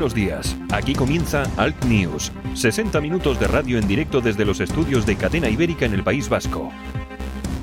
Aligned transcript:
Buenos 0.00 0.14
días, 0.14 0.56
aquí 0.72 0.94
comienza 0.94 1.42
Alt 1.58 1.84
News, 1.84 2.32
60 2.54 3.02
minutos 3.02 3.38
de 3.38 3.46
radio 3.46 3.76
en 3.76 3.86
directo 3.86 4.22
desde 4.22 4.46
los 4.46 4.60
estudios 4.60 5.04
de 5.04 5.14
Cadena 5.14 5.50
Ibérica 5.50 5.84
en 5.84 5.92
el 5.92 6.02
País 6.02 6.30
Vasco. 6.30 6.72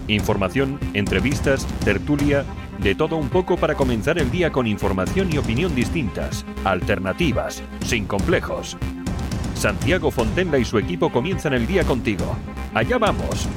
Información, 0.08 0.80
entrevistas, 0.94 1.66
tertulia, 1.84 2.46
de 2.78 2.94
todo 2.94 3.16
un 3.16 3.30
poco 3.30 3.58
para 3.58 3.74
comenzar 3.74 4.20
el 4.20 4.30
día 4.30 4.52
con 4.52 4.68
información 4.68 5.34
y 5.34 5.40
opinión 5.40 5.74
distintas, 5.74 6.46
alternativas, 6.64 7.64
sin 7.84 8.06
complejos. 8.06 8.78
Santiago 9.56 10.12
Fontenla 10.12 10.60
y 10.60 10.66
su 10.66 10.78
equipo 10.78 11.12
comienzan 11.12 11.56
el 11.56 11.66
día 11.66 11.86
contigo. 11.86 12.36
Allá 12.76 13.00
vamos. 13.00 13.50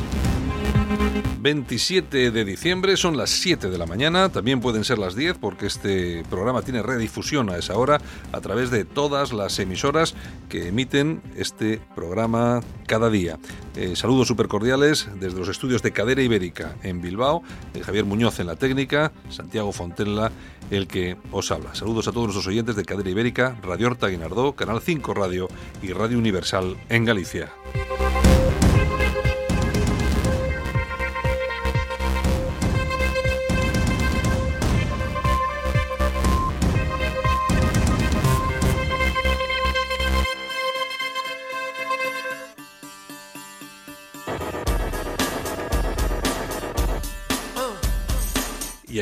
27 1.41 2.31
de 2.31 2.45
diciembre, 2.45 2.97
son 2.97 3.17
las 3.17 3.31
7 3.31 3.71
de 3.71 3.79
la 3.79 3.87
mañana, 3.87 4.29
también 4.29 4.61
pueden 4.61 4.85
ser 4.85 4.99
las 4.99 5.15
10 5.15 5.39
porque 5.39 5.67
este 5.67 6.23
programa 6.29 6.63
tiene 6.63 6.83
redifusión 6.83 7.49
a 7.49 7.57
esa 7.57 7.77
hora 7.77 7.99
a 8.33 8.41
través 8.41 8.71
de 8.71 8.85
todas 8.85 9.33
las 9.33 9.59
emisoras 9.59 10.15
que 10.49 10.69
emiten 10.69 11.23
este 11.37 11.81
programa 11.95 12.61
cada 12.87 13.09
día. 13.09 13.39
Eh, 13.75 13.97
saludos 13.97 14.29
súper 14.29 14.49
cordiales 14.49 15.09
desde 15.19 15.39
los 15.39 15.49
estudios 15.49 15.83
de 15.83 15.93
Cadera 15.93 16.23
Ibérica 16.23 16.77
en 16.83 17.01
Bilbao, 17.01 17.43
eh, 17.75 17.81
Javier 17.81 18.05
Muñoz 18.05 18.39
en 18.41 18.47
la 18.47 18.57
técnica, 18.57 19.13
Santiago 19.31 19.73
Fontenla 19.73 20.31
el 20.71 20.87
que 20.87 21.17
os 21.33 21.51
habla. 21.51 21.75
Saludos 21.75 22.07
a 22.09 22.13
todos 22.13 22.27
nuestros 22.27 22.47
oyentes 22.47 22.77
de 22.77 22.85
Cadera 22.85 23.11
Ibérica, 23.11 23.57
Radio 23.63 23.89
Horta 23.89 24.09
Guinardó, 24.09 24.53
Canal 24.53 24.81
5 24.81 25.15
Radio 25.15 25.49
y 25.83 25.93
Radio 25.93 26.19
Universal 26.19 26.77
en 26.89 27.05
Galicia. 27.05 27.51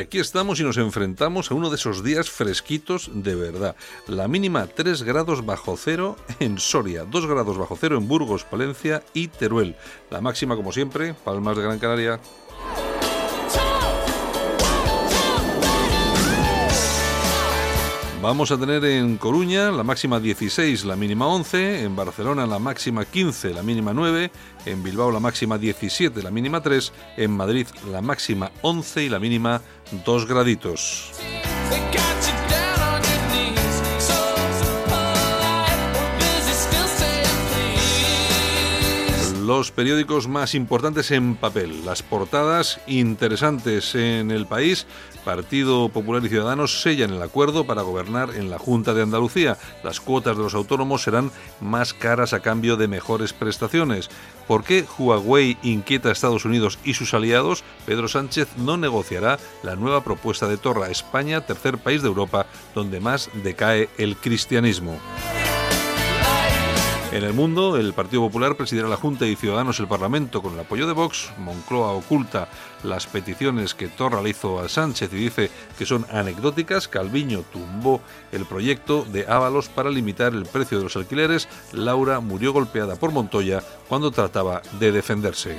Aquí 0.09 0.17
estamos 0.17 0.59
y 0.59 0.63
nos 0.63 0.77
enfrentamos 0.77 1.51
a 1.51 1.53
uno 1.53 1.69
de 1.69 1.75
esos 1.75 2.03
días 2.03 2.31
fresquitos 2.31 3.11
de 3.13 3.35
verdad. 3.35 3.75
La 4.07 4.27
mínima 4.27 4.65
3 4.65 5.03
grados 5.03 5.45
bajo 5.45 5.77
cero 5.77 6.15
en 6.39 6.57
Soria, 6.57 7.03
2 7.03 7.27
grados 7.27 7.59
bajo 7.59 7.77
cero 7.79 7.95
en 7.95 8.07
Burgos, 8.07 8.43
Palencia 8.43 9.03
y 9.13 9.27
Teruel. 9.27 9.75
La 10.09 10.19
máxima, 10.19 10.55
como 10.55 10.71
siempre, 10.71 11.13
Palmas 11.13 11.57
de 11.57 11.61
Gran 11.61 11.77
Canaria. 11.77 12.19
Vamos 18.21 18.51
a 18.51 18.57
tener 18.57 18.83
en 18.83 19.15
Coruña 19.15 19.71
la 19.71 19.83
máxima 19.83 20.19
16, 20.19 20.83
la 20.83 20.97
mínima 20.97 21.25
11, 21.27 21.83
en 21.83 21.95
Barcelona 21.95 22.45
la 22.45 22.59
máxima 22.59 23.05
15, 23.05 23.53
la 23.53 23.63
mínima 23.63 23.93
9, 23.93 24.29
en 24.71 24.83
Bilbao 24.83 25.11
la 25.11 25.19
máxima 25.19 25.57
17, 25.57 26.21
la 26.23 26.31
mínima 26.31 26.61
3, 26.61 26.93
en 27.17 27.31
Madrid 27.31 27.67
la 27.91 28.01
máxima 28.01 28.51
11 28.61 29.03
y 29.03 29.09
la 29.09 29.19
mínima 29.19 29.61
2 30.05 30.27
graditos. 30.27 31.11
Los 39.49 39.71
periódicos 39.71 40.27
más 40.27 40.53
importantes 40.53 41.09
en 41.09 41.33
papel, 41.33 41.83
las 41.83 42.03
portadas 42.03 42.79
interesantes 42.85 43.95
en 43.95 44.29
el 44.29 44.45
país. 44.45 44.85
Partido 45.25 45.89
Popular 45.89 46.23
y 46.23 46.29
Ciudadanos 46.29 46.83
sellan 46.83 47.13
el 47.13 47.21
acuerdo 47.23 47.65
para 47.65 47.81
gobernar 47.81 48.35
en 48.35 48.51
la 48.51 48.59
Junta 48.59 48.93
de 48.93 49.01
Andalucía. 49.01 49.57
Las 49.83 50.01
cuotas 50.01 50.37
de 50.37 50.43
los 50.43 50.53
autónomos 50.53 51.01
serán 51.01 51.31
más 51.61 51.95
caras 51.95 52.33
a 52.33 52.41
cambio 52.41 52.77
de 52.77 52.87
mejores 52.87 53.33
prestaciones. 53.33 54.11
¿Por 54.47 54.63
qué 54.63 54.85
Huawei 54.99 55.57
inquieta 55.63 56.09
a 56.09 56.11
Estados 56.11 56.45
Unidos 56.45 56.77
y 56.83 56.93
sus 56.93 57.15
aliados? 57.15 57.63
Pedro 57.87 58.07
Sánchez 58.07 58.49
no 58.55 58.77
negociará 58.77 59.39
la 59.63 59.75
nueva 59.75 60.03
propuesta 60.03 60.47
de 60.47 60.57
Torra. 60.57 60.91
España, 60.91 61.41
tercer 61.41 61.79
país 61.79 62.03
de 62.03 62.07
Europa 62.07 62.45
donde 62.75 62.99
más 62.99 63.31
decae 63.43 63.89
el 63.97 64.15
cristianismo. 64.15 64.99
En 67.11 67.23
el 67.23 67.33
mundo, 67.33 67.75
el 67.75 67.93
Partido 67.93 68.21
Popular 68.21 68.55
presidirá 68.55 68.87
la 68.87 68.95
Junta 68.95 69.25
y 69.25 69.35
Ciudadanos 69.35 69.79
el 69.79 69.87
Parlamento 69.87 70.43
con 70.43 70.53
el 70.53 70.59
apoyo 70.59 70.85
de 70.85 70.93
Vox. 70.93 71.31
Moncloa 71.39 71.93
oculta 71.93 72.49
las 72.83 73.07
peticiones 73.07 73.73
que 73.73 73.87
Torra 73.87 74.21
le 74.21 74.29
hizo 74.29 74.59
a 74.59 74.69
Sánchez 74.69 75.11
y 75.13 75.17
dice 75.17 75.49
que 75.79 75.87
son 75.87 76.05
anecdóticas. 76.11 76.87
Calviño 76.87 77.41
tumbó 77.51 77.99
el 78.31 78.45
proyecto 78.45 79.05
de 79.11 79.25
Ábalos 79.27 79.69
para 79.69 79.89
limitar 79.89 80.33
el 80.33 80.45
precio 80.45 80.77
de 80.77 80.83
los 80.83 80.95
alquileres. 80.97 81.47
Laura 81.73 82.19
murió 82.19 82.53
golpeada 82.53 82.95
por 82.95 83.11
Montoya 83.11 83.63
cuando 83.87 84.11
trataba 84.11 84.61
de 84.79 84.91
defenderse. 84.91 85.57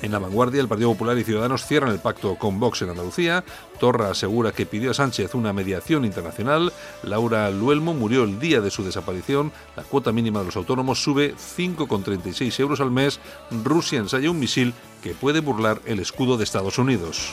En 0.00 0.12
la 0.12 0.18
vanguardia, 0.20 0.60
el 0.60 0.68
Partido 0.68 0.92
Popular 0.92 1.18
y 1.18 1.24
Ciudadanos 1.24 1.66
cierran 1.66 1.90
el 1.90 1.98
pacto 1.98 2.36
con 2.36 2.60
Vox 2.60 2.82
en 2.82 2.90
Andalucía. 2.90 3.44
Torra 3.80 4.10
asegura 4.10 4.52
que 4.52 4.66
pidió 4.66 4.92
a 4.92 4.94
Sánchez 4.94 5.34
una 5.34 5.52
mediación 5.52 6.04
internacional. 6.04 6.72
Laura 7.02 7.50
Luelmo 7.50 7.94
murió 7.94 8.22
el 8.22 8.38
día 8.38 8.60
de 8.60 8.70
su 8.70 8.84
desaparición. 8.84 9.52
La 9.76 9.82
cuota 9.82 10.12
mínima 10.12 10.40
de 10.40 10.46
los 10.46 10.56
autónomos 10.56 11.02
sube 11.02 11.34
5,36 11.34 12.60
euros 12.60 12.80
al 12.80 12.92
mes. 12.92 13.18
Rusia 13.64 13.98
ensaya 13.98 14.30
un 14.30 14.38
misil 14.38 14.72
que 15.02 15.14
puede 15.14 15.40
burlar 15.40 15.80
el 15.84 15.98
escudo 15.98 16.36
de 16.36 16.44
Estados 16.44 16.78
Unidos. 16.78 17.32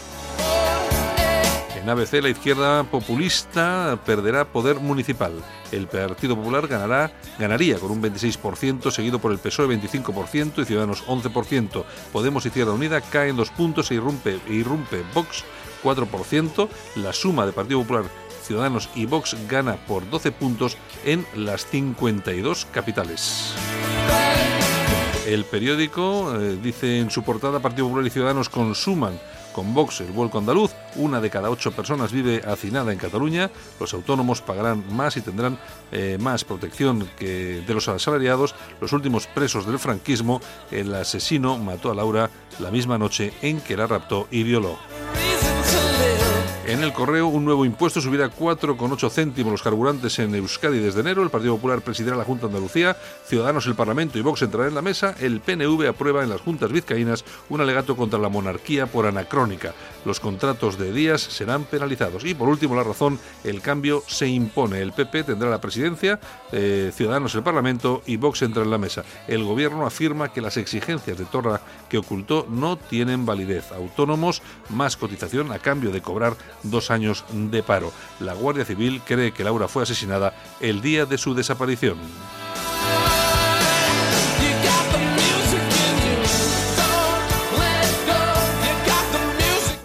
En 1.86 1.90
ABC 1.92 2.14
la 2.14 2.30
izquierda 2.30 2.84
populista 2.84 4.00
perderá 4.08 4.46
poder 4.46 4.80
municipal. 4.80 5.34
El 5.72 5.86
Partido 5.86 6.36
Popular 6.36 6.68
ganará, 6.68 7.12
ganaría 7.38 7.78
con 7.78 7.92
un 7.92 8.02
26%, 8.02 8.90
seguido 8.90 9.20
por 9.20 9.32
el 9.32 9.38
PSOE 9.38 9.68
25% 9.68 10.64
y 10.64 10.66
Ciudadanos 10.66 11.06
11%. 11.06 11.86
Podemos 12.12 12.44
Izquierda 12.44 12.74
Unida 12.74 13.02
caen 13.02 13.36
dos 13.36 13.52
puntos 13.52 13.92
e 13.92 14.02
irrumpe, 14.02 14.40
e 14.50 14.54
irrumpe 14.54 15.04
Vox 15.14 15.44
4%. 15.84 16.68
La 16.96 17.14
suma 17.14 17.46
de 17.46 17.54
Partido 17.54 17.82
Popular 17.82 18.06
Ciudadanos 18.42 18.90
y 18.96 19.06
Vox 19.06 19.38
gana 19.48 19.76
por 19.86 20.10
12 20.10 20.32
puntos 20.32 20.78
en 21.04 21.24
las 21.36 21.68
52 21.68 22.66
capitales. 22.72 23.54
El 25.28 25.46
periódico 25.46 26.36
eh, 26.36 26.58
dice 26.64 26.98
en 26.98 27.12
su 27.12 27.22
portada 27.22 27.60
Partido 27.60 27.86
Popular 27.86 28.08
y 28.08 28.10
Ciudadanos 28.10 28.50
consuman 28.50 29.20
con 29.56 29.74
Vox 29.74 30.02
el 30.02 30.12
vuelco 30.12 30.38
andaluz. 30.38 30.74
Una 30.98 31.22
de 31.22 31.30
cada 31.30 31.50
ocho 31.50 31.72
personas 31.72 32.12
vive 32.12 32.42
hacinada 32.46 32.92
en 32.92 33.00
Cataluña. 33.00 33.50
Los 33.80 33.94
autónomos 33.94 34.42
pagarán 34.42 34.84
más 34.94 35.16
y 35.16 35.22
tendrán 35.22 35.58
eh, 35.94 36.18
más 36.20 36.44
protección 36.44 37.08
que 37.18 37.64
de 37.66 37.74
los 37.74 37.88
asalariados. 37.88 38.54
Los 38.82 38.92
últimos 38.92 39.28
presos 39.28 39.66
del 39.66 39.80
franquismo, 39.80 40.42
el 40.72 40.94
asesino 40.94 41.58
mató 41.58 41.90
a 41.90 41.96
Laura 41.96 42.30
la 42.60 42.70
misma 42.70 42.98
noche 42.98 43.32
en 43.42 43.62
que 43.62 43.78
la 43.78 43.88
raptó 43.88 44.28
y 44.30 44.44
violó. 44.44 44.78
En 46.68 46.82
el 46.82 46.94
correo, 46.94 47.28
un 47.28 47.46
nuevo 47.46 47.64
impuesto 47.64 48.02
subirá 48.02 48.28
4,8 48.32 49.12
céntimos 49.12 49.52
los 49.52 49.62
carburantes 49.62 50.18
en 50.18 50.34
Euskadi 50.34 50.80
desde 50.80 51.02
enero. 51.02 51.22
El 51.22 51.30
Partido 51.30 51.54
Popular 51.54 51.82
presidirá 51.82 52.16
la 52.16 52.24
Junta 52.24 52.48
de 52.48 52.56
Andalucía. 52.56 52.98
Ciudadanos, 53.28 53.68
el 53.68 53.76
Parlamento 53.76 54.18
y 54.18 54.24
Vox 54.24 54.42
entrarán 54.42 54.70
en 54.70 54.76
la 54.76 54.82
mesa. 54.82 55.14
El 55.20 55.42
PNV 55.42 55.88
aprueba 55.88 56.24
en 56.24 56.30
las 56.32 56.42
juntas 56.42 56.72
vizcaínas 56.72 57.24
un 57.50 57.62
alegato 57.62 57.96
contra 57.96 58.18
la 58.18 58.30
monarquía 58.30 58.88
por 58.88 59.06
anacrónica. 59.06 59.76
Los 60.06 60.20
contratos 60.20 60.80
de 60.80 60.92
días 60.92 61.22
serán 61.22 61.66
penalizados. 61.66 62.26
Y 62.26 62.34
por 62.34 62.50
último, 62.50 62.76
la 62.76 62.84
razón, 62.84 63.20
el 63.44 63.62
cambio 63.62 64.02
se 64.08 64.28
impone. 64.28 64.82
El 64.82 64.92
PP 64.92 65.24
tendrá 65.24 65.52
la 65.52 65.62
presidencia, 65.62 66.20
eh, 66.52 66.92
Ciudadanos 66.96 67.36
el 67.36 67.44
Parlamento 67.44 68.02
y 68.08 68.18
Vox 68.18 68.42
entra 68.42 68.64
en 68.64 68.72
la 68.72 68.80
mesa. 68.80 69.04
El 69.28 69.44
Gobierno 69.44 69.86
afirma 69.86 70.34
que 70.34 70.42
las 70.42 70.58
exigencias 70.58 71.20
de 71.20 71.26
Torra 71.26 71.62
que 71.90 72.00
ocultó 72.00 72.48
no 72.50 72.76
tienen 72.76 73.24
validez. 73.24 73.72
Autónomos, 73.72 74.42
más 74.70 74.98
cotización 74.98 75.52
a 75.52 75.60
cambio 75.60 75.92
de 75.92 76.02
cobrar 76.02 76.36
dos 76.70 76.92
años 76.92 77.24
de 77.32 77.64
paro. 77.64 77.92
La 78.20 78.34
Guardia 78.34 78.66
Civil 78.66 79.02
cree 79.06 79.32
que 79.32 79.44
Laura 79.44 79.68
fue 79.68 79.84
asesinada 79.84 80.34
el 80.60 80.82
día 80.82 81.06
de 81.06 81.18
su 81.18 81.34
desaparición. 81.34 81.98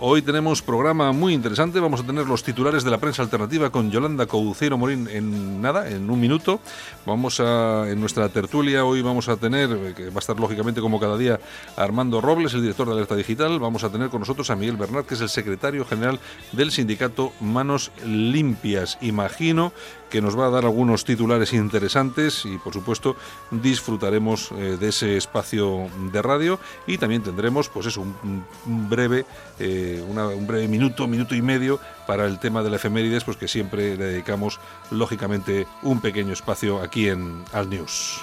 Hoy 0.02 0.22
tenemos 0.22 0.62
programa 0.62 1.12
muy 1.12 1.34
interesante. 1.34 1.78
Vamos 1.78 2.00
a 2.00 2.04
tener 2.04 2.26
los 2.26 2.42
titulares 2.42 2.84
de 2.84 2.90
la 2.90 2.96
prensa 2.96 3.20
alternativa 3.20 3.68
con 3.68 3.90
Yolanda 3.90 4.24
Couceiro 4.24 4.78
Morín 4.78 5.06
en 5.08 5.60
nada, 5.60 5.90
en 5.90 6.08
un 6.08 6.18
minuto. 6.18 6.60
Vamos 7.04 7.38
a, 7.38 7.86
en 7.86 8.00
nuestra 8.00 8.30
tertulia, 8.30 8.86
hoy 8.86 9.02
vamos 9.02 9.28
a 9.28 9.36
tener, 9.36 9.92
que 9.94 10.08
va 10.08 10.16
a 10.16 10.18
estar 10.20 10.40
lógicamente 10.40 10.80
como 10.80 10.98
cada 10.98 11.18
día, 11.18 11.38
Armando 11.76 12.22
Robles, 12.22 12.54
el 12.54 12.62
director 12.62 12.86
de 12.86 12.94
Alerta 12.94 13.14
Digital. 13.14 13.58
Vamos 13.60 13.84
a 13.84 13.92
tener 13.92 14.08
con 14.08 14.20
nosotros 14.20 14.48
a 14.48 14.56
Miguel 14.56 14.78
Bernard, 14.78 15.04
que 15.04 15.12
es 15.12 15.20
el 15.20 15.28
secretario 15.28 15.84
general 15.84 16.18
del 16.52 16.70
sindicato 16.70 17.34
Manos 17.38 17.92
Limpias. 18.02 18.96
Imagino 19.02 19.70
que 20.10 20.20
nos 20.20 20.38
va 20.38 20.46
a 20.46 20.50
dar 20.50 20.64
algunos 20.64 21.04
titulares 21.04 21.52
interesantes 21.52 22.44
y 22.44 22.58
por 22.58 22.74
supuesto 22.74 23.16
disfrutaremos 23.50 24.50
eh, 24.52 24.76
de 24.78 24.88
ese 24.88 25.16
espacio 25.16 25.88
de 26.12 26.20
radio 26.20 26.58
y 26.86 26.98
también 26.98 27.22
tendremos 27.22 27.68
pues 27.68 27.86
eso 27.86 28.02
un, 28.02 28.44
breve 28.88 29.24
eh, 29.58 30.04
un 30.06 30.46
breve 30.46 30.68
minuto 30.68 31.06
minuto 31.06 31.34
y 31.34 31.42
medio 31.42 31.80
para 32.06 32.26
el 32.26 32.38
tema 32.38 32.62
de 32.62 32.70
la 32.70 32.76
efemérides 32.76 33.24
pues 33.24 33.36
que 33.36 33.48
siempre 33.48 33.96
le 33.96 34.04
dedicamos 34.04 34.60
lógicamente 34.90 35.66
un 35.82 36.00
pequeño 36.00 36.32
espacio 36.32 36.80
aquí 36.82 37.08
en 37.08 37.44
Al 37.52 37.70
News. 37.70 38.20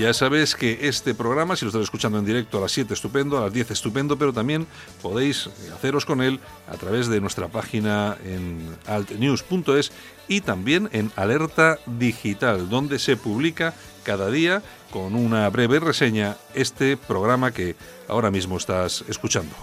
Ya 0.00 0.14
sabes 0.14 0.54
que 0.54 0.88
este 0.88 1.14
programa, 1.14 1.56
si 1.56 1.66
lo 1.66 1.68
estás 1.68 1.82
escuchando 1.82 2.18
en 2.18 2.24
directo 2.24 2.56
a 2.56 2.62
las 2.62 2.72
7, 2.72 2.94
estupendo, 2.94 3.36
a 3.36 3.42
las 3.42 3.52
10, 3.52 3.70
estupendo, 3.72 4.16
pero 4.16 4.32
también 4.32 4.66
podéis 5.02 5.50
haceros 5.74 6.06
con 6.06 6.22
él 6.22 6.40
a 6.68 6.78
través 6.78 7.08
de 7.08 7.20
nuestra 7.20 7.48
página 7.48 8.16
en 8.24 8.78
altnews.es 8.86 9.92
y 10.26 10.40
también 10.40 10.88
en 10.92 11.12
Alerta 11.16 11.78
Digital, 11.84 12.70
donde 12.70 12.98
se 12.98 13.18
publica 13.18 13.74
cada 14.02 14.30
día 14.30 14.62
con 14.90 15.14
una 15.14 15.46
breve 15.50 15.78
reseña 15.80 16.38
este 16.54 16.96
programa 16.96 17.52
que 17.52 17.76
ahora 18.08 18.30
mismo 18.30 18.56
estás 18.56 19.04
escuchando. 19.06 19.54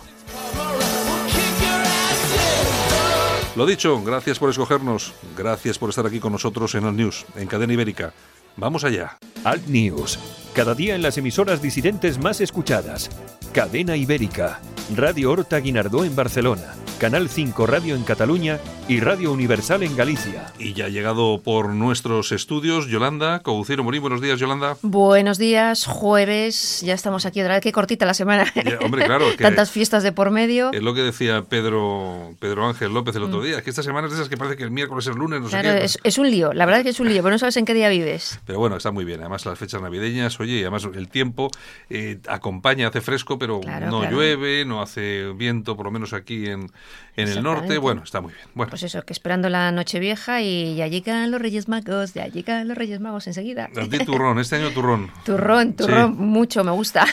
Lo 3.55 3.65
dicho, 3.65 4.03
gracias 4.03 4.37
por 4.37 4.51
escogernos, 4.51 5.13
gracias 5.35 5.79
por 5.79 5.89
estar 5.89 6.05
aquí 6.05 6.19
con 6.19 6.31
nosotros 6.31 6.75
en 6.75 6.85
Alt 6.85 6.95
News, 6.95 7.25
en 7.37 7.47
Cadena 7.47 7.73
Ibérica. 7.73 8.13
Vamos 8.57 8.83
allá. 8.83 9.17
Alt 9.43 9.67
News. 9.67 10.17
Cada 10.55 10.73
día 10.73 10.95
en 10.95 11.03
las 11.03 11.17
emisoras 11.19 11.61
disidentes 11.61 12.17
más 12.17 12.41
escuchadas. 12.41 13.09
Cadena 13.57 13.95
Ibérica. 13.95 14.61
Radio 14.95 15.31
Horta 15.31 15.57
Guinardó 15.59 16.05
en 16.05 16.15
Barcelona. 16.15 16.75
Canal 16.99 17.29
5 17.29 17.67
Radio 17.67 17.95
en 17.95 18.03
Cataluña 18.03 18.59
y 18.87 19.01
Radio 19.01 19.31
Universal 19.31 19.83
en 19.83 19.95
Galicia. 19.95 20.51
Y 20.57 20.73
ya 20.73 20.85
ha 20.85 20.89
llegado 20.89 21.41
por 21.43 21.69
nuestros 21.69 22.31
estudios 22.31 22.87
Yolanda 22.87 23.41
Caucero 23.43 23.83
Morín. 23.83 24.01
Buenos 24.01 24.19
días, 24.19 24.39
Yolanda. 24.39 24.77
Buenos 24.81 25.37
días, 25.37 25.85
jueves. 25.85 26.81
Ya 26.81 26.95
estamos 26.95 27.27
aquí 27.27 27.41
otra 27.41 27.55
vez. 27.55 27.63
Qué 27.63 27.71
cortita 27.71 28.07
la 28.07 28.15
semana. 28.15 28.51
hombre, 28.81 29.05
claro. 29.05 29.25
Tantas 29.37 29.69
fiestas 29.69 30.01
de 30.01 30.11
por 30.11 30.31
medio. 30.31 30.71
Es 30.73 30.81
lo 30.81 30.95
que 30.95 31.01
decía 31.01 31.43
Pedro, 31.43 32.33
Pedro 32.39 32.67
Ángel 32.67 32.93
López 32.93 33.15
el 33.15 33.23
otro 33.23 33.41
mm. 33.41 33.43
día. 33.43 33.61
que 33.61 33.69
esta 33.69 33.83
semana 33.83 34.07
es 34.07 34.13
de 34.13 34.17
esas 34.17 34.29
que 34.29 34.37
parece 34.37 34.57
que 34.57 34.63
el 34.63 34.71
miércoles 34.71 35.05
es 35.05 35.15
lunes, 35.15 35.41
no 35.41 35.49
sé 35.49 35.61
qué. 35.61 35.83
Es, 35.83 35.99
es, 36.03 36.17
un 36.17 36.31
lío. 36.31 36.51
La 36.53 36.65
verdad 36.65 36.79
es 36.79 36.83
que 36.85 36.89
es 36.91 36.99
un 36.99 37.09
lío, 37.09 37.21
pero 37.21 37.31
no 37.31 37.39
sabes 37.39 37.57
en 37.57 37.65
qué 37.65 37.75
día 37.75 37.89
vives. 37.89 38.39
Pero 38.45 38.57
bueno, 38.57 38.77
está 38.77 38.89
muy 38.89 39.05
bien. 39.05 39.19
Además, 39.19 39.45
las 39.45 39.59
fechas 39.59 39.81
navideñas, 39.81 40.39
oye, 40.39 40.55
y 40.55 40.61
además 40.61 40.87
el 40.95 41.09
tiempo 41.09 41.51
eh, 41.91 42.19
acompaña, 42.27 42.87
hace 42.87 43.01
fresco, 43.01 43.37
pero 43.37 43.46
no 43.47 44.09
llueve, 44.09 44.65
no 44.65 44.81
hace 44.81 45.31
viento, 45.33 45.75
por 45.75 45.85
lo 45.85 45.91
menos 45.91 46.13
aquí 46.13 46.47
en, 46.47 46.69
en 47.15 47.27
el 47.27 47.41
norte 47.41 47.77
bueno, 47.77 48.03
está 48.03 48.21
muy 48.21 48.33
bien. 48.33 48.45
Bueno. 48.53 48.69
Pues 48.69 48.83
eso, 48.83 49.01
que 49.03 49.13
esperando 49.13 49.49
la 49.49 49.71
noche 49.71 49.99
vieja 49.99 50.41
y 50.41 50.75
ya 50.75 50.87
llegan 50.87 51.31
los 51.31 51.41
Reyes 51.41 51.67
Magos, 51.67 52.13
ya 52.13 52.27
llegan 52.27 52.67
los 52.67 52.77
Reyes 52.77 52.99
Magos 52.99 53.27
enseguida. 53.27 53.69
A 53.75 54.05
turrón, 54.05 54.39
este 54.39 54.57
año 54.57 54.71
turrón. 54.71 55.09
turrón, 55.25 55.73
turrón, 55.73 56.15
mucho, 56.17 56.63
me 56.63 56.71
gusta. 56.71 57.05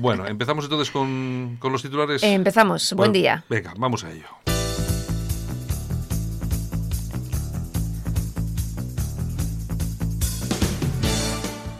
bueno, 0.00 0.26
empezamos 0.26 0.64
entonces 0.64 0.90
con, 0.90 1.56
con 1.58 1.72
los 1.72 1.82
titulares. 1.82 2.22
empezamos, 2.22 2.92
buen 2.92 3.12
día. 3.12 3.44
Venga, 3.48 3.74
vamos 3.76 4.04
a 4.04 4.12
ello. 4.12 4.49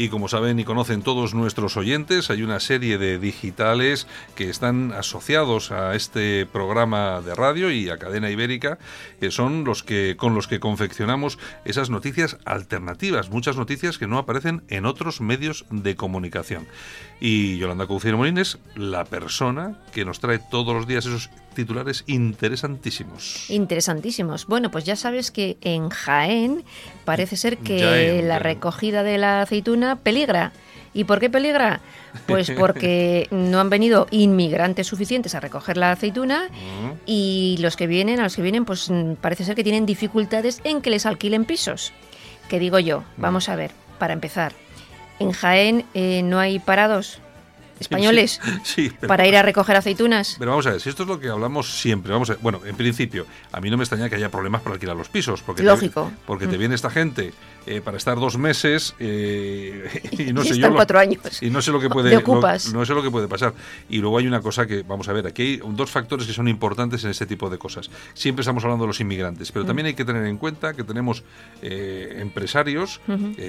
Y 0.00 0.10
como 0.10 0.28
saben 0.28 0.60
y 0.60 0.64
conocen 0.64 1.02
todos 1.02 1.34
nuestros 1.34 1.76
oyentes, 1.76 2.30
hay 2.30 2.44
una 2.44 2.60
serie 2.60 2.98
de 2.98 3.18
digitales 3.18 4.06
que 4.36 4.48
están 4.48 4.92
asociados 4.92 5.72
a 5.72 5.96
este 5.96 6.46
programa 6.46 7.20
de 7.20 7.34
radio 7.34 7.72
y 7.72 7.90
a 7.90 7.98
Cadena 7.98 8.30
Ibérica, 8.30 8.78
que 9.18 9.32
son 9.32 9.64
los 9.64 9.82
que 9.82 10.16
con 10.16 10.36
los 10.36 10.46
que 10.46 10.60
confeccionamos 10.60 11.40
esas 11.64 11.90
noticias 11.90 12.38
alternativas, 12.44 13.30
muchas 13.30 13.56
noticias 13.56 13.98
que 13.98 14.06
no 14.06 14.18
aparecen 14.18 14.62
en 14.68 14.86
otros 14.86 15.20
medios 15.20 15.64
de 15.70 15.96
comunicación. 15.96 16.68
Y 17.20 17.58
Yolanda 17.58 17.88
Couciero 17.88 18.18
Molín 18.18 18.38
es 18.38 18.58
la 18.76 19.04
persona 19.04 19.80
que 19.92 20.04
nos 20.04 20.20
trae 20.20 20.38
todos 20.38 20.76
los 20.76 20.86
días 20.86 21.06
esos 21.06 21.28
titulares 21.58 22.04
interesantísimos. 22.06 23.50
Interesantísimos. 23.50 24.46
Bueno, 24.46 24.70
pues 24.70 24.84
ya 24.84 24.94
sabes 24.94 25.32
que 25.32 25.58
en 25.60 25.88
Jaén 25.88 26.62
parece 27.04 27.36
ser 27.36 27.58
que 27.58 28.22
la 28.22 28.38
recogida 28.38 29.02
de 29.02 29.18
la 29.18 29.42
aceituna 29.42 29.96
peligra. 29.96 30.52
¿Y 30.94 31.02
por 31.02 31.18
qué 31.18 31.28
peligra? 31.28 31.80
Pues 32.26 32.52
porque 32.52 33.26
no 33.32 33.58
han 33.58 33.70
venido 33.70 34.06
inmigrantes 34.12 34.86
suficientes 34.86 35.34
a 35.34 35.40
recoger 35.40 35.76
la 35.76 35.90
aceituna 35.90 36.48
y 37.06 37.56
los 37.58 37.74
que 37.74 37.88
vienen, 37.88 38.20
a 38.20 38.22
los 38.22 38.36
que 38.36 38.42
vienen, 38.42 38.64
pues 38.64 38.88
parece 39.20 39.44
ser 39.44 39.56
que 39.56 39.64
tienen 39.64 39.84
dificultades 39.84 40.60
en 40.62 40.80
que 40.80 40.90
les 40.90 41.06
alquilen 41.06 41.44
pisos. 41.44 41.92
¿Qué 42.48 42.60
digo 42.60 42.78
yo? 42.78 43.02
Vamos 43.16 43.48
a 43.48 43.56
ver, 43.56 43.72
para 43.98 44.12
empezar, 44.12 44.52
en 45.18 45.32
Jaén 45.32 45.84
eh, 45.92 46.22
no 46.22 46.38
hay 46.38 46.60
parados 46.60 47.20
españoles 47.80 48.40
para 49.06 49.26
ir 49.26 49.36
a 49.36 49.42
recoger 49.42 49.76
aceitunas. 49.76 50.36
Pero 50.38 50.52
vamos 50.52 50.66
a 50.66 50.72
ver, 50.72 50.80
si 50.80 50.88
esto 50.88 51.02
es 51.04 51.08
lo 51.08 51.20
que 51.20 51.28
hablamos 51.28 51.80
siempre, 51.80 52.12
vamos 52.12 52.30
a 52.30 52.34
ver, 52.34 52.42
bueno, 52.42 52.60
en 52.64 52.76
principio, 52.76 53.26
a 53.52 53.60
mí 53.60 53.70
no 53.70 53.76
me 53.76 53.84
extraña 53.84 54.08
que 54.08 54.16
haya 54.16 54.30
problemas 54.30 54.62
para 54.62 54.74
alquilar 54.74 54.96
los 54.96 55.08
pisos, 55.08 55.42
porque 55.42 55.62
Lógico. 55.62 56.10
porque 56.26 56.46
te 56.46 56.56
mm. 56.56 56.58
viene 56.58 56.74
esta 56.74 56.90
gente 56.90 57.32
eh, 57.70 57.82
para 57.82 57.98
estar 57.98 58.18
dos 58.18 58.38
meses 58.38 58.94
eh, 58.98 60.00
y 60.12 60.32
no 60.32 60.42
sé 60.44 60.58
yo 60.58 60.72
cuatro 60.72 60.98
años. 60.98 61.42
y 61.42 61.50
no 61.50 61.60
sé 61.60 61.70
lo 61.70 61.78
que 61.78 61.90
puede 61.90 62.14
no, 62.72 62.86
sé 62.86 62.94
lo 62.94 63.02
que 63.02 63.10
puede 63.10 63.28
pasar. 63.28 63.52
Y 63.90 63.98
luego 63.98 64.16
hay 64.16 64.26
una 64.26 64.40
cosa 64.40 64.66
que 64.66 64.82
vamos 64.82 65.06
a 65.10 65.12
ver 65.12 65.26
aquí 65.26 65.42
hay 65.42 65.60
dos 65.72 65.90
factores 65.90 66.26
que 66.26 66.32
son 66.32 66.48
importantes 66.48 67.04
en 67.04 67.10
este 67.10 67.26
tipo 67.26 67.50
de 67.50 67.58
cosas. 67.58 67.90
Siempre 68.14 68.40
estamos 68.40 68.64
hablando 68.64 68.84
de 68.84 68.88
los 68.88 69.00
inmigrantes 69.00 69.52
pero 69.52 69.64
mm. 69.64 69.66
también 69.66 69.86
hay 69.86 69.94
que 69.94 70.06
tener 70.06 70.24
en 70.24 70.38
cuenta 70.38 70.72
que 70.72 70.82
tenemos 70.82 71.22
eh, 71.60 72.16
empresarios 72.20 73.02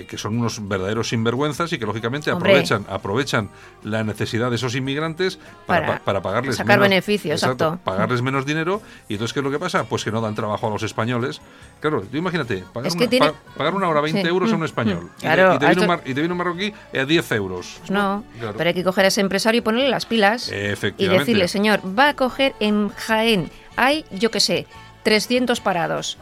que 0.08 0.18
son 0.18 0.38
unos 0.38 0.68
verdaderos 0.68 1.10
sinvergüenzas 1.10 1.72
y 1.72 1.80
que 1.80 1.86
lógicamente 1.86 2.30
aprovechan 2.30 2.86
aprovechan 2.90 3.50
la 3.84 4.04
necesidad 4.04 4.50
de 4.50 4.58
esos 4.58 4.76
inmigrantes 4.76 5.40
para, 5.66 6.00
para, 6.00 6.22
pagarles 6.22 6.58
sacar 6.58 6.80
beneficios 6.80 7.42
exacto, 7.42 7.80
pagarles 7.86 8.22
menos 8.22 8.46
dinero. 8.46 8.82
Y 9.08 9.14
entonces 9.14 9.34
qué 9.34 9.40
es 9.40 9.44
lo 9.46 9.52
que 9.52 9.60
pasa 9.60 9.86
pues 9.86 10.04
que 10.04 10.12
no 10.12 10.20
dan 10.20 10.36
trabajo 10.36 10.68
a 10.68 10.70
los 10.72 10.84
españoles. 10.84 11.40
Claro 11.80 12.02
tú 12.02 12.18
imagínate 12.18 12.66
pagar, 12.74 12.92
una, 12.94 13.34
pagar 13.56 13.74
una 13.76 13.88
hora 13.88 14.02
20 14.02 14.09
euros 14.18 14.52
a 14.52 14.56
un 14.56 14.62
mm, 14.62 14.66
español. 14.66 15.10
y, 15.18 16.14
te, 16.14 16.14
viene 16.14 16.32
un 16.32 16.38
marroquí 16.38 16.74
a 16.94 17.06
10 17.06 17.32
euros. 17.34 17.76
Pues 17.80 17.92
no, 17.92 18.24
pero 18.58 18.68
hay 18.68 18.74
que 18.74 18.84
coger 18.84 19.06
a 19.06 19.08
ese 19.10 19.22
empresario 19.22 19.60
y 19.60 19.62
ponerle 19.62 19.90
las 19.90 20.06
pilas. 20.06 20.52
Y 20.98 21.08
decirle, 21.08 21.48
señor, 21.48 21.82
va 21.98 22.10
a 22.10 22.14
coger 22.16 22.54
en 22.60 22.90
Jaén, 22.90 23.50
hay, 23.76 24.06
yo 24.12 24.32
qué 24.32 24.40
sé, 24.40 24.68
300 25.04 25.60
parados. 25.62 26.18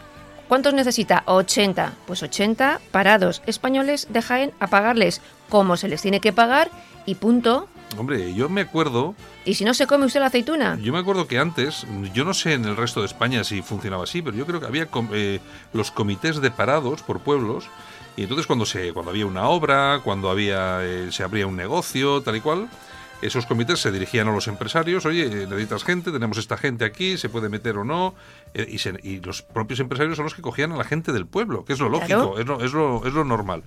¿Cuántos 0.47 0.73
necesita? 0.73 1.23
80. 1.25 1.93
Pues 2.05 2.23
80 2.23 2.79
parados 2.91 3.41
españoles 3.45 4.07
de 4.09 4.21
Jaén 4.21 4.53
a 4.59 4.67
pagarles 4.67 5.21
como 5.49 5.75
se 5.77 5.87
les 5.87 6.01
tiene 6.01 6.21
que 6.21 6.33
pagar 6.33 6.69
y 7.05 7.15
punto. 7.15 7.67
Hombre, 7.95 8.33
yo 8.33 8.49
me 8.49 8.61
acuerdo... 8.61 9.15
¿Y 9.45 9.53
si 9.53 9.63
no 9.63 9.73
se 9.73 9.87
come 9.87 10.05
usted 10.05 10.19
la 10.19 10.27
aceituna? 10.27 10.77
Yo 10.81 10.91
me 10.91 10.99
acuerdo 10.99 11.27
que 11.27 11.39
antes, 11.39 11.85
yo 12.13 12.25
no 12.25 12.33
sé 12.33 12.53
en 12.53 12.65
el 12.65 12.75
resto 12.75 12.99
de 12.99 13.05
España 13.05 13.43
si 13.43 13.61
funcionaba 13.61 14.03
así, 14.03 14.21
pero 14.21 14.35
yo 14.35 14.45
creo 14.45 14.59
que 14.59 14.65
había 14.65 14.87
eh, 15.13 15.39
los 15.73 15.91
comités 15.91 16.41
de 16.41 16.51
parados 16.51 17.01
por 17.01 17.21
pueblos, 17.21 17.65
y 18.17 18.23
entonces 18.23 18.45
cuando, 18.45 18.65
se, 18.65 18.91
cuando 18.93 19.11
había 19.11 19.25
una 19.25 19.47
obra, 19.47 20.01
cuando 20.03 20.29
había, 20.29 20.79
eh, 20.83 21.11
se 21.11 21.23
abría 21.23 21.47
un 21.47 21.55
negocio, 21.55 22.21
tal 22.21 22.35
y 22.35 22.41
cual, 22.41 22.67
esos 23.21 23.45
comités 23.45 23.79
se 23.79 23.91
dirigían 23.91 24.27
a 24.27 24.31
los 24.31 24.47
empresarios, 24.47 25.05
oye, 25.05 25.27
necesitas 25.47 25.83
gente, 25.83 26.11
tenemos 26.11 26.37
esta 26.37 26.57
gente 26.57 26.85
aquí, 26.85 27.17
se 27.17 27.29
puede 27.29 27.49
meter 27.49 27.77
o 27.77 27.83
no, 27.83 28.13
eh, 28.53 28.77
y, 29.03 29.19
los 29.21 29.41
propios 29.41 29.79
empresarios 29.79 30.17
son 30.17 30.25
los 30.25 30.35
que 30.35 30.41
cogían 30.41 30.71
a 30.71 30.77
la 30.77 30.83
gente 30.83 31.11
del 31.11 31.25
pueblo, 31.25 31.65
que 31.65 31.73
es 31.73 31.79
lo 31.79 31.89
lógico, 31.89 32.37
es, 32.37 32.45
lo, 32.45 32.63
es, 32.63 32.73
lo, 32.73 33.05
es 33.05 33.13
lo 33.13 33.23
normal. 33.23 33.63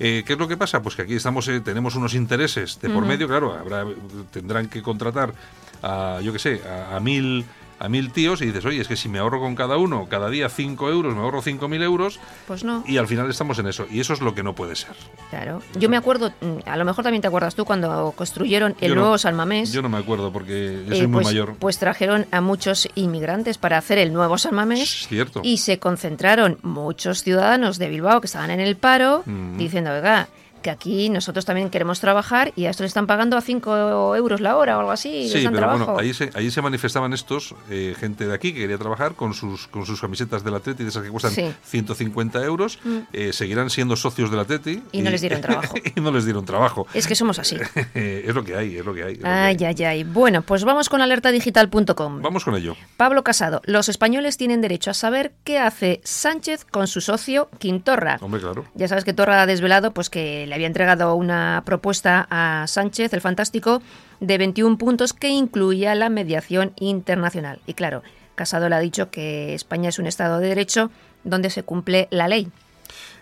Eh, 0.00 0.22
¿Qué 0.26 0.34
es 0.34 0.38
lo 0.38 0.46
que 0.46 0.56
pasa? 0.56 0.82
Pues 0.82 0.94
que 0.94 1.02
aquí 1.02 1.14
estamos, 1.14 1.48
eh, 1.48 1.60
tenemos 1.60 1.94
unos 1.96 2.14
intereses 2.14 2.80
de 2.80 2.90
por 2.90 3.04
medio, 3.04 3.26
claro, 3.26 3.54
habrá, 3.54 3.84
tendrán 4.30 4.68
que 4.68 4.82
contratar 4.82 5.34
a, 5.82 6.20
yo 6.22 6.32
qué 6.32 6.38
sé, 6.38 6.60
a 6.92 6.98
mil 7.00 7.44
a 7.78 7.88
mil 7.88 8.12
tíos 8.12 8.42
y 8.42 8.46
dices, 8.46 8.64
oye, 8.64 8.80
es 8.80 8.88
que 8.88 8.96
si 8.96 9.08
me 9.08 9.18
ahorro 9.18 9.40
con 9.40 9.54
cada 9.54 9.76
uno 9.76 10.06
cada 10.08 10.28
día 10.30 10.48
5 10.48 10.90
euros, 10.90 11.14
me 11.14 11.20
ahorro 11.20 11.42
mil 11.68 11.82
euros. 11.82 12.18
Pues 12.46 12.64
no. 12.64 12.82
Y 12.86 12.96
al 12.96 13.06
final 13.06 13.28
estamos 13.30 13.58
en 13.58 13.66
eso. 13.66 13.86
Y 13.90 14.00
eso 14.00 14.12
es 14.12 14.20
lo 14.20 14.34
que 14.34 14.42
no 14.42 14.54
puede 14.54 14.76
ser. 14.76 14.94
Claro. 15.30 15.62
Yo 15.78 15.88
me 15.88 15.96
acuerdo, 15.96 16.32
mm, 16.40 16.68
a 16.68 16.76
lo 16.76 16.84
mejor 16.84 17.04
también 17.04 17.22
te 17.22 17.28
acuerdas 17.28 17.54
tú, 17.54 17.64
cuando 17.64 18.12
construyeron 18.16 18.74
el 18.80 18.94
nuevo 18.94 19.18
San 19.18 19.34
Mamés. 19.36 19.72
Yo 19.72 19.82
no 19.82 19.88
me 19.88 19.98
acuerdo 19.98 20.32
porque 20.32 20.84
yo 20.88 20.96
soy 20.96 21.06
muy 21.06 21.22
pues, 21.22 21.26
mayor. 21.26 21.54
Pues 21.58 21.78
trajeron 21.78 22.26
a 22.30 22.40
muchos 22.40 22.88
inmigrantes 22.94 23.58
para 23.58 23.78
hacer 23.78 23.98
el 23.98 24.12
nuevo 24.12 24.38
San 24.38 24.54
Mamés. 24.54 25.06
Cierto. 25.08 25.40
Y 25.44 25.58
se 25.58 25.78
concentraron 25.78 26.58
muchos 26.62 27.22
ciudadanos 27.22 27.78
de 27.78 27.88
Bilbao 27.88 28.20
que 28.20 28.26
estaban 28.26 28.50
en 28.50 28.60
el 28.60 28.76
paro 28.76 29.22
mm. 29.26 29.58
diciendo, 29.58 29.92
oiga, 29.92 30.28
que 30.68 30.72
aquí 30.72 31.08
nosotros 31.08 31.46
también 31.46 31.70
queremos 31.70 31.98
trabajar 32.00 32.52
y 32.54 32.66
a 32.66 32.70
esto 32.70 32.82
le 32.82 32.88
están 32.88 33.06
pagando 33.06 33.36
a 33.36 33.40
5 33.40 34.16
euros 34.16 34.40
la 34.40 34.56
hora 34.56 34.76
o 34.76 34.80
algo 34.80 34.92
así. 34.92 35.28
Sí, 35.28 35.48
pero 35.50 35.70
bueno, 35.70 35.96
ahí 35.98 36.12
se, 36.12 36.30
ahí 36.34 36.50
se 36.50 36.60
manifestaban 36.60 37.12
estos, 37.14 37.54
eh, 37.70 37.94
gente 37.98 38.26
de 38.26 38.34
aquí 38.34 38.52
que 38.52 38.60
quería 38.60 38.76
trabajar 38.76 39.14
con 39.14 39.32
sus, 39.32 39.66
con 39.68 39.86
sus 39.86 40.00
camisetas 40.00 40.44
de 40.44 40.50
la 40.50 40.60
Teti, 40.60 40.82
de 40.82 40.90
esas 40.90 41.02
que 41.02 41.08
cuestan 41.08 41.32
150 41.32 42.44
euros, 42.44 42.78
mm. 42.84 42.98
eh, 43.12 43.32
seguirán 43.32 43.70
siendo 43.70 43.96
socios 43.96 44.30
de 44.30 44.36
la 44.36 44.44
Teti. 44.44 44.82
Y, 44.92 45.00
no 45.00 45.10
les 45.10 45.22
dieron 45.22 45.40
trabajo. 45.42 45.74
y 45.96 46.00
no 46.00 46.10
les 46.10 46.24
dieron 46.24 46.44
trabajo. 46.44 46.86
Es 46.92 47.06
que 47.06 47.14
somos 47.14 47.38
así. 47.38 47.56
es 47.94 48.34
lo 48.34 48.44
que 48.44 48.56
hay, 48.56 48.76
es 48.76 48.84
lo 48.84 48.92
que 48.92 49.04
hay. 49.04 49.20
ay, 49.24 49.56
ay, 49.64 49.84
ay. 49.84 50.04
Bueno, 50.04 50.42
pues 50.42 50.64
vamos 50.64 50.88
con 50.88 51.00
alertadigital.com. 51.00 52.20
Vamos 52.20 52.44
con 52.44 52.54
ello. 52.56 52.76
Pablo 52.96 53.24
Casado, 53.24 53.62
los 53.64 53.88
españoles 53.88 54.36
tienen 54.36 54.60
derecho 54.60 54.90
a 54.90 54.94
saber 54.94 55.32
qué 55.44 55.58
hace 55.58 56.00
Sánchez 56.04 56.66
con 56.66 56.86
su 56.86 57.00
socio 57.00 57.48
Quintorra. 57.58 58.18
Hombre, 58.20 58.40
claro. 58.40 58.66
Ya 58.74 58.86
sabes 58.86 59.04
que 59.04 59.14
Torra 59.14 59.42
ha 59.42 59.46
desvelado 59.46 59.92
pues 59.92 60.10
que 60.10 60.46
le 60.46 60.54
había 60.58 60.66
entregado 60.66 61.14
una 61.14 61.62
propuesta 61.64 62.26
a 62.30 62.66
Sánchez, 62.66 63.12
el 63.12 63.20
fantástico, 63.20 63.80
de 64.20 64.38
21 64.38 64.76
puntos 64.76 65.12
que 65.12 65.28
incluía 65.28 65.94
la 65.94 66.08
mediación 66.08 66.72
internacional. 66.76 67.60
Y 67.66 67.74
claro, 67.74 68.02
Casado 68.34 68.68
le 68.68 68.74
ha 68.74 68.80
dicho 68.80 69.10
que 69.10 69.54
España 69.54 69.88
es 69.88 69.98
un 69.98 70.06
Estado 70.06 70.40
de 70.40 70.48
Derecho 70.48 70.90
donde 71.24 71.50
se 71.50 71.62
cumple 71.62 72.08
la 72.10 72.28
ley. 72.28 72.50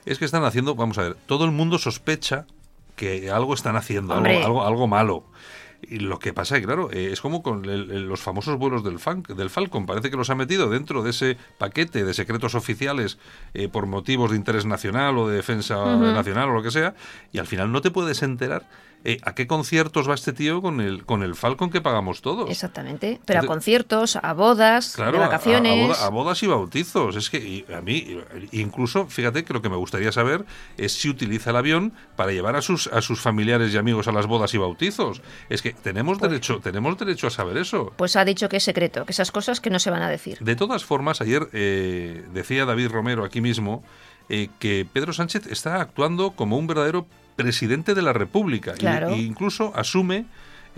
Es 0.06 0.18
que 0.18 0.24
están 0.24 0.44
haciendo, 0.44 0.74
vamos 0.74 0.96
a 0.98 1.02
ver, 1.02 1.16
todo 1.26 1.44
el 1.44 1.50
mundo 1.50 1.78
sospecha 1.78 2.46
que 2.96 3.30
algo 3.30 3.52
están 3.52 3.76
haciendo, 3.76 4.14
algo, 4.14 4.64
algo, 4.64 4.86
malo. 4.86 5.24
Y 5.88 6.00
lo 6.00 6.18
que 6.18 6.32
pasa 6.32 6.56
es 6.56 6.60
que, 6.60 6.66
claro, 6.66 6.90
eh, 6.92 7.10
es 7.12 7.20
como 7.20 7.42
con 7.42 7.62
los 8.08 8.20
famosos 8.20 8.58
vuelos 8.58 8.82
del, 8.82 8.98
del 9.36 9.50
Falcon. 9.50 9.86
Parece 9.86 10.10
que 10.10 10.16
los 10.16 10.30
ha 10.30 10.34
metido 10.34 10.68
dentro 10.68 11.02
de 11.02 11.10
ese 11.10 11.36
paquete 11.58 12.04
de 12.04 12.14
secretos 12.14 12.54
oficiales 12.54 13.18
eh, 13.54 13.68
por 13.68 13.86
motivos 13.86 14.30
de 14.30 14.36
interés 14.36 14.66
nacional 14.66 15.18
o 15.18 15.28
de 15.28 15.36
defensa 15.36 15.96
nacional 15.96 16.48
o 16.50 16.54
lo 16.54 16.62
que 16.62 16.70
sea. 16.70 16.94
Y 17.32 17.38
al 17.38 17.46
final 17.46 17.70
no 17.70 17.80
te 17.80 17.90
puedes 17.90 18.22
enterar 18.22 18.68
eh, 19.08 19.20
¿a 19.22 19.36
qué 19.36 19.46
conciertos 19.46 20.10
va 20.10 20.14
este 20.14 20.32
tío 20.32 20.60
con 20.60 20.80
el, 20.80 21.04
con 21.04 21.22
el 21.22 21.36
Falcon 21.36 21.70
que 21.70 21.80
pagamos 21.80 22.22
todos? 22.22 22.50
Exactamente, 22.50 23.20
pero 23.24 23.38
a 23.38 23.46
conciertos, 23.46 24.16
a 24.16 24.32
bodas, 24.32 24.96
de 24.96 25.12
vacaciones. 25.12 26.02
A, 26.02 26.08
bodas 26.08 26.42
y 26.42 26.48
bautizos. 26.48 27.14
Es 27.14 27.30
que 27.30 27.64
a 27.72 27.80
mí, 27.80 28.18
incluso, 28.50 29.06
fíjate 29.06 29.44
que 29.44 29.52
lo 29.52 29.62
que 29.62 29.68
me 29.68 29.76
gustaría 29.76 30.10
saber 30.10 30.44
es 30.76 30.90
si 30.92 31.08
utiliza 31.08 31.50
el 31.50 31.56
avión 31.56 31.92
para 32.16 32.32
llevar 32.32 32.56
a 32.56 32.62
sus, 32.62 32.88
a 32.88 33.00
sus 33.00 33.20
familiares 33.20 33.72
y 33.72 33.76
amigos 33.76 34.08
a 34.08 34.12
las 34.12 34.26
bodas 34.26 34.52
y 34.54 34.58
bautizos. 34.58 35.22
Es 35.50 35.62
que 35.62 35.72
tenemos, 35.72 36.18
pues 36.18 36.28
derecho, 36.28 36.58
tenemos 36.58 36.98
derecho 36.98 37.28
a 37.28 37.30
saber 37.30 37.58
eso. 37.58 37.92
Pues 37.96 38.16
ha 38.16 38.24
dicho 38.24 38.48
que 38.48 38.56
es 38.56 38.64
secreto, 38.64 39.04
que 39.04 39.12
esas 39.12 39.30
cosas 39.30 39.60
que 39.60 39.70
no 39.70 39.78
se 39.78 39.90
van 39.92 40.02
a 40.02 40.10
decir. 40.10 40.38
De 40.40 40.56
todas 40.56 40.84
formas, 40.84 41.20
ayer 41.20 41.48
eh, 41.52 42.24
decía 42.32 42.64
David 42.64 42.88
Romero 42.88 43.24
aquí 43.24 43.40
mismo 43.40 43.84
eh, 44.28 44.48
que 44.58 44.84
Pedro 44.92 45.12
Sánchez 45.12 45.46
está 45.46 45.80
actuando 45.80 46.32
como 46.32 46.58
un 46.58 46.66
verdadero 46.66 47.06
presidente 47.36 47.94
de 47.94 48.02
la 48.02 48.12
República. 48.12 48.74
e 48.74 49.16
incluso 49.18 49.72
asume 49.76 50.24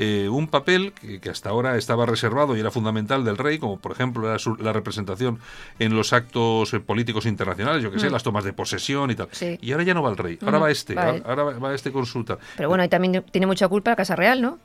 eh, 0.01 0.29
un 0.29 0.47
papel 0.47 0.93
que, 0.93 1.29
hasta 1.29 1.51
ahora 1.51 1.77
estaba 1.77 2.07
reservado 2.07 2.57
y 2.57 2.61
era 2.61 2.71
fundamental 2.71 3.25
del 3.25 3.37
rey, 3.37 3.59
como 3.59 3.79
por 3.79 3.91
ejemplo 3.91 4.37
la 4.61 4.73
representación 4.73 5.41
en 5.81 5.97
los 5.97 6.13
actos 6.13 6.73
eh, 6.73 6.79
políticos 6.79 7.27
internacionales, 7.27 7.83
yo 7.83 7.91
que 7.91 7.99
sé, 7.99 8.09
mm. 8.09 8.13
las 8.13 8.23
tomas 8.23 8.45
de 8.45 8.53
posesión 8.53 9.11
y 9.11 9.17
tal. 9.17 9.29
Y 9.61 9.73
ahora 9.73 9.83
ya 9.83 9.95
no 9.95 10.03
va 10.03 10.11
el 10.11 10.17
rey, 10.17 10.39
ahora 10.41 10.59
va 10.59 10.71
este, 10.71 10.97
ahora, 10.97 11.43
va, 11.43 11.75
este 11.75 11.91
consulta. 11.91 12.39
Pero 12.57 12.69
bueno, 12.69 12.85
y 12.85 12.89
también 12.89 13.25
tiene 13.33 13.49
mucha 13.49 13.67
culpa 13.67 13.91
la 13.91 13.97
Casa 13.97 14.15
Real, 14.15 14.41
¿no? 14.41 14.59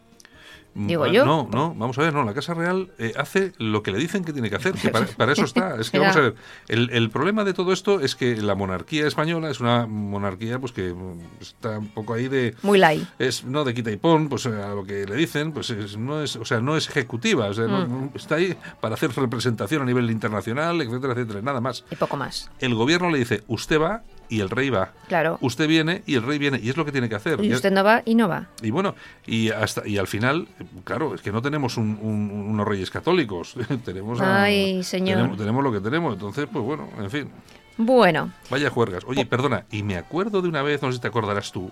Digo 0.76 1.08
yo. 1.08 1.26
No, 1.26 1.48
no, 1.52 1.76
vamos 1.76 1.98
a 1.98 2.02
ver, 2.02 2.14
no, 2.14 2.24
la 2.24 2.34
Casa 2.34 2.54
Real 2.54 2.90
eh, 2.98 3.14
hace 3.18 3.54
lo 3.58 3.84
que 3.84 3.92
le 3.92 4.00
dicen 4.00 4.24
que 4.24 4.34
tiene 4.34 4.50
que 4.50 4.56
hacer, 4.56 4.74
que 4.74 4.90
para, 4.90 5.32
eso 5.32 5.46
está. 5.46 5.80
Es 5.80 5.92
que 5.92 6.00
vamos 6.00 6.16
a 6.16 6.22
ver, 6.22 6.36
el, 6.68 7.10
problema 7.10 7.44
de 7.44 7.54
todo 7.54 7.74
esto 7.74 8.00
es 8.00 8.16
que 8.16 8.38
la 8.38 8.56
monarquía 8.56 9.08
española 9.08 9.50
es 9.50 9.60
una 9.60 9.86
monarquía 9.86 10.60
pues 10.60 10.72
que 10.72 10.96
está 11.40 11.80
un 11.80 11.90
poco 11.90 12.14
ahí 12.14 12.28
de... 12.28 12.56
Muy 12.64 12.80
light. 12.80 13.08
Es, 13.20 13.44
no, 13.44 13.64
de 13.64 13.74
quita 13.74 13.92
y 13.92 13.98
pon, 13.98 14.30
pues 14.30 14.46
a 14.48 14.74
lo 14.74 14.84
que 14.84 15.06
le 15.06 15.16
dicen, 15.16 15.52
pues 15.52 15.70
no 15.98 16.22
es, 16.22 16.36
o 16.36 16.46
sea, 16.46 16.60
no 16.60 16.76
es 16.76 16.90
ejecutiva, 16.90 17.50
mm. 17.50 18.12
está 18.16 18.36
ahí 18.36 18.56
para 18.82 18.96
hacer 18.96 19.12
representación 19.16 19.84
a 19.84 19.86
nivel 19.86 20.10
internacional, 20.10 20.82
etcétera, 20.82 21.14
etcétera, 21.14 21.42
nada 21.42 21.62
más. 21.62 21.86
Y 21.92 21.96
poco 21.96 22.18
más. 22.18 22.50
El 22.60 22.74
gobierno 22.76 23.10
le 23.10 23.20
dice, 23.20 23.44
usted 23.48 23.80
va 23.80 24.02
y 24.30 24.40
el 24.42 24.50
rey 24.50 24.70
va. 24.70 24.92
Claro. 25.08 25.38
Usted 25.42 25.68
viene 25.68 26.04
y 26.06 26.16
el 26.16 26.24
rey 26.24 26.38
viene 26.38 26.60
y 26.62 26.70
es 26.70 26.78
lo 26.78 26.86
que 26.86 26.92
tiene 26.92 27.10
que 27.10 27.16
hacer. 27.16 27.44
Y 27.44 27.54
usted 27.54 27.72
no 27.72 27.84
va 27.84 28.02
y 28.06 28.16
no 28.16 28.28
va. 28.28 28.48
Y 28.62 28.72
bueno, 28.72 28.96
y 29.26 29.50
hasta 29.50 29.88
y 29.88 29.98
al 29.98 30.08
final, 30.08 30.48
claro, 30.84 31.16
es 31.16 31.22
que 31.22 31.32
no 31.32 31.42
tenemos 31.42 31.78
unos 31.78 32.68
reyes 32.68 32.90
católicos, 32.90 33.56
tenemos 33.86 34.20
Ay, 34.22 34.84
señor. 34.84 35.38
Tenemos, 35.38 35.64
lo 35.64 35.72
que 35.72 35.80
tenemos, 35.80 36.14
entonces 36.14 36.48
pues 36.52 36.64
bueno, 36.64 36.90
en 37.00 37.10
fin. 37.10 37.30
Bueno. 37.78 38.32
Vaya 38.50 38.70
juergas. 38.70 39.04
Oye, 39.08 39.26
perdona, 39.26 39.66
y 39.72 39.84
me 39.84 39.98
acuerdo 39.98 40.42
de 40.42 40.50
una 40.50 40.62
vez, 40.62 40.82
no 40.82 40.90
sé 40.90 40.98
si 40.98 41.02
te 41.02 41.08
acordarás 41.08 41.52
tú, 41.52 41.72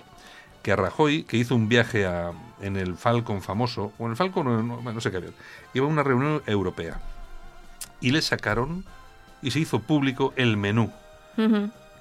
que 0.63 0.71
a 0.71 0.75
Rajoy, 0.75 1.23
que 1.23 1.37
hizo 1.37 1.55
un 1.55 1.69
viaje 1.69 2.05
a, 2.05 2.31
en 2.61 2.75
el 2.75 2.95
Falcon 2.95 3.41
famoso, 3.41 3.91
o 3.99 4.05
en 4.05 4.11
el 4.11 4.17
Falcon, 4.17 4.83
no, 4.83 5.01
sé 5.01 5.11
qué 5.11 5.17
había, 5.17 5.29
iba 5.73 5.85
a 5.85 5.89
una 5.89 6.03
reunión 6.03 6.41
europea. 6.47 6.99
Y 7.99 8.11
le 8.11 8.21
sacaron 8.21 8.83
y 9.43 9.51
se 9.51 9.59
hizo 9.59 9.79
público 9.79 10.33
el 10.35 10.57
menú 10.57 10.91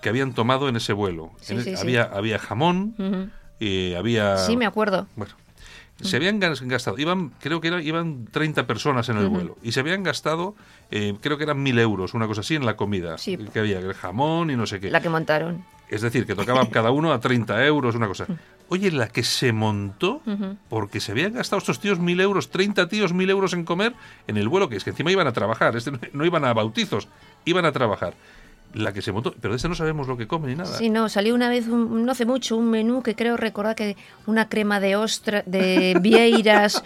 que 0.01 0.09
habían 0.09 0.33
tomado 0.33 0.69
en 0.69 0.77
ese 0.77 0.93
vuelo. 0.93 1.33
había, 1.79 2.05
había 2.05 2.39
jamón, 2.39 3.31
y 3.59 3.95
había... 3.95 4.39
Sí, 4.39 4.57
me 4.57 4.67
acuerdo. 4.67 5.07
Bueno, 5.17 5.35
se 6.03 6.17
habían 6.17 6.41
gastado, 6.41 6.99
iban, 6.99 7.31
creo 7.41 7.61
que 7.61 7.69
era, 7.69 7.83
iban 7.83 8.27
30 8.27 8.67
personas 8.67 9.09
en 9.09 9.19
el 9.19 9.29
vuelo, 9.29 9.59
y 9.63 9.73
se 9.73 9.81
habían 9.81 10.03
gastado, 10.03 10.55
eh, 10.91 11.15
creo 11.21 11.37
que 11.37 11.45
eran 11.45 11.63
mil 11.63 11.79
euros, 11.79 12.15
una 12.15 12.27
cosa 12.27 12.41
así, 12.41 12.55
en 12.55 12.65
la 12.65 12.77
comida. 12.77 13.17
Que 13.53 13.59
había 13.59 13.79
el 13.79 13.95
jamón 13.95 14.51
y 14.51 14.57
no 14.57 14.67
sé 14.67 14.81
qué. 14.81 14.91
La 14.91 15.01
que 15.01 15.09
montaron. 15.09 15.65
Es 15.89 16.03
decir, 16.03 16.25
que 16.25 16.35
tocaba 16.35 16.69
cada 16.71 16.91
uno 16.91 17.13
a 17.13 17.21
30 17.21 17.67
euros, 17.67 17.95
una 17.95 18.07
cosa. 18.07 18.27
Oye, 18.69 18.91
la 18.93 19.09
que 19.09 19.25
se 19.25 19.53
montó, 19.53 20.23
porque 20.69 21.01
se 21.01 21.13
habían 21.13 21.35
gastado 21.35 21.59
estos 21.59 21.81
tíos 21.81 21.99
mil 21.99 22.21
euros, 22.21 22.51
30 22.51 22.89
tíos 22.89 23.13
mil 23.13 23.29
euros 23.29 23.53
en 23.53 23.65
comer 23.65 23.95
en 24.29 24.37
el 24.37 24.49
vuelo, 24.49 24.69
que 24.69 24.77
es 24.77 24.85
que 24.85 24.91
encima 24.91 25.11
iban 25.11 25.27
a 25.27 25.33
trabajar, 25.33 25.77
este, 25.77 25.91
no 26.13 26.25
iban 26.25 26.45
a 26.45 26.55
bautizos, 26.55 27.09
iban 27.45 27.65
a 27.65 27.73
trabajar 27.73 28.15
la 28.73 28.93
que 28.93 29.03
se 29.03 29.13
montó, 29.13 29.35
pero 29.41 29.53
de 29.53 29.57
ese 29.57 29.69
no 29.69 29.75
sabemos 29.75 30.07
lo 30.07 30.17
que 30.17 30.27
come 30.27 30.49
ni 30.49 30.55
nada. 30.55 30.77
Sí, 30.77 30.91
no, 30.91 31.09
salió 31.09 31.35
una 31.35 31.49
vez, 31.49 31.67
no 31.67 32.11
hace 32.13 32.25
mucho, 32.25 32.57
un 32.57 32.71
menú 32.71 33.03
que 33.03 33.15
creo 33.15 33.37
recordar 33.37 33.75
que 33.75 33.97
una 34.27 34.49
crema 34.49 34.81
de 34.81 34.97
ostra, 34.97 35.43
de 35.47 35.97
vieiras 36.01 36.83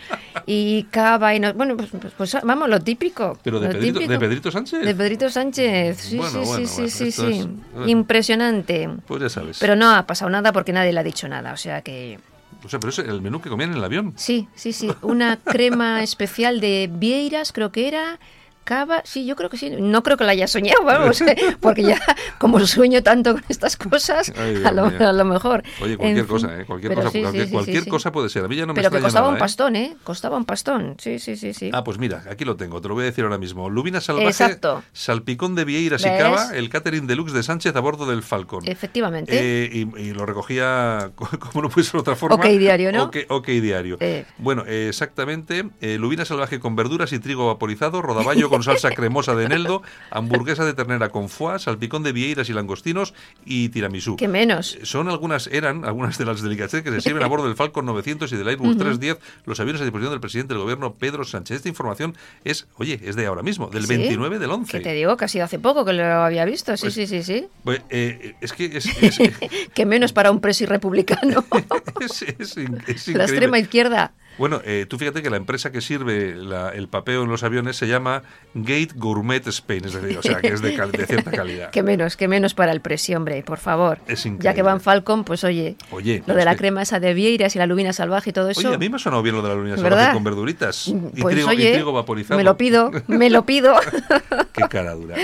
y 0.47 0.85
cava 0.85 1.35
y 1.35 1.41
no, 1.41 1.53
bueno, 1.55 1.77
pues, 1.77 1.91
pues, 1.91 2.13
pues 2.17 2.37
vamos, 2.43 2.69
lo 2.69 2.81
típico. 2.81 3.39
Pero 3.43 3.61
de, 3.61 3.69
Pedrito, 3.69 4.51
Sánchez. 4.51 4.85
De 4.85 4.95
Pedrito 4.95 5.29
Sánchez, 5.29 5.99
sí, 5.99 6.21
sí, 6.21 6.67
sí, 6.67 6.91
sí, 6.91 7.13
sí, 7.13 7.49
Impresionante. 7.87 8.89
Pues 9.07 9.23
ya 9.23 9.29
sabes. 9.29 9.59
Pero 9.59 9.77
no 9.77 9.91
ha 9.91 10.07
pasado 10.07 10.31
nada 10.31 10.53
porque 10.53 10.73
nadie 10.73 10.93
le 10.93 11.01
ha 11.01 11.05
dicho 11.05 11.29
nada, 11.29 11.53
o 11.53 11.57
sea 11.57 11.83
que... 11.83 12.19
O 12.65 12.69
sea, 12.69 12.81
pero 12.81 12.91
es 12.91 12.99
el 12.99 13.21
menú 13.21 13.43
que 13.43 13.51
comían 13.51 13.73
en 13.73 13.77
el 13.77 13.85
avión. 13.85 14.15
Sí, 14.17 14.49
sí, 14.55 14.73
sí. 14.73 14.91
Una 15.03 15.37
crema 15.37 16.03
especial 16.03 16.61
de 16.61 16.89
vieiras, 16.91 17.53
creo 17.53 17.71
que 17.71 17.89
era, 17.89 18.19
Cava, 18.65 19.03
sí, 19.05 19.27
yo 19.27 19.37
creo 19.37 19.51
que 19.51 19.59
sí. 19.59 19.71
No 19.79 20.03
creo 20.03 20.17
que 20.17 20.25
la 20.25 20.33
haya 20.33 20.49
soñado, 20.49 20.83
vamos, 20.85 21.23
porque 21.61 21.83
ya 21.83 22.01
como 22.39 22.59
sueño 22.67 23.03
tanto 23.03 23.35
con 23.35 23.45
estas 23.49 23.77
cosas, 23.77 24.31
a, 24.31 24.73
lo, 24.73 25.25
mejor. 25.25 25.63
Oye, 25.83 25.97
cualquier 25.97 26.27
cosa, 26.27 26.61
¿eh? 26.61 26.65
Cualquier, 26.65 26.95
cosa, 26.95 27.11
cualquier 27.51 27.87
cosa 27.87 28.13
puede 28.13 28.29
ser. 28.31 28.45
A 28.45 28.49
mí 28.49 28.57
ya 28.57 28.67
no 28.67 28.73
me 28.73 28.81
Pero 28.81 28.91
que 28.91 29.01
costaba 29.01 29.29
un 29.29 29.37
¿eh? 29.37 29.39
pastón, 29.39 29.77
¿eh? 29.77 29.97
Costaba 30.03 30.37
un 30.37 30.45
pastón. 30.45 30.97
Sí, 30.99 31.19
sí, 31.19 31.37
sí, 31.37 31.53
sí. 31.53 31.71
Ah, 31.73 31.85
pues 31.85 31.99
mira, 31.99 32.25
aquí 32.31 32.45
lo 32.45 32.57
tengo, 32.57 32.81
te 32.81 32.89
lo 32.89 32.95
voy 32.95 33.03
a 33.03 33.07
decir 33.07 33.25
ahora 33.25 33.39
mismo. 33.39 33.69
Lubina 33.69 34.01
salvaje, 34.01 34.29
Exacto. 34.29 34.83
salpicón 34.93 35.55
de 35.55 35.65
vieiras 35.65 36.03
y 36.03 36.09
cava, 36.19 36.55
el 36.55 36.71
catering 36.71 37.07
deluxe 37.07 37.33
de 37.35 37.43
Sánchez 37.43 37.77
a 37.77 37.81
bordo 37.81 38.07
del 38.07 38.23
Falcón. 38.23 38.67
Efectivamente. 38.67 39.33
Eh, 39.39 39.87
y, 39.97 40.15
lo 40.15 40.25
recogía, 40.27 41.11
como 41.15 41.63
no 41.63 41.69
puede 41.69 41.87
ser 41.87 42.01
otra 42.01 42.17
forma. 42.17 42.37
Ok 42.37 42.47
diario, 42.47 42.93
¿no? 42.93 43.11
Ok, 43.29 43.49
diario. 43.49 43.99
Bueno, 44.39 44.65
exactamente. 44.67 45.69
lubina 45.81 46.25
salvaje 46.25 46.61
con 46.61 46.77
verduras 46.77 47.13
y 47.13 47.19
trigo 47.19 47.49
vaporizado, 47.49 48.01
rodaballo 48.01 48.49
con 48.55 48.63
salsa 48.63 48.91
cremosa 48.91 49.35
de 49.35 49.47
eneldo, 49.47 49.83
hamburguesa 50.11 50.65
de 50.65 50.75
ternera 50.75 51.09
con 51.09 51.29
foie, 51.29 51.59
salpicón 51.59 52.03
de 52.05 52.13
vieiras 52.13 52.49
y 52.49 52.53
langostinos 52.53 53.15
y 53.45 53.69
tiramisú. 53.71 54.17
¿Qué 54.17 54.29
menos? 54.29 54.79
Son 54.83 55.09
algunas, 55.09 55.49
eran 55.49 55.85
algunas 55.85 56.19
de 56.19 56.25
las 56.25 56.41
delicatessen 56.41 56.85
que 56.85 56.91
se 56.93 57.01
sirven 57.01 57.23
a 57.25 57.27
bordo 57.27 57.47
del 57.47 57.57
Falcon 57.57 57.85
900 57.85 58.33
y 58.33 58.37
del 58.37 58.49
Airbus 58.49 58.77
310, 58.77 59.19
los 59.45 59.59
aviones 59.59 59.83
a 59.83 59.85
disposición 59.85 60.13
del 60.13 60.21
presidente 60.21 60.55
del 60.55 60.63
gobierno 60.63 60.95
Pedro 60.95 61.25
Sánchez. 61.25 61.57
Esta 61.57 61.69
información 61.69 62.17
es, 62.45 62.69
oye, 62.77 63.01
es 63.03 63.17
de 63.17 63.27
ahora 63.27 63.43
mismo, 63.43 63.69
del 63.69 63.87
29 63.87 64.39
del 64.39 64.51
11. 64.51 64.79
Que 64.79 64.85
te 64.85 64.93
digo 64.93 65.17
que 65.17 65.25
ha 65.25 65.29
sido 65.29 65.45
hace 65.45 65.59
poco 65.59 65.85
que 65.85 65.93
lo 65.93 66.05
había 66.05 66.45
visto, 66.45 66.77
sí, 66.77 66.83
pues, 66.83 66.95
sí, 66.95 67.07
sí, 67.07 67.23
sí. 67.23 67.47
Pues, 67.65 67.83
eh, 67.91 68.35
es 68.41 68.53
que 68.53 68.77
es... 68.77 68.89
que 69.75 69.87
menos 69.87 70.13
para 70.13 70.31
un 70.31 70.41
presi 70.41 70.65
republicano. 70.65 71.45
es, 72.01 72.57
La 73.09 73.25
extrema 73.25 73.59
izquierda. 73.59 74.13
Bueno, 74.39 74.61
eh, 74.65 74.87
tú 74.89 74.99
fíjate 74.99 75.23
que 75.23 75.31
la 75.31 75.37
empresa 75.37 75.71
que 75.71 75.81
sirve 75.81 76.31
el 76.75 76.89
papeo 76.89 77.23
en 77.23 77.29
los 77.29 77.43
aviones 77.43 77.77
se 77.77 77.87
llama 77.87 78.23
Gate 78.55 78.91
Gourmet 78.95 79.47
Spain, 79.47 79.85
es 79.85 79.95
decir, 79.95 80.19
o 80.19 80.23
sea, 80.23 80.41
que 80.41 80.49
es 80.49 80.61
de, 80.61 80.73
cierta 81.07 81.31
calidad. 81.33 81.71
que 81.71 81.83
menos, 81.83 82.17
que 82.17 82.29
menos 82.29 82.55
para 82.55 82.73
el 82.73 82.81
precio, 82.81 83.17
hombre, 83.17 83.43
por 83.43 83.59
favor. 83.59 83.99
Es 84.07 84.27
increíble. 84.27 84.45
Ya 84.45 84.55
que 84.55 84.63
van 84.63 84.81
Falcon, 84.81 85.25
pues 85.25 85.45
oye, 85.45 85.77
oye 85.91 86.23
lo 86.27 86.35
de 86.35 86.45
la 86.45 86.57
crema 86.57 86.83
esa 86.83 87.01
de 87.01 87.15
Vieiras 87.15 87.55
y 87.55 87.59
la 87.59 87.67
lubina 87.67 87.93
salvaje 87.93 88.31
y 88.31 88.33
todo 88.33 88.51
eso. 88.51 88.61
Oye, 88.61 88.75
a 88.75 88.79
mí 88.79 88.89
me 88.89 88.97
ha 88.97 88.99
sonado 88.99 89.23
bien 89.23 89.37
lo 89.37 89.43
de 89.43 89.49
la 89.49 89.55
lubina 89.55 89.77
salvaje 89.77 90.13
con 90.13 90.25
verduritas 90.25 90.89
y, 90.89 90.95
pues, 91.21 91.35
trigo, 91.35 91.51
oye, 91.51 91.71
y 91.71 91.73
trigo 91.75 91.93
vaporizado. 91.93 92.39
Me 92.39 92.45
lo 92.45 92.57
pido, 92.57 92.91
me 93.07 93.31
lo 93.31 93.45
pido. 93.45 93.75
Qué 94.53 94.63
cara 94.69 94.95
dura. 94.95 95.17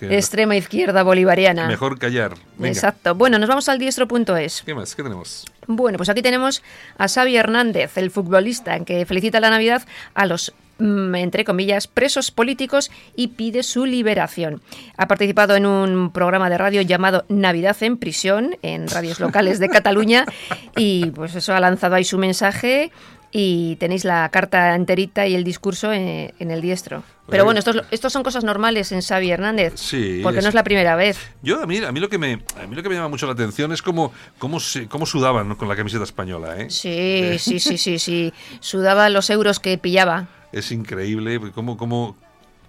Extrema 0.00 0.56
izquierda 0.56 1.02
bolivariana. 1.02 1.66
Mejor 1.66 1.98
callar. 1.98 2.34
Exacto. 2.62 3.14
Bueno, 3.14 3.38
nos 3.38 3.48
vamos 3.48 3.68
al 3.68 3.78
diestro.es. 3.78 4.62
¿Qué 4.64 4.74
más? 4.74 4.94
¿Qué 4.94 5.02
tenemos? 5.02 5.44
Bueno, 5.66 5.96
pues 5.96 6.08
aquí 6.08 6.22
tenemos 6.22 6.62
a 6.98 7.08
Xavi 7.12 7.36
Hernández, 7.36 7.96
el 7.96 8.10
futbolista, 8.10 8.76
en 8.76 8.84
que 8.84 9.06
felicita 9.06 9.40
la 9.40 9.50
Navidad 9.50 9.82
a 10.14 10.26
los 10.26 10.52
mm, 10.78 11.14
entre 11.14 11.44
comillas, 11.44 11.86
presos 11.86 12.30
políticos 12.30 12.90
y 13.16 13.28
pide 13.28 13.62
su 13.62 13.86
liberación. 13.86 14.62
Ha 14.96 15.06
participado 15.06 15.56
en 15.56 15.66
un 15.66 16.12
programa 16.12 16.50
de 16.50 16.58
radio 16.58 16.82
llamado 16.82 17.24
Navidad 17.28 17.76
en 17.82 17.96
prisión 17.96 18.56
en 18.62 18.88
radios 18.88 19.20
locales 19.20 19.58
de 19.58 19.68
Cataluña 19.68 20.24
y 20.76 21.06
pues 21.10 21.34
eso 21.34 21.54
ha 21.54 21.60
lanzado 21.60 21.94
ahí 21.94 22.04
su 22.04 22.18
mensaje 22.18 22.90
y 23.34 23.76
tenéis 23.76 24.04
la 24.04 24.28
carta 24.28 24.74
enterita 24.74 25.26
y 25.26 25.34
el 25.34 25.42
discurso 25.42 25.90
en, 25.90 26.32
el 26.38 26.60
diestro. 26.60 27.02
Pero 27.28 27.44
bueno, 27.44 27.58
estos, 27.58 27.82
estos 27.90 28.12
son 28.12 28.22
cosas 28.22 28.44
normales 28.44 28.92
en 28.92 29.00
Xavi 29.00 29.30
Hernández, 29.30 29.72
sí, 29.76 30.20
porque 30.22 30.42
no 30.42 30.48
es 30.48 30.54
la 30.54 30.62
primera 30.62 30.96
vez. 30.96 31.18
Yo 31.42 31.62
a 31.62 31.66
mí, 31.66 31.78
a 31.78 31.90
mí 31.90 31.98
lo 31.98 32.10
que 32.10 32.18
me 32.18 32.42
a 32.62 32.66
mí 32.66 32.76
lo 32.76 32.82
que 32.82 32.90
me 32.90 32.94
llama 32.94 33.08
mucho 33.08 33.26
la 33.26 33.32
atención 33.32 33.72
es 33.72 33.80
cómo 33.80 34.12
cómo 34.38 34.58
cómo 34.88 35.06
sudaban 35.06 35.54
con 35.54 35.66
la 35.66 35.76
camiseta 35.76 36.04
española, 36.04 36.60
¿eh? 36.60 36.68
Sí, 36.68 37.38
sí, 37.38 37.58
sí, 37.58 37.78
sí, 37.78 37.98
sí, 37.98 38.32
sudaba 38.60 39.08
los 39.08 39.30
euros 39.30 39.60
que 39.60 39.78
pillaba. 39.78 40.28
Es 40.52 40.70
increíble 40.70 41.40
cómo 41.54 41.78
cómo 41.78 42.16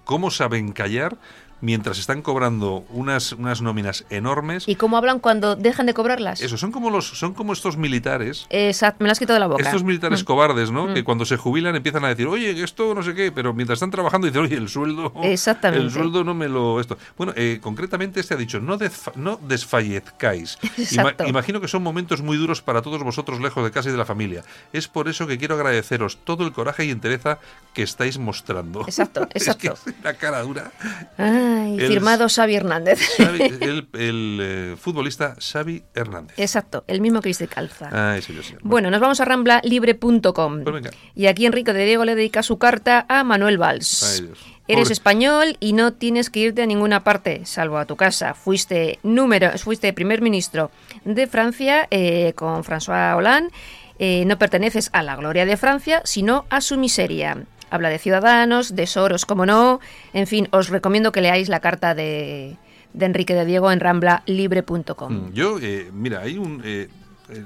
cómo 0.05 0.31
saben 0.31 0.71
callar 0.71 1.17
mientras 1.63 1.97
están 1.97 2.21
cobrando 2.21 2.83
unas, 2.89 3.31
unas 3.31 3.61
nóminas 3.61 4.03
enormes. 4.09 4.67
¿Y 4.67 4.75
cómo 4.75 4.97
hablan 4.97 5.19
cuando 5.19 5.55
dejan 5.55 5.85
de 5.85 5.93
cobrarlas? 5.93 6.41
Eso, 6.41 6.57
son 6.57 6.73
como, 6.73 6.89
los, 6.89 7.07
son 7.17 7.33
como 7.33 7.53
estos 7.53 7.77
militares. 7.77 8.45
Exacto, 8.49 9.01
me 9.01 9.07
las 9.07 9.17
quito 9.17 9.31
de 9.31 9.39
la 9.39 9.47
boca. 9.47 9.63
Estos 9.63 9.83
militares 9.83 10.23
mm. 10.23 10.25
cobardes, 10.25 10.71
¿no? 10.71 10.87
Mm. 10.87 10.93
Que 10.93 11.03
cuando 11.05 11.23
se 11.23 11.37
jubilan 11.37 11.73
empiezan 11.77 12.03
a 12.03 12.09
decir, 12.09 12.27
oye, 12.27 12.61
esto 12.61 12.93
no 12.93 13.01
sé 13.01 13.15
qué, 13.15 13.31
pero 13.31 13.53
mientras 13.53 13.77
están 13.77 13.91
trabajando 13.91 14.27
dicen, 14.27 14.43
oye, 14.43 14.57
el 14.57 14.67
sueldo. 14.67 15.13
Exactamente. 15.23 15.85
El 15.85 15.91
sueldo 15.91 16.25
no 16.25 16.33
me 16.33 16.49
lo. 16.49 16.81
Esto. 16.81 16.97
Bueno, 17.17 17.31
eh, 17.37 17.59
concretamente 17.61 18.19
este 18.19 18.33
ha 18.33 18.37
dicho, 18.37 18.59
no, 18.59 18.77
no 19.15 19.39
desfallezcáis. 19.41 20.57
imagino 21.25 21.61
que 21.61 21.69
son 21.69 21.81
momentos 21.81 22.21
muy 22.21 22.35
duros 22.35 22.61
para 22.61 22.81
todos 22.81 23.01
vosotros 23.03 23.39
lejos 23.39 23.63
de 23.63 23.71
casa 23.71 23.87
y 23.87 23.93
de 23.93 23.97
la 23.97 24.05
familia. 24.05 24.43
Es 24.73 24.89
por 24.89 25.07
eso 25.07 25.27
que 25.27 25.37
quiero 25.37 25.55
agradeceros 25.55 26.17
todo 26.25 26.45
el 26.45 26.51
coraje 26.51 26.83
y 26.83 26.91
entereza 26.91 27.39
que 27.73 27.83
estáis 27.83 28.17
mostrando. 28.17 28.81
Exacto, 28.81 29.21
exacto. 29.33 29.75
es 29.85 29.95
una 30.01 30.13
cara 30.15 30.41
dura. 30.41 30.69
Ah 31.17 31.52
firmado 31.77 32.27
Xavi 32.29 32.55
Hernández. 32.55 32.99
el, 33.19 33.87
eh, 33.93 34.75
futbolista 34.79 35.35
Xavi 35.39 35.83
Hernández. 35.93 36.37
Exacto, 36.37 36.83
el 36.87 37.01
mismo 37.01 37.21
que 37.21 37.29
dice 37.29 37.47
calza. 37.47 37.89
Ah, 37.91 38.17
bueno. 38.61 38.89
nos 38.91 39.01
vamos 39.01 39.19
a 39.19 39.25
ramblalibre.com. 39.25 40.63
Pues 40.63 40.89
y 41.15 41.27
aquí 41.27 41.45
Enrique 41.45 41.73
de 41.73 41.85
Diego 41.85 42.05
le 42.05 42.15
dedica 42.15 42.43
su 42.43 42.57
carta 42.57 43.05
a 43.09 43.23
Manuel 43.23 43.57
Valls. 43.57 44.23
Eres 44.67 44.91
español 44.91 45.57
y 45.59 45.73
no 45.73 45.91
tienes 45.91 46.29
que 46.29 46.39
irte 46.39 46.61
a 46.61 46.65
ninguna 46.65 47.03
parte, 47.03 47.45
salvo 47.45 47.77
a 47.77 47.85
tu 47.85 47.97
casa. 47.97 48.33
Fuiste 48.33 48.99
número, 49.03 49.57
fuiste 49.57 49.91
primer 49.91 50.21
ministro 50.21 50.71
de 51.03 51.27
Francia 51.27 51.87
eh, 51.91 52.31
con 52.35 52.63
François 52.63 53.17
Hollande. 53.17 53.51
Eh, 53.99 54.23
no 54.25 54.39
perteneces 54.39 54.89
a 54.93 55.03
la 55.03 55.15
gloria 55.15 55.45
de 55.45 55.57
Francia, 55.57 56.01
sino 56.05 56.45
a 56.49 56.61
su 56.61 56.77
miseria. 56.77 57.37
Habla 57.73 57.89
de 57.89 57.97
ciudadanos, 57.97 58.75
de 58.75 58.85
Soros, 58.85 59.25
como 59.25 59.47
no. 59.47 59.79
En 60.13 60.27
fin, 60.27 60.47
os 60.51 60.69
recomiendo 60.69 61.11
que 61.11 61.21
leáis 61.21 61.49
la 61.49 61.59
carta 61.59 61.95
de, 61.95 62.55
Enrique 62.93 63.33
de 63.33 63.45
Diego 63.45 63.71
en 63.71 63.79
ramblalibre.com. 63.79 65.11
Mm, 65.11 65.33
yo, 65.33 65.57
eh, 65.59 65.89
mira, 65.91 66.19
hay 66.19 66.37
un... 66.37 66.61
Eh, 66.63 66.87
eh, 67.29 67.43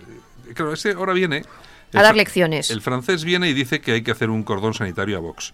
claro, 0.53 0.73
ese 0.73 0.91
ahora 0.91 1.13
viene... 1.13 1.43
A 1.93 2.01
dar 2.01 2.17
lecciones. 2.17 2.71
El 2.71 2.81
francés 2.81 3.23
viene 3.23 3.47
y 3.47 3.53
dice 3.53 3.79
que 3.79 3.93
hay 3.93 4.01
que 4.01 4.11
hacer 4.11 4.29
un 4.29 4.43
cordón 4.43 4.73
sanitario 4.73 5.15
a 5.15 5.21
Vox, 5.21 5.53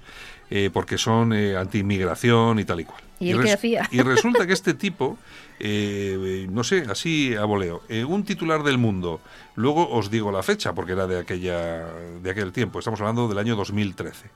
porque 0.74 0.98
son 0.98 1.32
anti-inmigración 1.32 2.58
y 2.58 2.66
tal 2.66 2.80
y 2.80 2.86
cual. 2.86 3.04
¿Y, 3.20 3.30
él 3.30 3.44
qué 3.44 3.52
hacía? 3.52 3.88
Y 3.92 4.02
resulta 4.02 4.48
que 4.48 4.54
este 4.54 4.74
tipo, 4.74 5.20
no 5.60 6.64
sé, 6.64 6.86
así 6.90 7.36
a 7.36 7.46
voleo, 7.46 7.84
un 8.08 8.26
titular 8.26 8.64
del 8.64 8.80
mundo, 8.80 9.22
luego 9.54 9.88
os 9.92 10.10
digo 10.10 10.32
la 10.32 10.42
fecha, 10.42 10.74
porque 10.74 10.94
era 10.94 11.06
de, 11.06 11.20
aquella, 11.20 11.86
de 12.24 12.32
aquel 12.32 12.52
tiempo, 12.52 12.80
estamos 12.80 13.00
hablando 13.00 13.28
del 13.28 13.38
año 13.38 13.56
2013. 13.56 14.32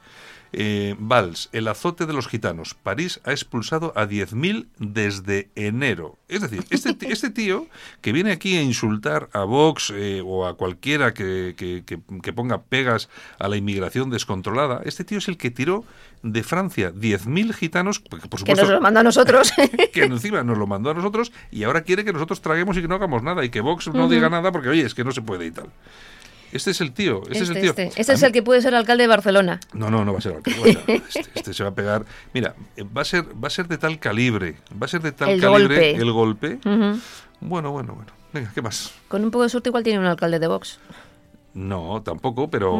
Eh, 0.54 0.96
Valls, 1.00 1.50
el 1.51 1.68
azote 1.68 2.06
de 2.06 2.13
los 2.13 2.27
gitanos. 2.27 2.74
París 2.74 3.20
ha 3.25 3.32
expulsado 3.32 3.94
a 3.96 4.08
10.000 4.08 4.68
desde 4.80 5.50
enero. 5.56 6.18
Es 6.27 6.42
decir, 6.42 6.63
este, 6.70 6.96
este 7.12 7.30
tío 7.30 7.68
que 8.01 8.12
viene 8.12 8.32
aquí 8.32 8.58
a 8.58 8.62
insultar 8.62 9.30
a 9.34 9.44
Vox 9.44 9.92
eh, 9.96 10.22
o 10.25 10.46
a 10.46 10.56
cualquiera 10.56 11.13
que, 11.13 11.56
que, 11.58 12.34
ponga 12.34 12.62
pegas 12.62 13.10
a 13.39 13.48
la 13.48 13.58
inmigración 13.58 14.10
descontrolada, 14.10 14.82
este 14.86 15.04
tío 15.04 15.17
es 15.17 15.28
el 15.28 15.38
que 15.38 15.52
tiró 15.52 15.84
de 16.24 16.43
Francia 16.43 16.93
10.000 16.93 17.54
gitanos, 17.54 18.00
por 18.00 18.21
supuesto, 18.21 18.45
que 18.45 18.56
nos 18.56 18.69
lo 18.69 18.82
mandó 18.82 19.00
a 19.00 19.04
nosotros. 19.04 19.52
que 19.93 20.04
encima 20.04 20.43
nos 20.43 20.58
lo 20.58 20.67
mandó 20.67 20.91
a 20.91 20.93
nosotros 20.93 21.32
y 21.52 21.63
ahora 21.63 21.82
quiere 21.82 22.04
que 22.04 22.13
nosotros 22.13 22.41
traguemos 22.41 22.78
y 22.78 22.82
que 22.82 22.88
no 22.88 22.95
hagamos 22.95 23.24
nada 23.24 23.43
y 23.45 23.50
que 23.50 23.62
Vox 23.62 23.88
no 23.88 24.08
diga 24.10 24.30
nada 24.30 24.52
porque, 24.52 24.69
oye, 24.69 24.86
es 24.86 24.93
que 24.93 25.04
no 25.04 25.12
se 25.12 25.21
puede 25.21 25.45
y 25.45 25.52
tal. 25.52 25.67
Este 26.51 26.71
es 26.71 26.81
el 26.81 26.93
tío. 26.93 27.21
Este, 27.23 27.43
es 27.43 27.49
el 27.49 27.62
tío. 27.62 27.69
Este, 27.71 27.91
este 27.95 28.13
es 28.13 28.23
el 28.23 28.31
que 28.31 28.41
puede 28.41 28.62
ser 28.62 28.75
alcalde 28.75 29.03
de 29.03 29.07
Barcelona. 29.07 29.60
No, 29.73 29.89
no, 29.89 30.05
no 30.05 30.13
va 30.13 30.19
a 30.19 30.21
ser 30.21 30.36
alcalde. 30.36 30.79
Este, 30.88 31.21
este, 31.36 31.53
se 31.53 31.63
va 31.63 31.69
a 31.69 31.75
pegar. 31.75 32.05
Mira, 32.33 32.55
va 32.95 33.01
a 33.01 33.05
ser, 33.05 33.25
va 33.41 33.47
a 33.47 33.51
ser 33.51 33.67
de 33.67 33.77
tal 33.77 33.99
calibre, 33.99 34.55
va 34.71 34.86
a 34.86 34.88
ser 34.88 35.01
de 35.01 35.12
tal 35.12 35.39
calibre 35.39 35.91
el 35.91 36.12
golpe. 36.12 36.60
Bueno, 37.39 37.71
bueno, 37.71 37.93
bueno. 37.93 38.12
Venga, 38.33 38.51
¿qué 38.53 38.62
más? 38.62 38.93
Con 39.07 39.23
un 39.23 39.31
poco 39.31 39.43
de 39.43 39.49
suerte 39.49 39.69
igual 39.69 39.83
tiene 39.83 39.99
un 39.99 40.05
alcalde 40.05 40.39
de 40.39 40.47
Vox. 40.47 40.79
No, 41.53 42.01
tampoco, 42.03 42.49
pero 42.49 42.75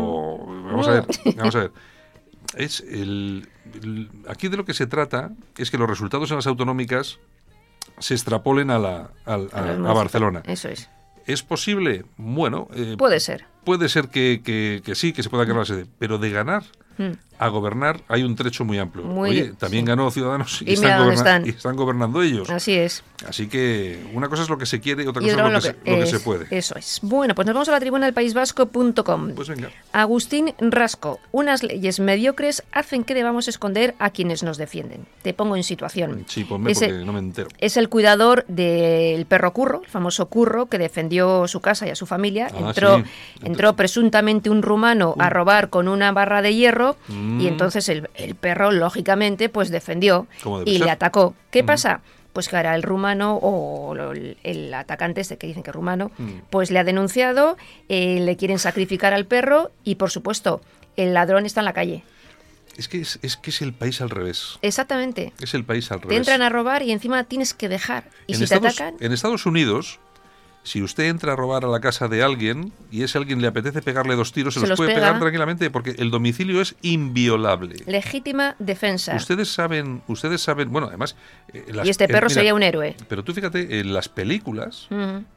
mm. 0.46 0.66
vamos 0.66 0.88
a 0.88 0.92
ver, 0.92 1.06
vamos 1.36 1.56
a 1.56 1.60
ver. 1.60 1.72
Es 2.56 2.80
el, 2.80 3.50
aquí 4.30 4.48
de 4.48 4.56
lo 4.56 4.64
que 4.64 4.74
se 4.74 4.88
trata 4.88 5.32
es 5.58 5.70
que 5.70 5.78
los 5.78 5.90
resultados 5.90 6.30
en 6.32 6.38
las 6.38 6.48
autonómicas 6.48 7.20
se 8.00 8.14
extrapolen 8.14 8.70
a 8.70 8.80
la 8.80 9.10
a 9.26 9.94
Barcelona. 9.94 10.44
Eso 10.46 10.70
es. 10.70 10.90
¿Es 11.28 11.44
posible? 11.44 12.06
Bueno. 12.16 12.70
Eh, 12.74 12.96
puede 12.98 13.20
ser. 13.20 13.46
Puede 13.64 13.90
ser 13.90 14.08
que, 14.08 14.42
que, 14.44 14.96
sí, 14.96 15.14
que 15.14 15.22
se 15.22 15.30
pueda 15.30 15.44
ganar 15.44 15.60
la 15.60 15.66
sede, 15.66 15.86
pero 16.00 16.18
de 16.18 16.32
ganar 16.32 16.64
Hmm. 16.98 17.12
A 17.40 17.48
gobernar 17.50 18.02
hay 18.08 18.24
un 18.24 18.36
trecho 18.36 18.66
muy 18.66 18.78
amplio. 18.80 19.08
Oye, 19.16 19.54
también 19.58 19.86
ganó 19.86 20.10
Ciudadanos 20.12 20.62
y, 20.62 20.74
están, 20.74 21.76
gobernando 21.76 22.22
ellos. 22.22 22.50
Así 22.50 22.74
es. 22.74 23.04
Así 23.28 23.48
que 23.48 24.00
una 24.14 24.30
cosa 24.30 24.44
es 24.44 24.50
lo 24.50 24.58
que 24.58 24.66
se 24.66 24.80
quiere 24.80 25.04
y 25.04 25.08
otra 25.08 25.22
cosa 25.22 25.32
es 25.32 25.38
lo, 25.38 26.00
que, 26.00 26.06
se, 26.06 26.20
puede. 26.20 26.46
Eso 26.52 26.78
es. 26.78 27.00
Bueno, 27.02 27.36
pues 27.36 27.46
nos 27.46 27.54
vamos 27.54 27.70
a 27.70 27.72
la 27.72 27.80
tribuna 27.80 28.06
del 28.06 28.14
País 28.14 28.34
Vasco.com. 28.34 29.32
Pues 29.36 29.50
venga. 29.50 29.70
Agustín 29.92 30.54
Rasco. 30.60 31.20
Unas 31.32 31.64
leyes 31.64 32.00
mediocres 32.00 32.64
hacen 32.72 33.04
que 33.04 33.14
debamos 33.14 33.48
esconder 33.48 33.96
a 34.00 34.12
quienes 34.12 34.44
nos 34.44 34.58
defienden. 34.58 35.06
Te 35.24 35.34
pongo 35.34 35.56
en 35.56 35.64
situación. 35.64 36.26
Sí, 36.28 36.44
ponme 36.44 36.74
porque 36.74 36.94
no 37.06 37.14
me 37.14 37.20
entero. 37.20 37.50
Es 37.60 37.78
el 37.78 37.90
cuidador 37.90 38.46
del 38.48 39.26
perro 39.26 39.52
Curro, 39.54 39.82
el 39.84 39.90
famoso 39.90 40.28
Curro, 40.28 40.68
que 40.68 40.78
defendió 40.78 41.48
su 41.48 41.60
casa 41.60 41.88
y 41.88 41.90
a 41.90 41.96
su 41.96 42.06
familia. 42.06 42.50
Ah, 42.54 42.68
entró, 42.68 43.04
entró 43.44 43.76
presuntamente 43.76 44.50
un 44.50 44.62
rumano 44.62 45.16
a 45.18 45.30
robar 45.30 45.70
con 45.70 45.88
una 45.88 46.12
barra 46.12 46.42
de 46.42 46.54
hierro 46.54 46.98
y 47.10 47.14
mm. 47.28 47.48
entonces 47.48 47.90
el, 47.90 48.08
perro, 48.40 48.72
lógicamente, 48.72 49.50
pues 49.50 49.70
defendió 49.70 50.28
y 50.66 50.80
le 50.80 50.90
atacó. 50.90 51.36
¿Qué 51.52 51.64
mm. 51.64 51.66
pasa? 51.66 52.02
Pues 52.34 52.50
que 52.50 52.56
ahora 52.56 52.76
el 52.76 52.84
rumano 52.84 53.36
o 53.42 53.96
el, 54.44 54.74
atacante 54.74 55.22
este 55.22 55.38
que 55.38 55.48
dicen 55.48 55.64
que 55.64 55.72
es 55.72 55.76
rumano, 55.76 56.12
mm. 56.18 56.30
pues 56.50 56.72
le 56.72 56.80
ha 56.80 56.84
denunciado, 56.84 57.58
eh, 57.90 58.20
le 58.22 58.38
quieren 58.38 58.60
sacrificar 58.60 59.14
al 59.14 59.26
perro 59.26 59.72
y 59.84 59.96
por 59.96 60.12
supuesto 60.12 60.62
el 60.96 61.14
ladrón 61.14 61.46
está 61.46 61.62
en 61.62 61.66
la 61.66 61.74
calle. 61.74 62.04
Es 62.78 62.88
que 62.88 63.02
es, 63.02 63.18
que 63.38 63.50
es 63.50 63.62
el 63.64 63.74
país 63.74 64.02
al 64.02 64.12
revés. 64.12 64.60
Exactamente. 64.62 65.34
Es 65.42 65.56
el 65.56 65.66
país 65.66 65.92
al 65.92 66.00
revés. 66.00 66.10
Te 66.10 66.18
entran 66.18 66.44
a 66.44 66.50
robar 66.50 66.84
y 66.84 66.92
encima 66.92 67.24
tienes 67.24 67.56
que 67.56 67.70
dejar. 67.70 68.04
Y 68.28 68.36
si 68.36 68.46
te 68.46 68.54
atacan. 68.54 68.96
En 69.00 69.12
Estados 69.12 69.48
Unidos, 69.48 70.00
si 70.68 70.82
usted 70.82 71.06
entra 71.06 71.32
a 71.32 71.36
robar 71.38 71.64
a 71.64 71.70
la 71.70 71.80
casa 71.80 72.10
de 72.10 72.22
alguien 72.22 72.74
y 72.92 73.04
ese 73.04 73.18
alguien 73.18 73.42
le 73.42 73.48
apetece 73.48 73.82
pegarle 73.82 74.18
dos 74.18 74.34
tiros, 74.34 74.54
se, 74.54 74.68
los, 74.68 74.78
puede 74.78 74.94
pegar 74.94 75.18
tranquilamente 75.18 75.70
porque 75.72 75.96
el 75.98 76.12
domicilio 76.12 76.60
es 76.60 76.76
inviolable. 76.82 77.78
Legítima 77.86 78.58
defensa. 78.60 79.16
Ustedes 79.16 79.48
saben, 79.48 80.02
ustedes 80.08 80.42
saben, 80.42 80.70
bueno, 80.70 80.88
además... 80.88 81.16
Eh, 81.54 81.64
y 81.86 81.90
este 81.90 82.10
perro 82.10 82.30
sería 82.30 82.54
un 82.54 82.64
héroe. 82.64 82.98
Pero 83.08 83.24
tú 83.24 83.34
fíjate, 83.34 83.80
en 83.80 83.94
las 83.94 84.10
películas, 84.10 84.90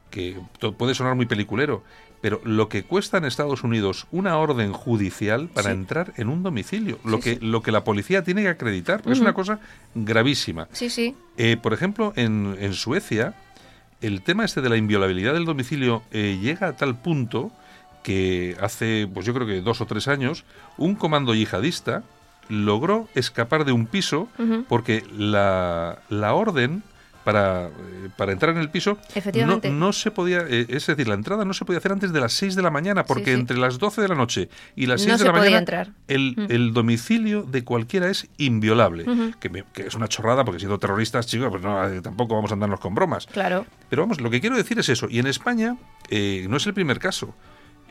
que 0.09 0.37
puede 0.77 0.95
sonar 0.95 1.15
muy 1.15 1.27
peliculero, 1.27 1.81
pero 2.19 2.41
lo 2.43 2.67
que 2.67 2.83
cuesta 2.83 3.17
en 3.17 3.23
Estados 3.23 3.63
Unidos 3.63 4.07
una 4.11 4.37
orden 4.37 4.73
judicial 4.73 5.47
para 5.47 5.71
entrar 5.71 6.13
en 6.17 6.27
un 6.27 6.43
domicilio, 6.43 6.99
lo 7.05 7.21
que 7.21 7.39
lo 7.41 7.61
que 7.61 7.71
la 7.71 7.85
policía 7.85 8.23
tiene 8.25 8.41
que 8.41 8.49
acreditar, 8.49 9.01
es 9.05 9.21
una 9.21 9.33
cosa 9.33 9.61
gravísima. 9.95 10.67
Sí, 10.73 10.89
sí. 10.89 11.15
Eh, 11.37 11.55
por 11.55 11.71
ejemplo, 11.71 12.11
en, 12.17 12.57
en 12.59 12.73
Suecia 12.73 13.33
el 14.01 14.21
tema 14.21 14.45
este 14.45 14.61
de 14.61 14.69
la 14.69 14.77
inviolabilidad 14.77 15.33
del 15.33 15.45
domicilio 15.45 16.03
eh, 16.11 16.39
llega 16.41 16.67
a 16.67 16.73
tal 16.73 16.95
punto 16.95 17.51
que 18.03 18.57
hace, 18.59 19.07
pues 19.13 19.25
yo 19.25 19.33
creo 19.33 19.45
que 19.45 19.61
dos 19.61 19.79
o 19.81 19.85
tres 19.85 20.07
años, 20.07 20.43
un 20.77 20.95
comando 20.95 21.35
yihadista 21.35 22.03
logró 22.49 23.07
escapar 23.15 23.63
de 23.63 23.71
un 23.71 23.85
piso 23.85 24.27
porque 24.67 25.05
la, 25.15 25.99
la 26.09 26.33
orden 26.33 26.83
para, 27.23 27.67
eh, 27.67 28.09
para 28.15 28.31
entrar 28.31 28.55
en 28.55 28.61
el 28.61 28.69
piso 28.69 28.97
no, 29.45 29.61
no, 29.63 29.93
se 29.93 30.11
podía, 30.11 30.39
eh, 30.47 30.65
es 30.69 30.87
decir, 30.87 31.07
la 31.07 31.15
entrada 31.15 31.45
no 31.45 31.53
se 31.53 31.65
podía 31.65 31.79
hacer 31.79 31.91
antes 31.91 32.11
de 32.11 32.19
las 32.19 32.33
6 32.33 32.55
de 32.55 32.61
la 32.61 32.71
mañana, 32.71 33.05
porque 33.05 33.33
entre 33.33 33.57
las 33.57 33.77
12 33.79 34.01
de 34.01 34.07
la 34.07 34.15
noche 34.15 34.49
y 34.75 34.85
las 34.85 35.01
6 35.01 35.19
de 35.19 35.25
la 35.25 35.31
mañana 35.31 35.93
El, 36.07 36.47
el, 36.49 36.73
domicilio 36.73 37.43
de 37.43 37.63
cualquiera 37.63 38.09
es 38.09 38.27
inviolable, 38.37 39.05
que, 39.39 39.63
que, 39.73 39.87
es 39.87 39.95
una 39.95 40.07
chorrada, 40.07 40.43
porque 40.43 40.59
siendo 40.59 40.79
terroristas, 40.79 41.27
chicos, 41.27 41.49
pues 41.49 41.61
no, 41.61 41.87
eh, 41.87 42.01
tampoco 42.01 42.35
vamos 42.35 42.51
a 42.51 42.55
andarnos 42.55 42.79
con 42.79 42.95
bromas. 42.95 43.27
Claro. 43.27 43.65
Pero 43.89 44.03
vamos, 44.03 44.21
lo 44.21 44.29
que 44.29 44.41
quiero 44.41 44.55
decir 44.55 44.79
es 44.79 44.89
eso, 44.89 45.07
y 45.09 45.19
en 45.19 45.27
España 45.27 45.77
no 46.11 46.57
es 46.57 46.65
el 46.65 46.73
primer 46.73 46.99
caso. 46.99 47.33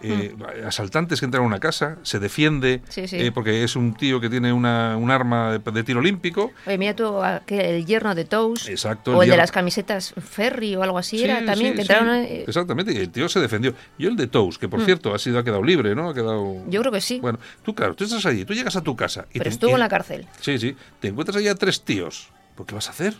Eh, 0.02 0.34
hmm. 0.34 0.66
asaltantes 0.66 1.20
que 1.20 1.26
entran 1.26 1.44
a 1.44 1.46
una 1.46 1.60
casa, 1.60 1.98
se 2.02 2.18
defiende 2.18 2.80
eh, 2.96 3.30
porque 3.34 3.64
es 3.64 3.76
un 3.76 3.94
tío 3.94 4.18
que 4.20 4.30
tiene 4.30 4.50
una, 4.50 4.96
un 4.96 5.10
arma 5.10 5.58
de, 5.58 5.84
tiro 5.84 6.00
olímpico. 6.00 6.52
Oye, 6.66 6.78
mira 6.78 6.96
tú, 6.96 7.20
el 7.48 7.84
yerno 7.84 8.14
de 8.14 8.24
Tous, 8.24 8.68
Exacto, 8.68 9.16
o 9.16 9.22
el, 9.22 9.28
de 9.28 9.36
las 9.36 9.52
camisetas 9.52 10.14
Ferry 10.18 10.74
o 10.74 10.82
algo 10.82 10.96
así 10.96 11.22
era 11.22 11.44
también, 11.44 11.74
que 11.74 11.82
entraron... 11.82 12.16
Eh, 12.16 12.44
Exactamente, 12.46 12.92
y 12.94 12.96
el 12.96 13.10
tío 13.10 13.28
se 13.28 13.40
defendió. 13.40 13.74
Yo 13.98 14.08
el 14.08 14.16
de 14.16 14.26
Tous, 14.26 14.58
que 14.58 14.68
por 14.68 14.80
hmm. 14.80 14.84
cierto 14.86 15.14
ha 15.14 15.18
sido 15.18 15.38
ha 15.38 15.44
quedado 15.44 15.62
libre, 15.62 15.94
¿no? 15.94 16.08
Ha 16.08 16.14
quedado... 16.14 16.56
Yo 16.68 16.80
creo 16.80 16.92
que 16.92 17.02
sí. 17.02 17.20
Bueno, 17.20 17.38
tú 17.62 17.74
claro, 17.74 17.94
tú 17.94 18.04
estás 18.04 18.24
allí, 18.24 18.46
tú 18.46 18.54
llegas 18.54 18.76
a 18.76 18.82
tu 18.82 18.96
casa... 18.96 19.26
Y 19.34 19.38
Pero 19.38 19.50
estuvo 19.50 19.72
en 19.72 19.80
la 19.80 19.88
cárcel. 19.88 20.26
Sí, 20.40 20.58
sí, 20.58 20.76
te 21.00 21.08
encuentras 21.08 21.36
allá 21.36 21.54
tres 21.54 21.82
tíos. 21.82 22.30
¿Por 22.54 22.64
qué 22.64 22.74
vas 22.74 22.88
a 22.88 22.92
hacer? 22.92 23.14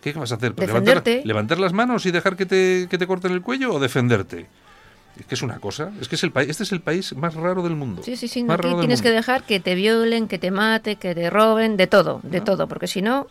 ¿Qué 0.00 0.14
vas 0.14 0.32
a 0.32 0.36
hacer? 0.36 0.54
¿Defenderte? 0.54 1.22
¿Levantar, 1.24 1.58
las 1.58 1.74
manos 1.74 2.06
y 2.06 2.10
dejar 2.10 2.36
que 2.36 2.46
te, 2.46 2.86
que 2.88 2.96
te 2.96 3.06
corten 3.06 3.32
el 3.32 3.42
cuello 3.42 3.74
o 3.74 3.80
defenderte? 3.80 4.46
Es 5.18 5.26
que 5.26 5.34
es 5.34 5.42
una 5.42 5.58
cosa, 5.58 5.92
es 6.00 6.08
que 6.08 6.14
es 6.14 6.22
el 6.24 6.32
país, 6.32 6.48
este 6.50 6.62
es 6.62 6.72
el 6.72 6.80
país 6.80 7.14
más 7.14 7.34
raro 7.34 7.62
del 7.62 7.76
mundo. 7.76 8.02
Sí, 8.02 8.16
sí, 8.16 8.28
sí, 8.28 8.46
aquí 8.48 8.68
tienes 8.78 9.02
que 9.02 9.10
dejar 9.10 9.44
que 9.44 9.60
te 9.60 9.74
violen, 9.74 10.28
que 10.28 10.38
te 10.38 10.50
mate, 10.50 10.96
que 10.96 11.14
te 11.14 11.30
roben, 11.30 11.76
de 11.76 11.86
todo, 11.86 12.20
de 12.22 12.40
todo, 12.40 12.68
porque 12.68 12.86
si 12.86 13.02
no, 13.02 13.26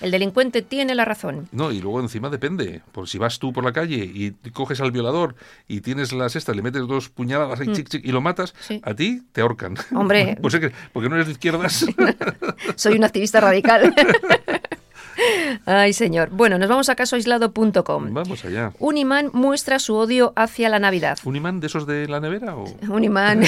el 0.00 0.10
delincuente 0.10 0.62
tiene 0.62 0.94
la 0.94 1.04
razón. 1.04 1.48
No, 1.52 1.72
y 1.72 1.80
luego 1.80 2.00
encima 2.00 2.28
depende. 2.28 2.82
Por 2.92 3.08
si 3.08 3.18
vas 3.18 3.38
tú 3.38 3.52
por 3.52 3.64
la 3.64 3.72
calle 3.72 4.10
y 4.12 4.32
coges 4.50 4.80
al 4.80 4.90
violador 4.90 5.34
y 5.68 5.80
tienes 5.80 6.12
las 6.12 6.36
estas, 6.36 6.54
le 6.56 6.62
metes 6.62 6.86
dos 6.86 7.08
puñaladas 7.08 7.60
y, 7.60 7.68
mm. 7.70 7.84
y 8.02 8.12
lo 8.12 8.20
matas, 8.20 8.54
a 8.82 8.94
ti 8.94 9.22
te 9.32 9.40
ahorcan. 9.40 9.76
Hombre. 9.94 10.36
pues 10.42 10.56
que, 10.56 10.72
porque 10.92 11.08
no 11.08 11.14
eres 11.14 11.26
de 11.26 11.32
izquierdas. 11.32 11.86
Soy 12.76 12.96
un 12.96 13.04
activista 13.04 13.40
radical. 13.40 13.94
Ay, 15.66 15.92
señor. 15.92 16.30
Bueno, 16.30 16.58
nos 16.58 16.68
vamos 16.68 16.88
a 16.88 16.94
casoaislado.com. 16.94 18.12
Vamos 18.12 18.44
allá. 18.44 18.72
Un 18.78 18.96
imán 18.96 19.30
muestra 19.32 19.78
su 19.78 19.94
odio 19.94 20.32
hacia 20.36 20.68
la 20.68 20.78
Navidad. 20.78 21.18
¿Un 21.24 21.36
imán 21.36 21.60
de 21.60 21.66
esos 21.66 21.86
de 21.86 22.08
la 22.08 22.20
nevera? 22.20 22.56
O? 22.56 22.64
Un 22.88 23.04
imán. 23.04 23.42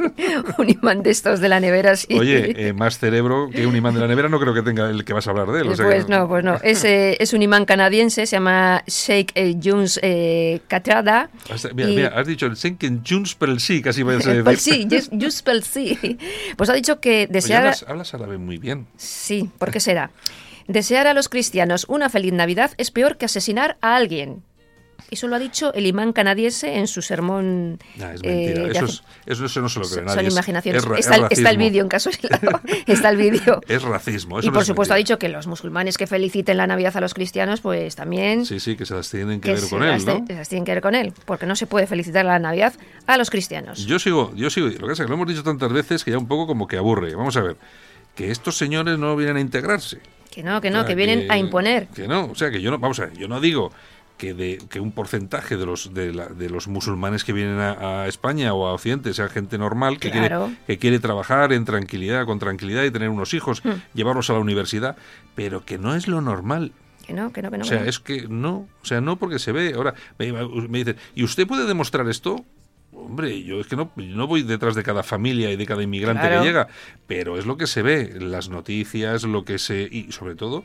un 0.58 0.70
imán 0.70 1.02
de 1.02 1.10
estos 1.10 1.40
de 1.40 1.48
la 1.48 1.60
nevera, 1.60 1.96
sí. 1.96 2.18
Oye, 2.18 2.68
eh, 2.68 2.72
más 2.72 2.98
cerebro 2.98 3.48
que 3.50 3.66
un 3.66 3.76
imán 3.76 3.94
de 3.94 4.00
la 4.00 4.08
nevera 4.08 4.28
no 4.28 4.40
creo 4.40 4.54
que 4.54 4.62
tenga 4.62 4.90
el 4.90 5.04
que 5.04 5.12
vas 5.12 5.26
a 5.26 5.30
hablar 5.30 5.50
de 5.52 5.62
él. 5.62 5.68
pues 5.76 6.08
no, 6.08 6.28
pues 6.28 6.44
no. 6.44 6.56
Es, 6.62 6.84
es, 6.84 7.32
un 7.32 7.42
imán 7.42 7.64
canadiense, 7.64 8.26
se 8.26 8.36
llama 8.36 8.82
Sheikh 8.86 9.32
eh, 9.34 9.56
Juns 9.62 9.98
eh, 10.02 10.60
Catrada. 10.68 11.30
Mira, 11.74 11.88
mira, 11.88 12.08
has 12.08 12.26
dicho 12.26 12.46
el 12.46 12.54
Sheikh 12.54 13.02
Juns 13.06 13.36
sí, 13.58 13.82
casi 13.82 14.02
voy 14.02 14.14
a 14.14 14.18
decir. 14.18 14.58
sí, 14.58 14.88
Juns 15.10 15.42
sí. 15.64 16.18
Pues 16.56 16.70
ha 16.70 16.74
dicho 16.74 17.00
que 17.00 17.26
deseara... 17.26 17.68
hablas, 17.68 17.84
hablas 17.88 18.14
árabe 18.14 18.38
muy 18.38 18.58
bien. 18.58 18.86
Sí, 18.96 19.48
¿por 19.58 19.70
qué 19.70 19.80
será? 19.80 20.10
Desear 20.66 21.06
a 21.06 21.14
los 21.14 21.28
cristianos 21.28 21.86
una 21.88 22.08
feliz 22.08 22.32
Navidad 22.32 22.72
es 22.78 22.90
peor 22.90 23.16
que 23.16 23.26
asesinar 23.26 23.76
a 23.80 23.96
alguien. 23.96 24.42
Eso 25.10 25.28
lo 25.28 25.36
ha 25.36 25.38
dicho 25.38 25.72
el 25.74 25.86
imán 25.86 26.12
canadiense 26.12 26.78
en 26.78 26.86
su 26.86 27.02
sermón. 27.02 27.78
es 27.94 28.22
mentira. 28.22 28.62
Eh, 28.62 28.72
eso, 29.26 29.44
eso, 29.44 29.60
no 29.60 29.68
se 29.68 29.80
lo 29.80 29.88
cree 29.88 30.04
nadie. 30.04 30.22
Son 30.22 30.32
imaginaciones. 30.32 30.84
está, 31.30 31.50
el 31.50 31.58
vídeo 31.58 31.82
en 31.82 31.88
caso 31.88 32.10
Está 32.86 33.10
el 33.10 33.16
vídeo. 33.16 33.60
es 33.68 33.82
racismo. 33.82 34.40
y 34.40 34.50
por 34.50 34.64
supuesto 34.64 34.94
ha 34.94 34.96
dicho 34.96 35.18
que 35.18 35.28
los 35.28 35.46
musulmanes 35.46 35.98
que 35.98 36.06
feliciten 36.06 36.56
la 36.56 36.66
Navidad 36.66 36.96
a 36.96 37.00
los 37.00 37.14
cristianos, 37.14 37.60
pues 37.60 37.96
también. 37.96 38.46
Sí, 38.46 38.60
sí, 38.60 38.76
que 38.76 38.86
se 38.86 38.94
las 38.94 39.10
tienen 39.10 39.40
que, 39.40 39.52
ver 39.52 39.68
con 39.68 39.82
él. 39.82 40.04
¿no? 40.04 40.26
Se 40.26 40.34
las 40.34 40.48
tienen 40.48 40.64
que 40.64 40.72
ver 40.72 40.82
con 40.82 40.94
él. 40.94 41.12
Porque 41.26 41.46
no 41.46 41.54
se 41.54 41.66
puede 41.66 41.86
felicitar 41.86 42.24
la 42.24 42.38
Navidad 42.38 42.72
a 43.06 43.16
los 43.16 43.30
cristianos. 43.30 43.86
Yo 43.86 43.98
sigo, 43.98 44.32
yo 44.34 44.50
sigo. 44.50 44.68
Lo 44.68 44.72
que 44.72 44.80
pasa 44.80 44.92
es 44.92 45.00
que 45.00 45.08
lo 45.08 45.14
hemos 45.14 45.28
dicho 45.28 45.42
tantas 45.42 45.72
veces 45.72 46.02
que 46.02 46.12
ya 46.12 46.18
un 46.18 46.26
poco 46.26 46.46
como 46.46 46.66
que 46.66 46.76
aburre. 46.78 47.14
Vamos 47.14 47.36
a 47.36 47.42
ver. 47.42 47.56
Que 48.14 48.30
estos 48.30 48.56
señores 48.56 48.98
no 48.98 49.14
vienen 49.16 49.36
a 49.36 49.40
integrarse. 49.40 50.00
Que 50.34 50.42
no, 50.42 50.60
que 50.60 50.70
no, 50.70 50.84
que 50.84 50.96
vienen 50.96 51.30
a 51.30 51.38
imponer. 51.38 51.86
Que 51.88 52.08
no, 52.08 52.26
o 52.26 52.34
sea, 52.34 52.50
que 52.50 52.60
yo 52.60 52.72
no, 52.72 52.78
vamos 52.78 52.98
a 52.98 53.06
ver, 53.06 53.16
yo 53.16 53.28
no 53.28 53.40
digo 53.40 53.70
que, 54.16 54.34
de, 54.34 54.58
que 54.68 54.80
un 54.80 54.90
porcentaje 54.90 55.56
de 55.56 55.64
los 55.64 55.94
de, 55.94 56.10
de 56.10 56.50
los 56.50 56.66
musulmanes 56.66 57.22
que 57.22 57.32
vienen 57.32 57.60
a, 57.60 58.06
España 58.08 58.52
o 58.52 58.66
a 58.66 58.72
Occidente 58.72 59.14
sea 59.14 59.28
gente 59.28 59.58
normal 59.58 59.98
que, 60.00 60.10
quiere, 60.10 60.34
que 60.66 60.78
quiere 60.78 60.98
trabajar 60.98 61.52
en 61.52 61.64
tranquilidad, 61.64 62.26
con 62.26 62.40
tranquilidad 62.40 62.82
y 62.82 62.90
tener 62.90 63.10
unos 63.10 63.32
hijos, 63.32 63.64
hmm. 63.64 63.94
llevarlos 63.94 64.28
a 64.30 64.32
la 64.32 64.40
universidad, 64.40 64.96
pero 65.36 65.64
que 65.64 65.78
no 65.78 65.94
es 65.94 66.08
lo 66.08 66.20
normal. 66.20 66.72
Que 67.06 67.12
no, 67.12 67.32
que 67.32 67.42
no, 67.42 67.50
que 67.50 67.58
no. 67.58 67.64
O 67.64 67.68
sea, 67.68 67.84
es 67.84 68.00
que 68.00 68.26
no, 68.28 68.66
o 68.82 68.84
sea, 68.84 69.00
no 69.00 69.16
porque 69.16 69.38
se 69.38 69.52
ve. 69.52 69.74
Ahora 69.76 69.94
me, 70.18 70.32
me 70.32 70.78
dicen, 70.78 70.96
¿y 71.14 71.22
usted 71.22 71.46
puede 71.46 71.66
demostrar 71.66 72.08
esto? 72.08 72.44
Hombre, 73.04 73.42
yo 73.42 73.60
es 73.60 73.66
que 73.66 73.76
no, 73.76 73.90
no 73.96 74.26
voy 74.26 74.42
detrás 74.42 74.74
de 74.74 74.82
cada 74.82 75.02
familia 75.02 75.50
y 75.50 75.56
de 75.56 75.66
cada 75.66 75.82
inmigrante 75.82 76.28
que 76.28 76.40
llega, 76.40 76.68
pero 77.06 77.38
es 77.38 77.46
lo 77.46 77.56
que 77.56 77.66
se 77.66 77.82
ve, 77.82 78.18
las 78.20 78.48
noticias, 78.48 79.24
lo 79.24 79.44
que 79.44 79.58
se... 79.58 79.82
y 79.82 80.12
sobre 80.12 80.34
todo 80.34 80.64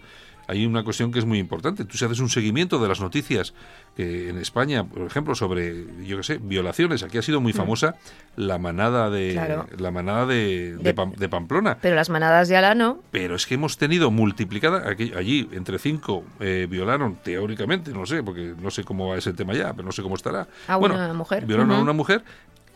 hay 0.49 0.65
una 0.65 0.83
cuestión 0.83 1.12
que 1.12 1.19
es 1.19 1.25
muy 1.25 1.38
importante. 1.38 1.85
Tú 1.85 1.95
si 1.95 2.05
haces 2.05 2.19
un 2.19 2.29
seguimiento 2.29 2.79
de 2.81 2.88
las 2.88 2.99
noticias 2.99 3.53
que 3.95 4.29
en 4.29 4.39
España, 4.39 4.83
por 4.83 5.03
ejemplo, 5.03 5.35
sobre, 5.35 5.85
yo 6.03 6.17
qué 6.17 6.23
sé, 6.23 6.39
violaciones, 6.41 7.03
aquí 7.03 7.19
ha 7.19 7.21
sido 7.21 7.39
muy 7.39 7.53
mm. 7.53 7.55
famosa 7.55 7.95
la 8.35 8.57
manada 8.57 9.12
de 9.12 9.59
la 9.77 9.91
manada 9.91 10.25
de, 10.25 10.75
de, 10.77 11.29
Pamplona. 11.29 11.77
Pero 11.79 11.95
las 11.95 12.09
manadas 12.09 12.47
de 12.47 12.57
Alá 12.57 12.73
no. 12.73 12.99
Pero 13.12 13.35
es 13.35 13.45
que 13.45 13.53
hemos 13.53 13.77
tenido 13.77 14.09
multiplicada, 14.09 14.89
aquí, 14.89 15.12
allí 15.15 15.47
entre 15.51 15.77
cinco 15.77 16.23
eh, 16.39 16.65
violaron, 16.67 17.17
teóricamente, 17.23 17.91
no 17.91 18.07
sé, 18.07 18.23
porque 18.23 18.55
no 18.59 18.71
sé 18.71 18.83
cómo 18.83 19.09
va 19.09 19.17
ese 19.19 19.33
tema 19.33 19.53
ya, 19.53 19.73
pero 19.73 19.85
no 19.85 19.91
sé 19.91 20.01
cómo 20.01 20.15
estará. 20.15 20.47
A 20.67 20.77
una 20.77 21.13
mujer. 21.13 21.45
Violaron 21.45 21.71
a 21.73 21.79
una 21.79 21.93
mujer 21.93 22.23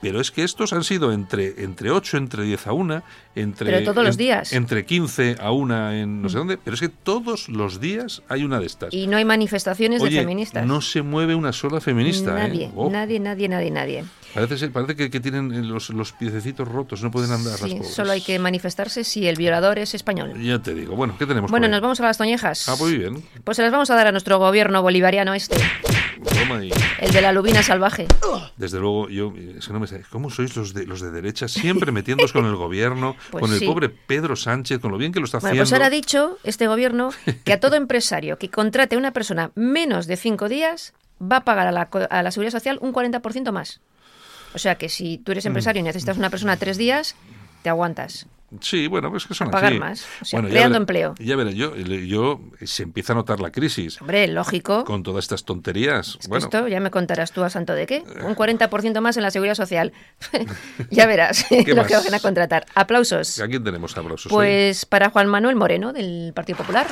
pero 0.03 0.19
es 0.19 0.31
que 0.31 0.43
estos 0.43 0.73
han 0.73 0.83
sido 0.83 1.13
entre, 1.13 1.63
entre 1.63 1.89
8, 1.89 2.17
entre 2.17 2.43
10 2.43 2.67
a 2.67 2.73
1, 2.73 3.03
entre... 3.35 3.71
Pero 3.71 3.85
todos 3.85 4.03
los 4.03 4.17
días. 4.17 4.51
Entre 4.51 4.85
15 4.85 5.37
a 5.39 5.51
1 5.51 5.91
en 5.93 6.21
no 6.21 6.27
sé 6.27 6.35
mm. 6.35 6.39
dónde, 6.39 6.57
pero 6.57 6.75
es 6.75 6.81
que 6.81 6.89
todos 6.89 7.47
los 7.47 7.79
días 7.79 8.21
hay 8.27 8.43
una 8.43 8.59
de 8.59 8.65
estas. 8.65 8.93
Y 8.93 9.07
no 9.07 9.15
hay 9.15 9.23
manifestaciones 9.23 10.03
de 10.03 10.11
feministas. 10.11 10.65
no 10.65 10.81
se 10.81 11.01
mueve 11.01 11.35
una 11.35 11.53
sola 11.53 11.79
feminista. 11.79 12.31
¿eh? 12.31 12.47
Nadie, 12.47 12.71
oh. 12.75 12.89
nadie, 12.89 13.21
nadie, 13.21 13.47
nadie, 13.47 13.71
nadie. 13.71 14.03
Parece, 14.33 14.69
parece 14.69 14.95
que, 14.95 15.09
que, 15.09 15.19
tienen 15.19 15.67
los, 15.69 15.89
los 15.89 16.11
piececitos 16.13 16.67
rotos, 16.67 17.03
no 17.03 17.11
pueden 17.11 17.31
andar. 17.31 17.57
Sí, 17.59 17.79
solo 17.83 18.11
hay 18.11 18.21
que 18.21 18.39
manifestarse 18.39 19.03
si 19.03 19.27
el 19.27 19.35
violador 19.35 19.79
es 19.79 19.93
español. 19.93 20.41
Ya 20.41 20.59
te 20.59 20.73
digo. 20.73 20.95
Bueno, 20.95 21.15
¿qué 21.19 21.25
tenemos? 21.25 21.51
Bueno, 21.51 21.67
nos 21.67 21.81
vamos 21.81 21.99
a 21.99 22.03
las 22.03 22.17
toñejas. 22.17 22.67
Ah, 22.67 22.75
muy 22.77 22.97
bien. 22.97 23.23
Pues 23.43 23.57
se 23.57 23.63
las 23.63 23.71
vamos 23.71 23.89
a 23.89 23.95
dar 23.95 24.07
a 24.07 24.11
nuestro 24.11 24.39
gobierno 24.39 24.81
bolivariano 24.81 25.33
este. 25.33 25.57
El 26.99 27.11
de 27.11 27.21
la 27.21 27.31
lubina 27.31 27.63
salvaje. 27.63 28.07
Desde 28.57 28.79
luego, 28.79 29.09
yo, 29.09 29.33
no 29.71 29.79
me 29.79 29.87
¿cómo 30.09 30.29
sois 30.29 30.55
los 30.55 30.73
de, 30.73 30.85
los 30.85 31.01
de 31.01 31.11
derecha 31.11 31.47
siempre 31.47 31.91
metiéndoos 31.91 32.33
con 32.33 32.45
el 32.45 32.55
gobierno, 32.55 33.15
pues 33.31 33.41
con 33.41 33.53
el 33.53 33.65
pobre 33.65 33.89
Pedro 33.89 34.35
Sánchez, 34.35 34.79
con 34.79 34.91
lo 34.91 34.97
bien 34.97 35.11
que 35.11 35.19
lo 35.19 35.25
está 35.25 35.39
bueno, 35.39 35.49
haciendo? 35.51 35.69
Pues 35.69 35.73
ahora 35.73 35.87
ha 35.87 35.89
dicho 35.89 36.37
este 36.43 36.67
gobierno 36.67 37.11
que 37.43 37.53
a 37.53 37.59
todo 37.59 37.75
empresario 37.75 38.37
que 38.37 38.49
contrate 38.49 38.95
a 38.95 38.97
una 38.97 39.11
persona 39.11 39.51
menos 39.55 40.07
de 40.07 40.17
cinco 40.17 40.49
días 40.49 40.93
va 41.21 41.37
a 41.37 41.45
pagar 41.45 41.67
a 41.67 41.71
la, 41.71 41.89
a 42.09 42.23
la 42.23 42.31
seguridad 42.31 42.51
social 42.51 42.77
un 42.81 42.93
40% 42.93 43.51
más. 43.51 43.81
O 44.53 44.59
sea 44.59 44.75
que 44.75 44.89
si 44.89 45.17
tú 45.17 45.31
eres 45.31 45.45
empresario 45.45 45.79
y 45.79 45.83
necesitas 45.83 46.17
una 46.17 46.29
persona 46.29 46.57
tres 46.57 46.77
días, 46.77 47.15
te 47.63 47.69
aguantas. 47.69 48.27
Sí, 48.61 48.87
bueno, 48.87 49.09
pues 49.09 49.25
que 49.25 49.33
son 49.33 49.49
pagar 49.49 49.73
más, 49.79 50.05
creando 50.29 50.77
empleo. 50.77 51.15
Ya 51.17 51.35
veré, 51.35 51.55
yo, 51.55 51.75
yo 51.75 52.39
se 52.63 52.83
empieza 52.83 53.13
a 53.13 53.15
notar 53.15 53.39
la 53.39 53.51
crisis. 53.51 53.99
Hombre, 53.99 54.27
lógico. 54.27 54.83
Con 54.83 55.01
todas 55.01 55.25
estas 55.25 55.43
tonterías. 55.43 56.19
bueno. 56.27 56.45
Esto 56.45 56.67
ya 56.67 56.79
me 56.79 56.91
contarás 56.91 57.31
tú 57.31 57.43
a 57.43 57.49
santo 57.49 57.73
de 57.73 57.87
qué. 57.87 57.95
Eh. 57.97 58.23
Un 58.23 58.35
40% 58.35 59.01
más 59.01 59.17
en 59.17 59.23
la 59.23 59.31
seguridad 59.31 59.55
social. 59.55 59.91
ya 60.91 61.07
verás 61.07 61.45
lo 61.51 61.85
que 61.85 61.95
van 61.95 62.13
a 62.13 62.19
contratar. 62.19 62.65
Aplausos. 62.75 63.39
¿A 63.39 63.47
quién 63.47 63.63
tenemos 63.63 63.97
aplausos? 63.97 64.31
Pues 64.31 64.85
para 64.85 65.09
Juan 65.09 65.27
Manuel 65.27 65.55
Moreno, 65.55 65.93
del 65.93 66.31
Partido 66.35 66.57
Popular. 66.57 66.87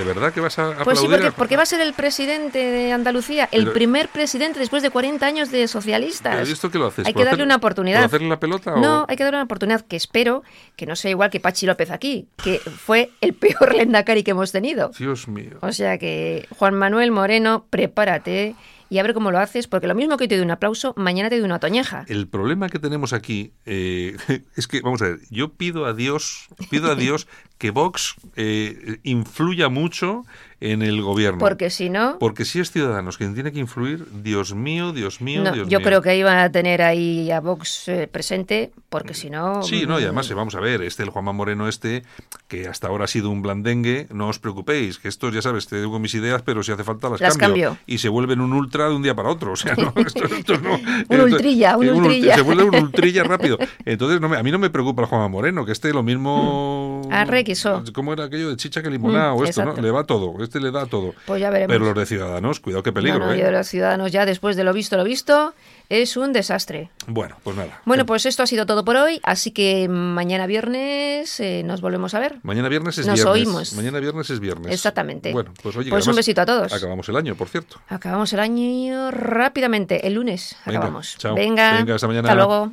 ¿De 0.00 0.06
verdad 0.06 0.32
que 0.32 0.40
vas 0.40 0.58
a 0.58 0.68
aplaudir? 0.68 0.84
Pues 0.84 0.98
sí, 0.98 1.30
porque, 1.36 1.56
va 1.56 1.64
a 1.64 1.66
ser 1.66 1.82
el 1.82 1.92
presidente 1.92 2.58
de 2.58 2.92
Andalucía, 2.92 3.48
el 3.52 3.70
primer 3.70 4.08
presidente 4.08 4.58
después 4.58 4.82
de 4.82 4.90
40 4.90 5.26
años 5.26 5.50
de 5.50 5.68
socialistas. 5.68 6.48
esto 6.48 6.70
que 6.70 6.78
lo 6.78 6.86
haces? 6.86 7.06
Hay 7.06 7.12
que 7.12 7.24
darle 7.24 7.44
una 7.44 7.56
oportunidad. 7.56 8.04
hacerle 8.04 8.28
la 8.28 8.40
pelota? 8.40 8.76
No, 8.76 9.04
hay 9.08 9.16
que 9.16 9.24
darle 9.24 9.38
una 9.38 9.44
oportunidad 9.44 9.82
que 9.82 9.96
espero 9.96 10.42
que 10.76 10.86
no 10.86 10.96
sea 10.96 11.10
igual 11.10 11.30
que 11.30 11.38
Pachi 11.38 11.66
López 11.66 11.90
aquí, 11.90 12.26
que 12.42 12.58
fue 12.58 13.10
el 13.20 13.34
peor 13.34 13.74
Lendakari 13.76 14.22
que 14.22 14.30
hemos 14.30 14.52
tenido. 14.52 14.90
Dios 14.98 15.28
mío. 15.28 15.58
O 15.60 15.72
sea 15.72 15.98
que, 15.98 16.46
Juan 16.56 16.74
Manuel 16.74 17.10
Moreno, 17.10 17.66
prepárate 17.68 18.54
y 18.90 18.98
a 18.98 19.02
ver 19.02 19.14
cómo 19.14 19.30
lo 19.30 19.38
haces, 19.38 19.68
porque 19.68 19.86
lo 19.86 19.94
mismo 19.94 20.16
que 20.16 20.28
te 20.28 20.36
doy 20.36 20.44
un 20.44 20.50
aplauso, 20.50 20.92
mañana 20.96 21.30
te 21.30 21.36
doy 21.36 21.44
una 21.44 21.60
toñeja. 21.60 22.04
El 22.08 22.28
problema 22.28 22.68
que 22.68 22.80
tenemos 22.80 23.12
aquí 23.12 23.52
eh, 23.64 24.16
es 24.56 24.66
que, 24.66 24.82
vamos 24.82 25.00
a 25.00 25.06
ver, 25.06 25.20
yo 25.30 25.54
pido 25.54 25.86
a 25.86 25.94
Dios, 25.94 26.48
pido 26.70 26.90
a 26.90 26.96
Dios 26.96 27.28
que 27.56 27.70
Vox 27.70 28.16
eh, 28.36 28.98
influya 29.04 29.68
mucho 29.68 30.24
en 30.60 30.82
el 30.82 31.00
gobierno. 31.00 31.38
Porque 31.38 31.70
si 31.70 31.88
no... 31.88 32.18
Porque 32.18 32.44
si 32.44 32.60
es 32.60 32.70
Ciudadanos 32.70 33.16
quien 33.16 33.34
tiene 33.34 33.50
que 33.50 33.58
influir, 33.58 34.06
Dios 34.22 34.54
mío, 34.54 34.92
Dios 34.92 35.22
mío, 35.22 35.42
Dios 35.52 35.68
yo 35.68 35.80
creo 35.80 36.02
que 36.02 36.16
iban 36.16 36.38
a 36.38 36.52
tener 36.52 36.82
ahí 36.82 37.30
a 37.30 37.40
Vox 37.40 37.88
eh, 37.88 38.08
presente, 38.10 38.70
porque 38.90 39.14
si 39.14 39.30
no... 39.30 39.62
Sí, 39.62 39.86
no, 39.86 39.98
y 39.98 40.04
además, 40.04 40.30
vamos 40.34 40.54
a 40.54 40.60
ver, 40.60 40.82
este, 40.82 41.02
el 41.02 41.08
Juanma 41.08 41.32
Moreno 41.32 41.66
este, 41.66 42.02
que 42.46 42.68
hasta 42.68 42.88
ahora 42.88 43.04
ha 43.04 43.08
sido 43.08 43.30
un 43.30 43.40
blandengue, 43.40 44.06
no 44.10 44.28
os 44.28 44.38
preocupéis, 44.38 44.98
que 44.98 45.08
estos, 45.08 45.32
ya 45.32 45.40
sabes, 45.40 45.66
te 45.66 45.80
digo 45.80 45.98
mis 45.98 46.14
ideas, 46.14 46.42
pero 46.42 46.62
si 46.62 46.72
hace 46.72 46.84
falta 46.84 47.08
las, 47.08 47.38
cambio. 47.38 47.78
Y 47.86 47.98
se 47.98 48.10
vuelven 48.10 48.40
un 48.40 48.52
ultra 48.52 48.88
de 48.88 48.94
un 48.94 49.02
día 49.02 49.14
para 49.14 49.30
otro, 49.30 49.52
o 49.52 49.56
sea, 49.56 49.74
no, 49.76 49.94
esto, 50.06 50.58
no... 50.58 50.78
un 51.08 51.20
ultrilla, 51.20 51.78
un, 51.78 51.88
ultrilla. 51.88 52.34
Se 52.34 52.42
vuelve 52.42 52.64
un 52.64 52.74
ultrilla 52.74 53.24
rápido. 53.24 53.56
Entonces, 53.86 54.20
no 54.20 54.30
a 54.30 54.42
mí 54.42 54.50
no 54.50 54.58
me 54.58 54.68
preocupa 54.68 55.02
el 55.02 55.08
Juanma 55.08 55.28
Moreno, 55.28 55.64
que 55.64 55.72
este 55.72 55.90
lo 55.92 56.02
mismo... 56.02 57.08
Arrequiso. 57.10 57.82
¿Cómo 57.94 58.12
era 58.12 58.24
aquello 58.24 58.50
de 58.50 58.56
chicha 58.56 58.82
que 58.82 58.90
limonada 58.90 59.32
o 59.32 59.44
esto, 59.44 59.64
no? 59.64 59.74
Le 59.74 59.90
va 59.90 60.04
todo 60.04 60.34
este 60.50 60.60
le 60.60 60.72
da 60.72 60.86
todo. 60.86 61.14
Pues 61.26 61.40
ya 61.40 61.48
veremos. 61.50 61.72
Pero 61.72 61.84
los 61.84 61.94
de 61.94 62.06
Ciudadanos, 62.06 62.58
cuidado 62.58 62.82
qué 62.82 62.92
peligro, 62.92 63.32
¿eh? 63.32 63.50
los 63.52 63.68
Ciudadanos 63.68 64.10
ya 64.10 64.26
después 64.26 64.56
de 64.56 64.64
lo 64.64 64.72
visto, 64.72 64.96
lo 64.96 65.04
visto, 65.04 65.54
es 65.88 66.16
un 66.16 66.32
desastre. 66.32 66.90
Bueno, 67.06 67.36
pues 67.44 67.56
nada. 67.56 67.80
Bueno, 67.84 68.04
pues 68.04 68.26
esto 68.26 68.42
ha 68.42 68.46
sido 68.46 68.66
todo 68.66 68.84
por 68.84 68.96
hoy, 68.96 69.20
así 69.22 69.52
que 69.52 69.88
mañana 69.88 70.46
viernes 70.46 71.38
eh, 71.38 71.62
nos 71.64 71.80
volvemos 71.80 72.14
a 72.14 72.18
ver. 72.18 72.38
Mañana 72.42 72.68
viernes 72.68 72.98
es 72.98 73.06
nos 73.06 73.14
viernes. 73.14 73.32
oímos. 73.32 73.72
Mañana 73.74 74.00
viernes 74.00 74.28
es 74.28 74.40
viernes. 74.40 74.72
Exactamente. 74.72 75.32
Bueno, 75.32 75.52
pues 75.62 75.76
oye, 75.76 75.90
pues 75.90 76.06
un 76.08 76.16
besito 76.16 76.40
a 76.40 76.46
todos. 76.46 76.72
Acabamos 76.72 77.08
el 77.08 77.16
año, 77.16 77.36
por 77.36 77.48
cierto. 77.48 77.78
Acabamos 77.88 78.32
el 78.32 78.40
año 78.40 79.12
rápidamente, 79.12 80.06
el 80.06 80.14
lunes 80.14 80.56
acabamos. 80.64 81.16
Chao. 81.16 81.34
Venga, 81.36 81.76
Venga 81.76 81.94
hasta 81.94 82.08
mañana. 82.08 82.28
Hasta 82.28 82.34
luego. 82.34 82.72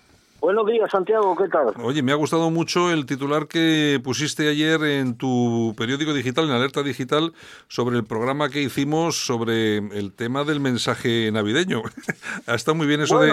Buenos 0.41 0.65
días, 0.65 0.89
Santiago, 0.89 1.35
¿qué 1.35 1.47
tal? 1.49 1.67
Oye, 1.83 2.01
me 2.01 2.11
ha 2.11 2.15
gustado 2.15 2.49
mucho 2.49 2.91
el 2.91 3.05
titular 3.05 3.45
que 3.47 4.01
pusiste 4.03 4.49
ayer 4.49 4.81
en 4.81 5.15
tu 5.15 5.75
periódico 5.77 6.15
digital, 6.15 6.45
en 6.45 6.51
Alerta 6.51 6.81
Digital, 6.81 7.33
sobre 7.67 7.95
el 7.95 8.05
programa 8.05 8.49
que 8.49 8.59
hicimos 8.59 9.23
sobre 9.23 9.77
el 9.77 10.11
tema 10.15 10.43
del 10.43 10.59
mensaje 10.59 11.31
navideño. 11.31 11.83
ha 12.47 12.55
estado 12.55 12.73
muy 12.73 12.87
bien 12.87 13.01
eso 13.01 13.19
de... 13.19 13.29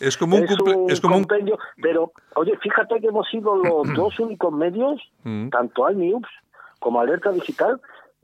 Es, 0.00 0.16
como 0.16 0.38
un, 0.38 0.90
es 0.90 1.00
como 1.00 1.16
un 1.16 1.22
compendio, 1.22 1.56
pero 1.80 2.12
oye, 2.34 2.58
fíjate 2.60 3.00
que 3.00 3.06
hemos 3.06 3.28
sido 3.28 3.54
los 3.54 3.86
dos 3.94 4.18
únicos 4.18 4.52
medios, 4.52 5.00
mm. 5.22 5.50
tanto 5.50 5.86
al 5.86 5.96
News 5.96 6.26
como 6.80 7.00
Alerta 7.00 7.30
Digital, 7.30 7.80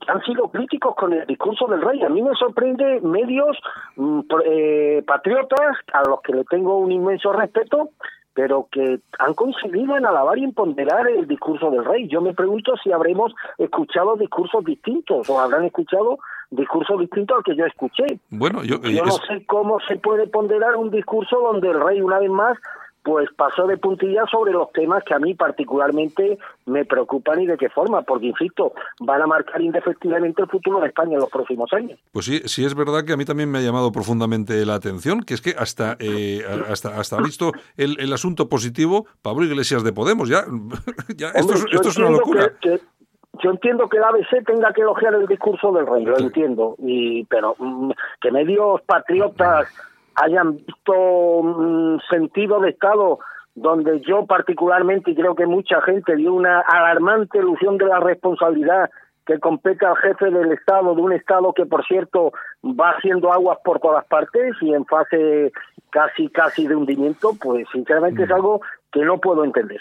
han 0.07 0.23
sido 0.23 0.49
críticos 0.49 0.95
con 0.95 1.13
el 1.13 1.27
discurso 1.27 1.67
del 1.67 1.83
rey. 1.83 2.03
A 2.03 2.09
mí 2.09 2.23
me 2.23 2.35
sorprende 2.35 3.01
medios 3.01 3.59
mm, 3.97 4.21
eh, 4.45 5.03
patriotas 5.07 5.77
a 5.93 6.09
los 6.09 6.21
que 6.23 6.33
le 6.33 6.45
tengo 6.45 6.79
un 6.79 6.93
inmenso 6.93 7.33
respeto, 7.33 7.91
pero 8.35 8.69
que 8.71 9.01
han 9.19 9.35
coincidido 9.35 9.97
en 9.97 10.05
alabar 10.05 10.37
y 10.39 10.45
en 10.45 10.53
ponderar 10.53 11.09
el 11.09 11.27
discurso 11.27 11.71
del 11.71 11.85
rey. 11.85 12.07
Yo 12.09 12.21
me 12.21 12.35
pregunto 12.35 12.75
si 12.83 12.93
habremos 12.93 13.35
escuchado 13.59 14.17
discursos 14.17 14.65
distintos 14.65 15.29
o 15.31 15.41
habrán 15.41 15.65
escuchado 15.65 16.19
discursos 16.51 17.01
distintos 17.01 17.39
al 17.39 17.45
que 17.45 17.57
yo 17.57 17.65
escuché. 17.65 18.05
Bueno, 18.31 18.63
yo, 18.63 18.81
yo 18.83 19.05
no 19.05 19.13
sé 19.13 19.45
cómo 19.47 19.81
se 19.89 19.97
puede 19.97 20.29
ponderar 20.29 20.77
un 20.77 20.91
discurso 20.91 21.41
donde 21.41 21.71
el 21.71 21.81
rey 21.81 22.01
una 22.01 22.19
vez 22.19 22.31
más 22.31 22.59
pues 23.07 23.29
pasó 23.37 23.69
de 23.69 23.77
puntilla 23.77 24.25
sobre 24.29 24.53
los 24.53 24.73
temas 24.73 25.05
que 25.05 25.15
a 25.15 25.21
mí 25.21 25.33
particularmente 25.33 26.39
me 26.65 26.85
preocupan 26.85 27.41
y 27.41 27.47
de 27.47 27.57
qué 27.57 27.69
forma, 27.69 28.03
porque 28.03 28.27
insisto, 28.27 28.73
van 28.99 29.23
a 29.23 29.29
marcar 29.29 29.63
indefectiblemente 29.63 30.43
el 30.43 30.49
futuro 30.49 30.81
de 30.81 30.89
España 30.89 31.13
en 31.13 31.21
los 31.21 31.31
próximos 31.31 31.73
años. 31.73 32.01
Pues 32.11 32.27
sí, 32.27 32.43
sí 32.47 32.65
es 32.65 32.75
verdad 32.75 33.05
que 33.05 33.13
a 33.13 33.17
mí 33.17 33.25
también 33.25 33.49
me 33.49 33.59
ha 33.59 33.61
llamado 33.61 33.93
profundamente 33.93 34.67
la 34.67 34.75
atención, 34.75 35.23
que 35.23 35.35
es 35.35 35.41
que 35.41 35.55
hasta 35.57 35.97
eh, 36.01 36.45
hasta 36.69 36.99
hasta 36.99 37.19
visto 37.19 37.53
el, 37.77 37.97
el, 38.01 38.13
asunto 38.13 38.49
positivo 38.49 39.07
Pablo 39.23 39.45
Iglesias 39.45 39.85
de 39.85 39.93
Podemos, 39.93 40.29
ya, 40.29 40.45
ya 41.17 41.29
esto, 41.29 41.55
es 41.55 41.97
una 41.99 42.11
locura. 42.11 42.55
yo 42.61 43.51
entiendo 43.53 43.89
que 43.89 44.01
la 44.01 44.09
ABC 44.09 44.45
tenga 44.45 44.73
que 44.73 44.81
elogiar 44.81 45.15
el 45.15 45.29
discurso 45.29 45.71
del 45.71 45.87
rey, 45.87 46.05
lo 46.05 46.19
entiendo, 46.19 46.75
y 46.81 47.23
pero 47.27 47.55
mm, 47.57 47.93
que 48.21 48.33
medios 48.33 48.83
patriotas 48.83 49.69
hayan 50.17 50.57
visto 50.57 50.93
un 50.93 52.01
sentido 52.11 52.61
de 52.61 52.71
Estado 52.71 53.19
donde 53.55 54.01
yo 54.01 54.27
particularmente 54.27 55.15
creo 55.15 55.35
que 55.35 55.47
mucha 55.47 55.81
gente 55.83 56.15
dio 56.17 56.35
una 56.35 56.61
alarmante 56.61 57.39
ilusión 57.39 57.79
de 57.79 57.87
la 57.87 58.01
responsabilidad 58.01 58.91
que 59.27 59.41
compete 59.41 59.85
al 59.85 59.97
jefe 59.97 60.31
del 60.31 60.53
Estado, 60.53 60.95
de 60.95 61.03
un 61.03 61.13
Estado 61.13 61.53
que, 61.53 61.67
por 61.67 61.85
cierto, 61.85 62.33
va 62.65 62.91
haciendo 62.91 63.33
aguas 63.33 63.59
por 63.65 63.81
todas 63.81 64.05
partes 64.07 64.55
y 64.61 64.73
en 64.73 64.87
fase 64.87 65.53
casi, 65.91 66.29
casi 66.29 66.67
de 66.67 66.77
hundimiento, 66.77 67.35
pues 67.41 67.67
sinceramente 67.73 68.23
es 68.23 68.29
mm. 68.29 68.35
algo 68.35 68.61
que 68.93 69.05
no 69.05 69.19
puedo 69.19 69.45
entender. 69.45 69.81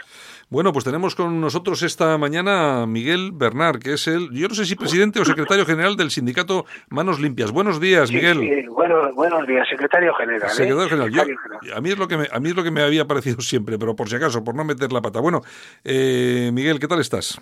Bueno, 0.49 0.73
pues 0.73 0.83
tenemos 0.83 1.15
con 1.15 1.39
nosotros 1.39 1.83
esta 1.83 2.17
mañana 2.17 2.81
a 2.81 2.87
Miguel 2.87 3.31
Bernard, 3.33 3.79
que 3.79 3.93
es 3.93 4.07
el, 4.07 4.29
yo 4.31 4.47
no 4.47 4.55
sé 4.55 4.65
si 4.65 4.75
presidente 4.75 5.19
o 5.19 5.25
secretario 5.25 5.65
general 5.65 5.95
del 5.95 6.11
sindicato 6.11 6.65
Manos 6.89 7.19
Limpias. 7.19 7.51
Buenos 7.51 7.79
días, 7.79 8.11
Miguel. 8.11 8.39
Sí, 8.39 8.67
bueno, 8.67 9.13
buenos 9.13 9.45
días, 9.47 9.67
secretario 9.69 10.13
general. 10.15 10.49
¿eh? 10.49 10.53
Secretario 10.53 10.89
general. 10.89 11.37
a 11.75 11.81
mí 11.81 11.89
es 11.91 11.97
lo 11.97 12.07
que 12.07 12.17
me, 12.17 12.27
a 12.31 12.39
mí 12.39 12.49
es 12.49 12.55
lo 12.55 12.63
que 12.63 12.71
me 12.71 12.81
había 12.81 13.05
parecido 13.05 13.41
siempre, 13.41 13.77
pero 13.77 13.95
por 13.95 14.09
si 14.09 14.15
acaso, 14.15 14.43
por 14.43 14.55
no 14.55 14.65
meter 14.65 14.91
la 14.91 15.01
pata. 15.01 15.19
Bueno, 15.19 15.41
eh, 15.83 16.49
Miguel, 16.53 16.79
¿qué 16.79 16.87
tal 16.87 16.99
estás? 16.99 17.39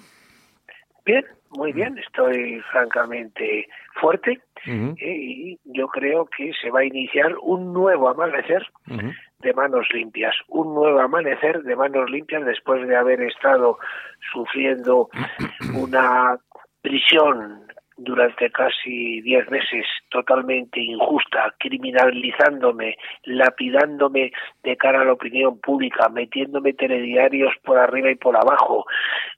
Bien, 1.06 1.26
muy 1.50 1.74
bien. 1.74 1.98
Estoy 1.98 2.62
francamente 2.72 3.68
fuerte 4.00 4.42
eh, 4.66 4.96
y 5.00 5.60
yo 5.66 5.88
creo 5.88 6.26
que 6.26 6.52
se 6.62 6.70
va 6.70 6.82
a 6.82 6.86
iniciar 6.86 7.36
un 7.42 7.74
nuevo 7.74 8.08
amanecer 8.10 8.66
de 9.40 9.54
manos 9.54 9.88
limpias, 9.94 10.36
un 10.48 10.74
nuevo 10.74 11.00
amanecer 11.00 11.64
de 11.64 11.76
manos 11.76 12.10
limpias 12.10 12.46
después 12.46 12.88
de 12.88 12.96
haber 12.96 13.22
estado 13.22 13.78
sufriendo 14.32 15.10
una 15.76 16.38
prisión 16.82 17.68
durante 18.04 18.52
casi 18.52 19.22
diez 19.22 19.50
meses 19.50 19.86
totalmente 20.10 20.80
injusta, 20.80 21.54
criminalizándome, 21.58 22.98
lapidándome 23.24 24.32
de 24.64 24.78
cara 24.78 25.02
a 25.02 25.06
la 25.06 25.14
opinión 25.14 25.60
pública, 25.60 26.10
metiéndome 26.10 26.74
telediarios 26.74 27.54
por 27.64 27.78
arriba 27.78 28.12
y 28.12 28.16
por 28.16 28.36
abajo, 28.36 28.86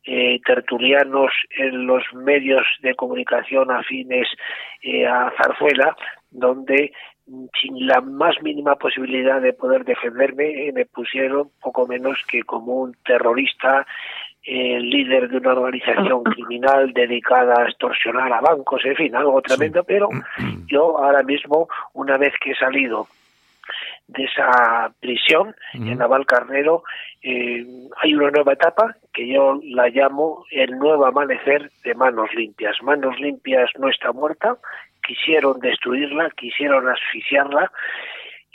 eh, 0.06 0.40
tertulianos 0.46 1.32
en 1.58 1.88
los 1.88 2.04
medios 2.14 2.66
de 2.82 2.96
comunicación 2.96 3.72
afines 3.72 4.28
eh, 4.82 5.06
a 5.06 5.32
Zarzuela, 5.38 5.96
donde 6.32 6.92
sin 7.60 7.88
la 7.88 8.02
más 8.02 8.36
mínima 8.44 8.76
posibilidad 8.76 9.42
de 9.42 9.54
poder 9.54 9.84
defenderme, 9.84 10.68
eh, 10.68 10.72
me 10.72 10.86
pusieron 10.86 11.50
poco 11.60 11.88
menos 11.88 12.20
que 12.28 12.44
como 12.44 12.76
un 12.82 12.96
terrorista, 13.04 13.88
el 14.46 14.90
líder 14.90 15.30
de 15.30 15.38
una 15.38 15.54
organización 15.54 16.24
criminal 16.24 16.94
dedicada 16.94 17.62
a 17.62 17.66
extorsionar 17.66 18.32
a 18.32 18.42
bancos, 18.42 18.86
en 18.86 18.96
fin, 18.96 19.16
algo 19.16 19.42
tremendo, 19.42 19.84
pero 19.84 20.10
yo 20.68 20.98
ahora 21.00 21.24
mismo, 21.24 21.68
una 21.94 22.18
vez 22.18 22.34
que 22.40 22.52
he 22.52 22.56
salido 22.56 23.08
de 24.08 24.26
esa 24.26 24.92
prisión 25.00 25.56
en 25.74 25.98
Naval 25.98 26.28
Carnero, 26.28 26.84
eh, 27.24 27.66
hay 27.98 28.14
una 28.14 28.30
nueva 28.30 28.54
etapa 28.54 28.96
que 29.12 29.28
yo 29.28 29.60
la 29.64 29.90
llamo 29.90 30.46
el 30.52 30.78
nuevo 30.78 31.08
amanecer 31.08 31.72
de 31.84 31.96
Manos 31.96 32.30
Limpias. 32.36 32.78
Manos 32.84 33.20
Limpias 33.20 33.72
no 33.80 33.90
está 33.90 34.12
muerta, 34.12 34.58
quisieron 35.06 35.60
destruirla, 35.60 36.30
quisieron 36.38 36.88
asfixiarla 36.88 37.72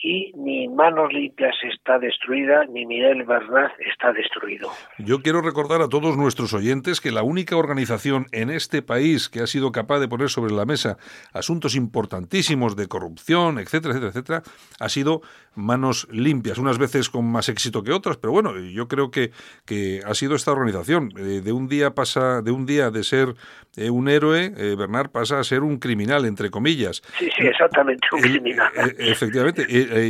y 0.02 0.32
ni 0.36 0.68
Manos 0.68 1.12
Limpias 1.12 1.54
está 1.62 1.98
destruida, 1.98 2.64
ni 2.66 2.86
Miguel 2.86 3.24
Bernat 3.24 3.72
está 3.80 4.12
destruido. 4.12 4.70
Yo 4.98 5.20
quiero 5.22 5.42
recordar 5.42 5.82
a 5.82 5.88
todos 5.88 6.16
nuestros 6.16 6.54
oyentes 6.54 7.00
que 7.00 7.10
la 7.10 7.22
única 7.22 7.56
organización 7.56 8.26
en 8.32 8.50
este 8.50 8.82
país 8.82 9.28
que 9.28 9.40
ha 9.40 9.46
sido 9.46 9.72
capaz 9.72 10.00
de 10.00 10.08
poner 10.08 10.30
sobre 10.30 10.52
la 10.52 10.64
mesa 10.64 10.96
asuntos 11.32 11.76
importantísimos 11.76 12.76
de 12.76 12.88
corrupción, 12.88 13.58
etcétera, 13.58 13.94
etcétera, 13.94 14.10
etcétera, 14.10 14.42
ha 14.78 14.88
sido 14.88 15.20
Manos 15.54 16.06
Limpias, 16.10 16.58
unas 16.58 16.78
veces 16.78 17.10
con 17.10 17.30
más 17.30 17.48
éxito 17.48 17.82
que 17.82 17.92
otras, 17.92 18.16
pero 18.16 18.32
bueno, 18.32 18.58
yo 18.58 18.88
creo 18.88 19.10
que, 19.10 19.32
que 19.66 20.00
ha 20.06 20.14
sido 20.14 20.34
esta 20.34 20.52
organización. 20.52 21.12
Eh, 21.18 21.40
de 21.42 21.52
un 21.52 21.68
día 21.68 21.90
pasa, 21.90 22.40
de 22.40 22.52
un 22.52 22.66
día 22.66 22.90
de 22.90 23.02
ser 23.02 23.34
eh, 23.76 23.90
un 23.90 24.08
héroe, 24.08 24.52
eh, 24.56 24.76
Bernard 24.78 25.10
pasa 25.10 25.40
a 25.40 25.44
ser 25.44 25.62
un 25.62 25.78
criminal, 25.78 26.24
entre 26.24 26.50
comillas. 26.50 27.02
Sí, 27.18 27.28
sí, 27.36 27.46
exactamente, 27.46 28.06
un 28.12 28.20
criminal. 28.20 28.70
efectivamente, 28.98 29.66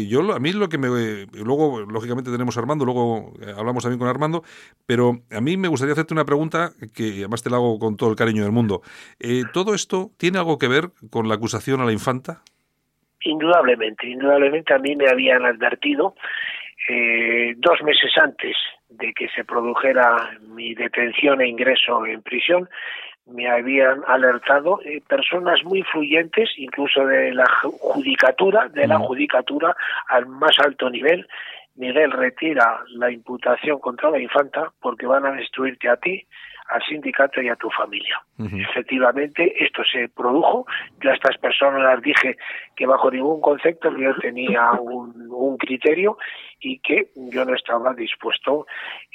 yo 0.08 0.32
a 0.32 0.38
mí 0.38 0.52
lo 0.52 0.68
que 0.68 0.78
me... 0.78 0.88
luego, 1.32 1.80
lógicamente, 1.80 2.30
tenemos 2.30 2.56
a 2.56 2.60
Armando, 2.60 2.84
luego 2.84 3.32
hablamos 3.56 3.82
también 3.82 3.98
con 3.98 4.08
Armando, 4.08 4.42
pero 4.86 5.20
a 5.30 5.40
mí 5.40 5.56
me 5.56 5.68
gustaría 5.68 5.92
hacerte 5.92 6.14
una 6.14 6.24
pregunta 6.24 6.70
que 6.94 7.18
además 7.18 7.42
te 7.42 7.50
la 7.50 7.56
hago 7.56 7.78
con 7.78 7.96
todo 7.96 8.10
el 8.10 8.16
cariño 8.16 8.42
del 8.42 8.52
mundo. 8.52 8.82
¿Todo 9.52 9.74
esto 9.74 10.10
tiene 10.18 10.38
algo 10.38 10.58
que 10.58 10.68
ver 10.68 10.90
con 11.10 11.28
la 11.28 11.34
acusación 11.34 11.80
a 11.80 11.84
la 11.84 11.92
infanta? 11.92 12.42
Indudablemente, 13.22 14.06
indudablemente 14.06 14.72
a 14.72 14.78
mí 14.78 14.96
me 14.96 15.08
habían 15.08 15.44
advertido 15.44 16.14
eh, 16.88 17.54
dos 17.58 17.82
meses 17.82 18.10
antes 18.16 18.56
de 18.88 19.12
que 19.12 19.28
se 19.28 19.44
produjera 19.44 20.38
mi 20.40 20.74
detención 20.74 21.40
e 21.40 21.48
ingreso 21.48 22.06
en 22.06 22.22
prisión, 22.22 22.68
me 23.26 23.48
habían 23.48 24.02
alertado 24.06 24.80
eh, 24.84 25.00
personas 25.08 25.62
muy 25.64 25.80
influyentes, 25.80 26.50
incluso 26.56 27.04
de 27.06 27.32
la 27.32 27.46
judicatura, 27.62 28.68
de 28.68 28.86
la 28.86 28.98
judicatura 28.98 29.76
al 30.08 30.26
más 30.26 30.58
alto 30.58 30.90
nivel. 30.90 31.26
Miguel 31.76 32.10
retira 32.10 32.80
la 32.88 33.10
imputación 33.10 33.78
contra 33.78 34.10
la 34.10 34.18
infanta 34.18 34.72
porque 34.80 35.06
van 35.06 35.24
a 35.24 35.32
destruirte 35.32 35.88
a 35.88 35.96
ti, 35.96 36.26
al 36.68 36.82
sindicato 36.82 37.40
y 37.40 37.48
a 37.48 37.56
tu 37.56 37.70
familia. 37.70 38.20
Efectivamente, 38.38 39.64
esto 39.64 39.82
se 39.84 40.08
produjo. 40.08 40.66
Yo 41.00 41.10
a 41.10 41.14
estas 41.14 41.36
personas 41.38 41.82
las 41.82 42.02
dije 42.02 42.36
que 42.76 42.86
bajo 42.86 43.10
ningún 43.10 43.40
concepto 43.40 43.96
yo 43.96 44.14
tenía 44.16 44.72
un, 44.72 45.28
un 45.30 45.56
criterio 45.56 46.16
y 46.60 46.78
que 46.80 47.08
yo 47.16 47.44
no 47.44 47.54
estaba 47.54 47.94
dispuesto 47.94 48.66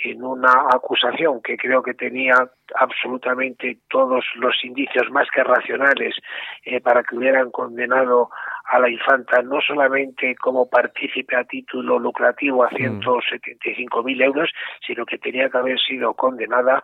en 0.04 0.24
una 0.24 0.68
acusación 0.74 1.42
que 1.42 1.58
creo 1.58 1.84
que 1.84 1.94
tenía 1.94 2.36
absolutamente 2.76 3.78
todos 3.90 4.26
los 4.36 4.56
indicios 4.64 5.10
más 5.12 5.28
que 5.34 5.44
racionales 5.44 6.16
eh, 6.64 6.82
para 6.82 7.04
que 7.04 7.16
hubieran 7.16 7.52
condenado 7.52 8.30
a 8.66 8.80
la 8.80 8.90
infanta 8.90 9.42
no 9.44 9.62
solamente 9.62 10.36
como 10.36 10.68
partícipe 10.68 11.36
a 11.36 11.44
título 11.44 12.00
lucrativo 12.00 12.64
a 12.64 12.70
175.000 12.72 14.04
mm. 14.04 14.22
euros, 14.22 14.50
sino 14.86 15.06
que 15.06 15.20
tenía 15.20 15.50
que 15.50 15.58
haber 15.58 15.80
sido 15.80 16.14
condenada 16.16 16.84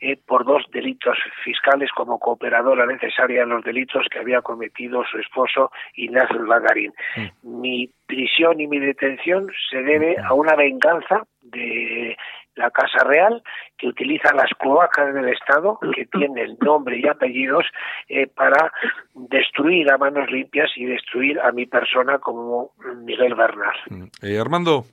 eh, 0.00 0.16
por 0.16 0.44
dos 0.44 0.64
delitos 0.72 1.16
fiscales 1.42 1.90
como 1.92 2.18
cooperadora 2.18 2.84
necesaria 2.84 3.42
en 3.42 3.48
los 3.48 3.64
delitos 3.64 4.06
que 4.10 4.18
había 4.18 4.42
cometido 4.42 5.02
su 5.10 5.18
esposo 5.18 5.70
Ignacio 5.94 6.42
Lagarín. 6.42 6.92
Mm. 7.16 7.60
Mi 7.60 7.90
prisión 8.12 8.60
y 8.60 8.66
mi 8.66 8.78
detención 8.78 9.50
se 9.70 9.82
debe 9.82 10.16
a 10.22 10.34
una 10.34 10.54
venganza 10.54 11.26
de 11.40 12.14
la 12.56 12.70
Casa 12.70 13.02
Real, 13.04 13.42
que 13.78 13.86
utiliza 13.88 14.34
las 14.34 14.50
cloacas 14.58 15.14
del 15.14 15.30
Estado, 15.30 15.78
que 15.94 16.04
tiene 16.12 16.42
el 16.42 16.58
nombre 16.60 16.98
y 16.98 17.08
apellidos, 17.08 17.64
eh, 18.08 18.26
para 18.26 18.70
destruir 19.14 19.90
a 19.90 19.96
manos 19.96 20.30
limpias 20.30 20.70
y 20.76 20.84
destruir 20.84 21.40
a 21.40 21.52
mi 21.52 21.64
persona 21.64 22.18
como 22.18 22.72
Miguel 23.02 23.34
Bernal. 23.34 24.10
Eh, 24.20 24.38
Armando. 24.38 24.84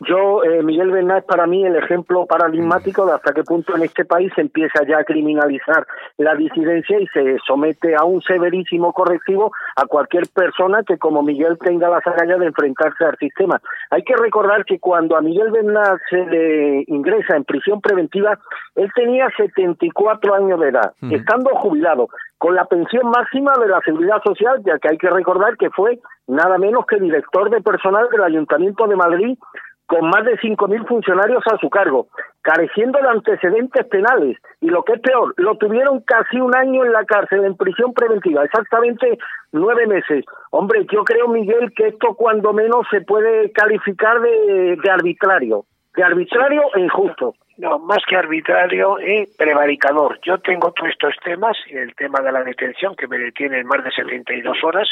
Yo, 0.00 0.42
eh, 0.44 0.62
Miguel 0.62 0.90
Bernal 0.90 1.18
es 1.18 1.24
para 1.24 1.46
mí 1.46 1.64
el 1.64 1.76
ejemplo 1.76 2.26
paradigmático 2.26 3.06
de 3.06 3.12
hasta 3.12 3.32
qué 3.32 3.42
punto 3.42 3.76
en 3.76 3.82
este 3.82 4.04
país 4.04 4.32
se 4.34 4.40
empieza 4.40 4.84
ya 4.86 4.98
a 4.98 5.04
criminalizar 5.04 5.86
la 6.18 6.34
disidencia 6.34 6.98
y 7.00 7.06
se 7.08 7.38
somete 7.46 7.94
a 7.94 8.04
un 8.04 8.20
severísimo 8.22 8.92
correctivo 8.92 9.52
a 9.76 9.86
cualquier 9.86 10.24
persona 10.34 10.82
que 10.82 10.98
como 10.98 11.22
Miguel 11.22 11.58
tenga 11.58 11.88
la 11.88 12.00
agallas 12.04 12.40
de 12.40 12.46
enfrentarse 12.46 13.04
al 13.04 13.16
sistema. 13.18 13.60
Hay 13.90 14.02
que 14.02 14.16
recordar 14.16 14.64
que 14.64 14.78
cuando 14.78 15.16
a 15.16 15.20
Miguel 15.20 15.50
Bernal 15.50 16.00
se 16.10 16.24
le 16.26 16.84
ingresa 16.88 17.36
en 17.36 17.44
prisión 17.44 17.80
preventiva, 17.80 18.38
él 18.74 18.90
tenía 18.94 19.28
74 19.36 20.34
años 20.34 20.60
de 20.60 20.68
edad, 20.68 20.92
estando 21.10 21.50
jubilado, 21.50 22.08
con 22.38 22.54
la 22.54 22.66
pensión 22.66 23.08
máxima 23.08 23.52
de 23.58 23.68
la 23.68 23.80
Seguridad 23.80 24.22
Social, 24.22 24.60
ya 24.66 24.78
que 24.78 24.88
hay 24.88 24.98
que 24.98 25.08
recordar 25.08 25.56
que 25.56 25.70
fue 25.70 25.98
nada 26.26 26.58
menos 26.58 26.84
que 26.86 26.96
director 27.00 27.48
de 27.50 27.62
personal 27.62 28.08
del 28.10 28.22
Ayuntamiento 28.22 28.86
de 28.86 28.96
Madrid 28.96 29.38
con 29.86 30.08
más 30.08 30.24
de 30.24 30.38
5.000 30.38 30.86
funcionarios 30.86 31.42
a 31.46 31.58
su 31.58 31.68
cargo, 31.68 32.08
careciendo 32.42 32.98
de 33.00 33.08
antecedentes 33.08 33.86
penales 33.86 34.38
y 34.60 34.68
lo 34.68 34.82
que 34.82 34.94
es 34.94 35.00
peor, 35.00 35.34
lo 35.36 35.56
tuvieron 35.56 36.00
casi 36.00 36.40
un 36.40 36.54
año 36.54 36.84
en 36.84 36.92
la 36.92 37.04
cárcel, 37.04 37.44
en 37.44 37.56
prisión 37.56 37.92
preventiva, 37.92 38.44
exactamente 38.44 39.18
nueve 39.52 39.86
meses. 39.86 40.24
Hombre, 40.50 40.86
yo 40.90 41.04
creo, 41.04 41.28
Miguel, 41.28 41.72
que 41.74 41.88
esto 41.88 42.14
cuando 42.14 42.52
menos 42.52 42.86
se 42.90 43.02
puede 43.02 43.52
calificar 43.52 44.20
de, 44.20 44.76
de 44.82 44.90
arbitrario, 44.90 45.64
de 45.96 46.02
arbitrario 46.02 46.62
e 46.74 46.80
injusto. 46.80 47.34
No, 47.56 47.78
más 47.78 48.02
que 48.08 48.16
arbitrario, 48.16 48.98
eh, 48.98 49.28
prevaricador. 49.38 50.18
Yo 50.22 50.38
tengo 50.38 50.72
todos 50.72 50.90
estos 50.90 51.14
temas, 51.22 51.56
el 51.70 51.94
tema 51.94 52.20
de 52.20 52.32
la 52.32 52.42
detención, 52.42 52.96
que 52.96 53.06
me 53.06 53.16
detienen 53.16 53.66
más 53.66 53.84
de 53.84 53.92
72 53.92 54.64
horas, 54.64 54.88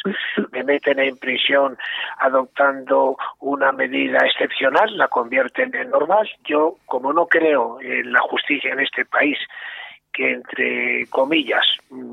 me 0.53 0.62
meten 0.62 1.01
en 1.01 1.16
prisión 1.16 1.77
adoptando 2.18 3.16
una 3.40 3.72
medida 3.72 4.18
excepcional, 4.25 4.96
la 4.96 5.09
convierten 5.09 5.75
en 5.75 5.90
normal. 5.90 6.31
Yo, 6.44 6.77
como 6.87 7.12
no 7.12 7.27
creo 7.27 7.81
en 7.81 8.12
la 8.12 8.20
justicia 8.20 8.72
en 8.72 8.81
este 8.81 9.07
país, 9.07 9.38
que 10.12 10.31
entre 10.31 11.07
comillas 11.09 11.64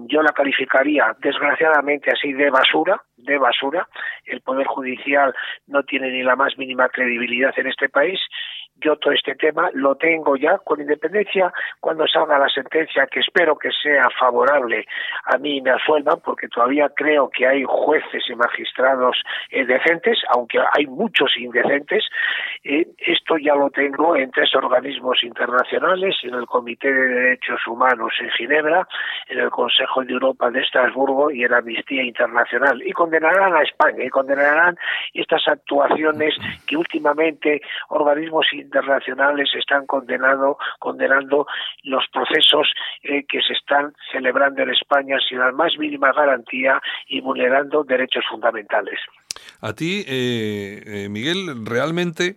yo 0.08 0.22
la 0.24 0.32
calificaría 0.32 1.16
desgraciadamente 1.20 2.10
así 2.12 2.34
de 2.34 2.50
basura, 2.50 3.02
de 3.18 3.38
basura. 3.38 3.88
El 4.26 4.42
Poder 4.42 4.66
Judicial 4.68 5.36
no 5.68 5.84
tiene 5.84 6.10
ni 6.10 6.24
la 6.24 6.36
más 6.36 6.58
mínima 6.58 6.88
credibilidad 6.90 7.54
en 7.58 7.68
este 7.68 7.90
país 7.90 8.20
yo 8.82 8.96
todo 8.98 9.14
este 9.14 9.36
tema 9.36 9.70
lo 9.74 9.96
tengo 9.96 10.36
ya 10.36 10.58
con 10.60 10.82
independencia. 10.82 11.52
Cuando 11.80 12.08
salga 12.08 12.38
la 12.38 12.50
sentencia 12.50 13.08
que 13.08 13.20
espero 13.20 13.58
que 13.58 13.70
sea 13.72 14.08
favorable 14.20 14.86
a 15.26 15.38
mí 15.38 15.58
y 15.58 15.62
me 15.62 15.72
asuelvan 15.72 16.20
porque 16.24 16.48
todavía 16.48 16.90
creo 16.96 17.30
que 17.30 17.48
hay 17.48 17.64
jueces 17.66 18.24
y 18.30 18.36
magistrados 18.36 19.22
eh, 19.52 19.66
decentes 19.66 20.20
aunque 20.30 20.60
hay 20.60 20.86
muchos 20.88 21.32
indecentes. 21.38 22.04
Eh, 22.64 22.88
esto 22.98 23.38
ya 23.38 23.56
lo 23.56 23.70
tengo 23.70 24.16
en 24.16 24.32
tres 24.32 24.54
organismos 24.56 25.24
internacionales 25.24 26.16
en 26.24 26.36
el 26.36 26.46
Comité 26.46 26.92
de 26.92 27.08
Derechos 27.08 27.66
Humanos 27.68 28.14
en 28.20 28.30
Ginebra 28.32 28.88
en 29.28 29.40
el 29.40 29.50
Consejo 29.50 30.04
de 30.04 30.14
Europa 30.14 30.50
de 30.52 30.62
Estrasburgo 30.62 31.32
y 31.32 31.44
en 31.44 31.54
Amnistía 31.54 32.04
Internacional. 32.04 32.82
Y 32.86 32.92
condenarán 32.92 33.56
a 33.56 33.62
España 33.64 34.04
y 34.04 34.10
condenarán 34.10 34.78
estas 35.14 35.48
actuaciones 35.48 36.36
que 36.68 36.78
últimamente 36.78 37.62
organismos 37.90 38.48
están 39.60 39.86
condenado, 39.86 40.58
condenando 40.80 41.48
los 41.84 42.04
procesos 42.12 42.68
eh, 43.04 43.26
que 43.28 43.42
se 43.42 43.54
están 43.54 43.94
celebrando 44.12 44.64
en 44.64 44.72
España 44.72 45.18
sin 45.28 45.40
la 45.40 45.52
más 45.52 45.78
mínima 45.78 46.12
garantía 46.14 46.82
y 47.08 47.22
vulnerando 47.22 47.84
derechos 47.84 48.24
fundamentales. 48.30 49.00
A 49.62 49.74
ti, 49.74 50.04
eh, 50.08 50.84
eh, 50.86 51.10
Miguel, 51.10 51.66
realmente 51.66 52.36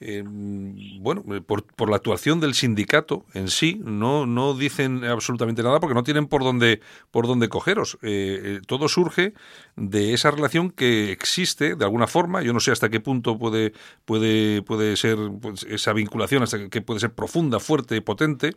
eh, 0.00 0.22
bueno, 0.24 1.22
eh, 1.34 1.40
por, 1.40 1.64
por, 1.74 1.88
la 1.88 1.96
actuación 1.96 2.40
del 2.40 2.54
sindicato 2.54 3.24
en 3.34 3.48
sí, 3.48 3.80
no, 3.84 4.54
dicen 4.54 5.04
absolutamente 5.04 5.62
nada 5.62 5.80
porque 5.80 5.94
no 5.94 6.02
tienen 6.02 6.26
por 6.26 6.42
dónde, 6.42 6.80
por 7.10 7.26
dónde 7.26 7.48
cogeros. 7.48 7.98
Eh, 8.02 8.60
todo 8.66 8.88
surge 8.88 9.32
de 9.76 10.12
esa 10.12 10.30
relación 10.30 10.70
que 10.70 11.12
existe 11.12 11.76
de 11.76 11.84
alguna 11.84 12.06
forma, 12.06 12.42
yo 12.42 12.52
no 12.52 12.60
sé 12.60 12.72
hasta 12.72 12.88
qué 12.88 13.00
punto 13.00 13.38
puede, 13.38 13.72
puede, 14.04 14.62
puede 14.62 14.96
ser 14.96 15.16
pues, 15.40 15.64
esa 15.64 15.92
vinculación, 15.92 16.42
hasta 16.42 16.68
que 16.68 16.82
puede 16.82 17.00
ser 17.00 17.14
profunda, 17.14 17.58
fuerte, 17.58 18.00
potente, 18.02 18.50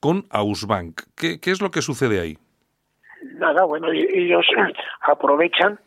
con 0.00 0.24
Ausbank. 0.30 1.02
¿Qué, 1.14 1.40
qué 1.40 1.50
es 1.50 1.60
lo 1.60 1.70
que 1.70 1.82
sucede 1.82 2.20
ahí? 2.20 2.38
Nada, 3.34 3.64
bueno, 3.64 3.88
ellos 3.92 4.46
aprovechan 5.02 5.78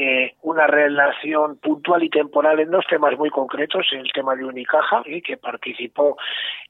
eh, 0.00 0.36
una 0.42 0.68
relación 0.68 1.56
puntual 1.56 2.04
y 2.04 2.08
temporal 2.08 2.60
en 2.60 2.70
dos 2.70 2.84
temas 2.88 3.18
muy 3.18 3.30
concretos, 3.30 3.84
el 3.90 4.12
tema 4.12 4.36
de 4.36 4.44
Unicaja, 4.44 5.02
y 5.04 5.20
que 5.20 5.36
participó 5.36 6.16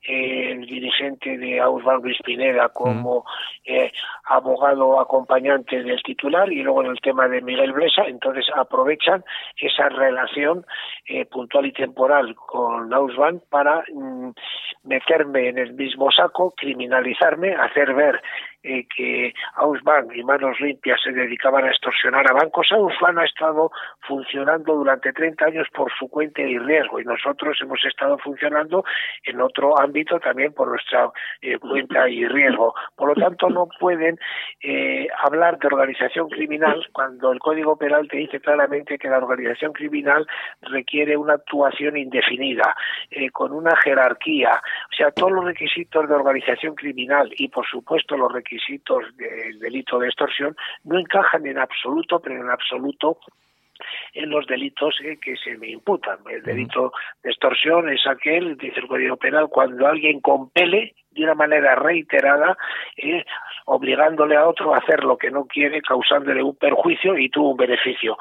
eh, 0.03 0.53
el 0.53 0.65
dirigente 0.65 1.37
de 1.37 1.61
Ausbank 1.61 2.05
Luis 2.05 2.17
Pineda 2.25 2.71
como 2.71 3.27
eh, 3.67 3.93
abogado 4.25 4.99
acompañante 4.99 5.83
del 5.83 6.03
titular, 6.03 6.51
y 6.51 6.63
luego 6.63 6.83
en 6.83 6.93
el 6.93 7.01
tema 7.03 7.29
de 7.29 7.43
Miguel 7.43 7.73
Blesa, 7.73 8.05
entonces 8.07 8.47
aprovechan 8.57 9.23
esa 9.59 9.91
relación 9.91 10.65
puntual 11.31 11.67
y 11.67 11.73
temporal 11.73 12.35
con 12.35 12.93
Ausbank 12.95 13.43
para 13.51 13.85
mm, 13.93 14.31
meterme 14.85 15.49
en 15.49 15.59
el 15.59 15.75
mismo 15.75 16.11
saco, 16.11 16.55
criminalizarme, 16.57 17.55
hacer 17.55 17.93
ver 17.95 18.23
eh, 18.65 18.87
que 18.95 19.33
Ausbank 19.55 20.13
y 20.17 20.25
Manos 20.25 20.59
Limpias 20.61 21.01
se 21.03 21.13
dedicaban 21.13 21.65
a 21.65 21.71
extorsionar 21.71 22.29
a 22.29 22.35
bancos. 22.35 22.67
Ausbank 22.73 23.18
ha 23.19 23.25
estado 23.25 23.71
funcionando 24.07 24.75
durante 24.75 25.13
30 25.13 25.45
años 25.45 25.67
por 25.75 25.93
su 25.99 26.09
cuenta 26.09 26.43
y 26.43 26.59
riesgo 26.59 27.01
y 27.01 27.05
nosotros 27.05 27.59
hemos 27.63 27.85
estado 27.85 28.19
funcionando 28.19 28.85
en 29.25 29.41
otro 29.41 29.79
ámbito 29.79 30.19
también 30.21 30.53
por 30.53 30.69
nuestra 30.69 31.11
eh, 31.41 31.59
cuenta 31.59 32.09
y 32.09 32.27
riesgo. 32.27 32.75
Por 32.97 33.09
lo 33.09 33.15
tanto, 33.15 33.49
no 33.49 33.69
pueden 33.79 34.19
eh, 34.63 35.09
hablar 35.23 35.59
de 35.59 35.67
organización 35.67 36.29
criminal 36.29 36.87
cuando 36.93 37.33
el 37.33 37.39
Código 37.39 37.77
Penal 37.77 38.09
te 38.09 38.19
dice 38.19 38.41
claramente 38.41 38.99
que 38.99 39.09
la 39.09 39.19
organización 39.19 39.73
criminal 39.73 40.27
requiere 40.63 41.17
una 41.17 41.35
actuación 41.35 41.97
indefinida, 41.97 42.77
eh, 43.11 43.31
con 43.31 43.53
una 43.53 43.77
jerarquía. 43.77 44.61
O 44.93 44.97
sea, 44.97 45.11
todos 45.11 45.33
los 45.33 45.45
requisitos 45.45 46.09
de 46.09 46.15
organización 46.15 46.75
criminal 46.75 47.31
y, 47.37 47.49
por 47.49 47.67
supuesto, 47.67 48.17
los 48.17 48.33
requisitos 48.33 49.05
del 49.17 49.59
delito 49.59 49.99
de 49.99 50.09
extorsión 50.09 50.57
no 50.85 50.99
encajan 50.99 51.47
en 51.47 51.59
absoluto, 51.59 52.21
pero 52.21 52.37
en 52.37 52.51
absoluto 52.51 53.08
en 54.15 54.31
los 54.31 54.47
delitos 54.47 54.97
que 55.23 55.37
se 55.37 55.57
me 55.57 55.69
imputan. 55.69 56.19
El 56.29 56.43
delito 56.43 56.93
de 57.23 57.31
extorsión 57.31 57.89
es 57.89 58.07
aquel, 58.07 58.57
dice 58.57 58.81
el 58.81 58.89
Código 58.89 59.17
Penal, 59.17 59.49
cuando 59.49 59.87
alguien 59.87 60.21
compele 60.21 60.95
de 61.19 61.25
una 61.25 61.35
manera 61.35 61.75
reiterada, 61.75 62.57
eh, 62.97 63.25
obligándole 63.67 64.37
a 64.37 64.49
otro 64.49 64.75
a 64.75 64.79
hacer 64.79 65.05
lo 65.05 65.17
que 65.19 65.31
no 65.31 65.47
quiere, 65.47 65.83
causándole 65.83 66.43
un 66.43 66.57
perjuicio 66.57 67.19
y 67.19 67.29
tuvo 67.29 67.51
un 67.51 67.57
beneficio. 67.57 68.17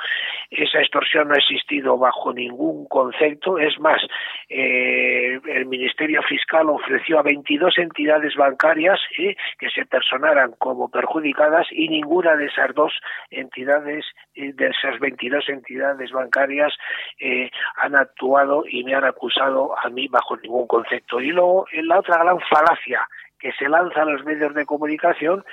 Esa 0.50 0.80
extorsión 0.80 1.28
no 1.28 1.36
ha 1.36 1.38
existido 1.38 1.98
bajo 1.98 2.34
ningún 2.34 2.88
concepto. 2.88 3.58
Es 3.58 3.80
más, 3.80 4.02
eh, 4.50 5.40
el 5.46 5.66
Ministerio 5.68 6.22
Fiscal 6.24 6.70
ofreció 6.70 7.20
a 7.20 7.24
22 7.24 7.78
entidades 7.78 8.36
bancarias 8.36 9.00
eh, 9.20 9.36
que 9.60 9.70
se 9.70 9.86
personaran 9.86 10.54
como 10.58 10.90
perjudicadas 10.90 11.68
y 11.72 11.88
ninguna 11.88 12.36
de 12.36 12.48
esas 12.48 12.74
dos 12.74 12.94
entidades, 13.30 14.06
de 14.36 14.68
esas 14.68 15.00
22 15.00 15.50
entidades 15.50 16.12
bancarias, 16.12 16.74
han 17.78 17.96
actuado 17.96 18.64
y 18.70 18.84
me 18.84 18.94
han 18.94 19.04
acusado 19.04 19.76
a 19.78 19.90
mí 19.90 20.08
bajo 20.08 20.38
ningún 20.38 20.68
concepto. 20.68 21.20
Y 21.20 21.32
luego, 21.32 21.66
la 21.72 22.00
otra 22.00 22.24
gran 22.24 22.40
falacia 22.42 22.87
que 23.40 23.52
se 23.54 23.70
lanza 23.70 24.02
a 24.02 24.06
los 24.06 24.24
medios 24.26 24.54
de 24.54 24.66
comunicación 24.66 25.44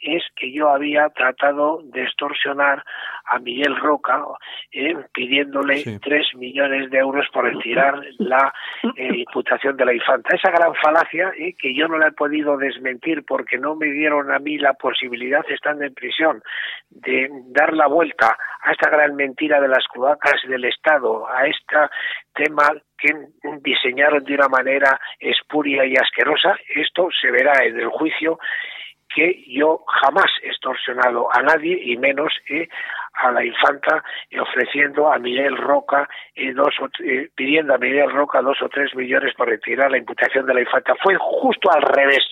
es 0.00 0.22
que 0.36 0.52
yo 0.52 0.68
había 0.68 1.08
tratado 1.10 1.80
de 1.84 2.02
extorsionar 2.02 2.84
a 3.24 3.38
Miguel 3.38 3.76
Roca 3.76 4.22
eh, 4.70 4.94
pidiéndole 5.12 5.82
tres 6.02 6.26
millones 6.34 6.90
de 6.90 6.98
euros 6.98 7.26
por 7.32 7.44
retirar 7.44 8.00
la 8.18 8.52
eh, 8.96 9.16
imputación 9.16 9.76
de 9.76 9.84
la 9.84 9.94
infanta. 9.94 10.36
Esa 10.36 10.50
gran 10.50 10.74
falacia 10.74 11.32
eh, 11.38 11.54
que 11.58 11.74
yo 11.74 11.88
no 11.88 11.96
la 11.96 12.08
he 12.08 12.12
podido 12.12 12.58
desmentir 12.58 13.24
porque 13.24 13.56
no 13.56 13.76
me 13.76 13.86
dieron 13.86 14.30
a 14.30 14.38
mí 14.38 14.58
la 14.58 14.74
posibilidad, 14.74 15.44
estando 15.48 15.84
en 15.84 15.94
prisión, 15.94 16.42
de 16.90 17.30
dar 17.46 17.72
la 17.72 17.86
vuelta 17.86 18.36
a 18.62 18.72
esta 18.72 18.90
gran 18.90 19.14
mentira 19.16 19.60
de 19.60 19.68
las 19.68 19.86
cloacas 19.88 20.40
del 20.46 20.64
Estado, 20.64 21.26
a 21.28 21.46
este 22.34 22.44
tema 22.44 22.68
que 22.98 23.12
diseñaron 23.62 24.24
de 24.24 24.34
una 24.34 24.48
manera 24.48 25.00
espuria 25.18 25.84
y 25.84 25.94
asquerosa. 25.96 26.56
Esto 26.74 27.08
se 27.20 27.30
verá 27.30 27.64
en 27.64 27.78
el 27.78 27.88
juicio 27.88 28.38
que 29.14 29.44
yo 29.48 29.84
jamás 29.86 30.30
he 30.42 30.48
extorsionado 30.48 31.28
a 31.32 31.42
nadie 31.42 31.78
y 31.84 31.96
menos 31.96 32.32
eh, 32.48 32.68
a 33.14 33.30
la 33.30 33.44
infanta 33.44 34.02
eh, 34.30 34.40
ofreciendo 34.40 35.12
a 35.12 35.18
Miguel 35.18 35.56
Roca 35.56 36.08
eh, 36.34 36.52
dos 36.52 36.74
eh, 37.00 37.28
pidiendo 37.34 37.74
a 37.74 37.78
Miguel 37.78 38.10
Roca 38.10 38.42
dos 38.42 38.60
o 38.62 38.68
tres 38.68 38.92
millones 38.96 39.32
por 39.36 39.48
retirar 39.48 39.90
la 39.90 39.98
imputación 39.98 40.46
de 40.46 40.54
la 40.54 40.62
infanta 40.62 40.96
fue 41.00 41.14
justo 41.16 41.70
al 41.70 41.82
revés 41.82 42.24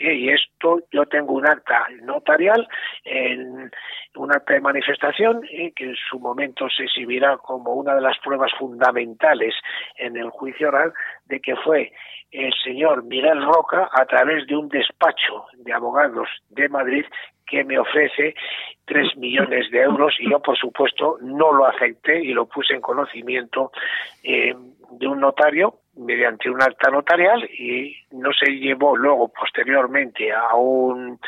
y 0.00 0.30
esto 0.30 0.80
yo 0.90 1.04
tengo 1.06 1.34
un 1.34 1.46
acta 1.46 1.86
notarial 2.02 2.66
en 3.04 3.70
un 4.16 4.32
acta 4.32 4.54
de 4.54 4.60
manifestación 4.60 5.42
que 5.42 5.84
en 5.84 5.94
su 5.94 6.18
momento 6.18 6.68
se 6.70 6.84
exhibirá 6.84 7.36
como 7.36 7.74
una 7.74 7.94
de 7.94 8.00
las 8.00 8.18
pruebas 8.18 8.50
fundamentales 8.58 9.54
en 9.96 10.16
el 10.16 10.30
juicio 10.30 10.68
oral 10.68 10.92
de 11.26 11.40
que 11.40 11.54
fue 11.56 11.92
el 12.30 12.52
señor 12.64 13.04
Miguel 13.04 13.44
Roca 13.44 13.90
a 13.92 14.06
través 14.06 14.46
de 14.46 14.56
un 14.56 14.68
despacho 14.68 15.46
de 15.54 15.72
abogados 15.72 16.28
de 16.48 16.68
Madrid 16.68 17.04
que 17.46 17.64
me 17.64 17.78
ofrece 17.78 18.34
tres 18.86 19.16
millones 19.16 19.70
de 19.70 19.80
euros 19.80 20.14
y 20.20 20.30
yo 20.30 20.40
por 20.40 20.56
supuesto 20.56 21.18
no 21.20 21.52
lo 21.52 21.66
acepté 21.66 22.22
y 22.22 22.32
lo 22.32 22.46
puse 22.46 22.74
en 22.74 22.80
conocimiento 22.80 23.72
eh, 24.22 24.54
de 24.92 25.06
un 25.08 25.20
notario 25.20 25.74
mediante 25.96 26.48
un 26.48 26.62
acta 26.62 26.90
notarial 26.90 27.44
y 27.44 27.96
no 28.12 28.30
se 28.32 28.50
llevó 28.52 28.96
luego 28.96 29.28
posteriormente 29.28 30.32
a 30.32 30.54
un 30.54 31.18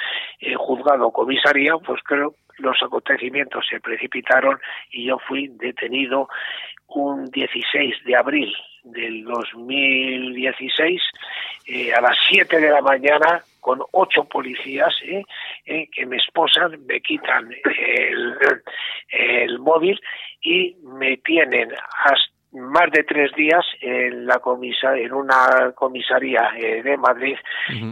eh, 0.41 0.55
juzgado 0.55 1.09
o 1.09 1.13
comisaría 1.13 1.77
pues 1.79 2.01
creo 2.05 2.35
los 2.59 2.77
acontecimientos 2.83 3.67
se 3.69 3.81
precipitaron 3.81 4.59
y 4.91 5.07
yo 5.07 5.19
fui 5.19 5.49
detenido 5.49 6.29
un 6.89 7.31
16 7.31 8.05
de 8.05 8.17
abril 8.17 8.55
del 8.85 9.25
2016 9.25 11.03
eh, 11.67 11.95
a 11.95 12.01
las 12.01 12.17
7 12.29 12.61
de 12.61 12.71
la 12.71 12.83
mañana 12.83 13.43
con 13.61 13.81
ocho 13.93 14.25
policías 14.25 14.93
eh, 15.05 15.23
eh, 15.65 15.89
que 15.93 16.05
me 16.05 16.17
esposan, 16.17 16.85
me 16.87 17.01
quitan 17.01 17.51
el, 17.53 18.37
el 19.09 19.59
móvil 19.61 20.01
y 20.41 20.77
me 20.83 21.19
tienen 21.19 21.71
hasta 21.73 22.42
más 22.53 22.91
de 22.91 23.05
tres 23.05 23.33
días 23.35 23.65
en 23.81 24.27
la 24.27 24.39
comisa 24.39 24.97
en 24.97 25.13
una 25.13 25.73
comisaría 25.75 26.51
eh, 26.57 26.83
de 26.83 26.97
Madrid 26.97 27.37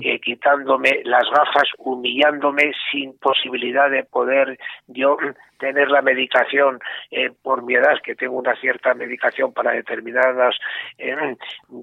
eh, 0.03 0.21
quitándome 0.21 1.01
las 1.05 1.25
gafas 1.31 1.69
humillándome 1.79 2.73
sin 2.91 3.17
posibilidad 3.19 3.91
de 3.91 4.05
poder 4.05 4.59
yo 4.87 5.17
tener 5.59 5.91
la 5.91 6.03
medicación 6.03 6.79
eh, 7.11 7.31
por 7.43 7.63
mi 7.63 7.75
edad 7.75 8.01
que 8.03 8.15
tengo 8.15 8.37
una 8.37 8.55
cierta 8.57 8.93
medicación 8.95 9.53
para 9.53 9.73
determinados 9.73 10.59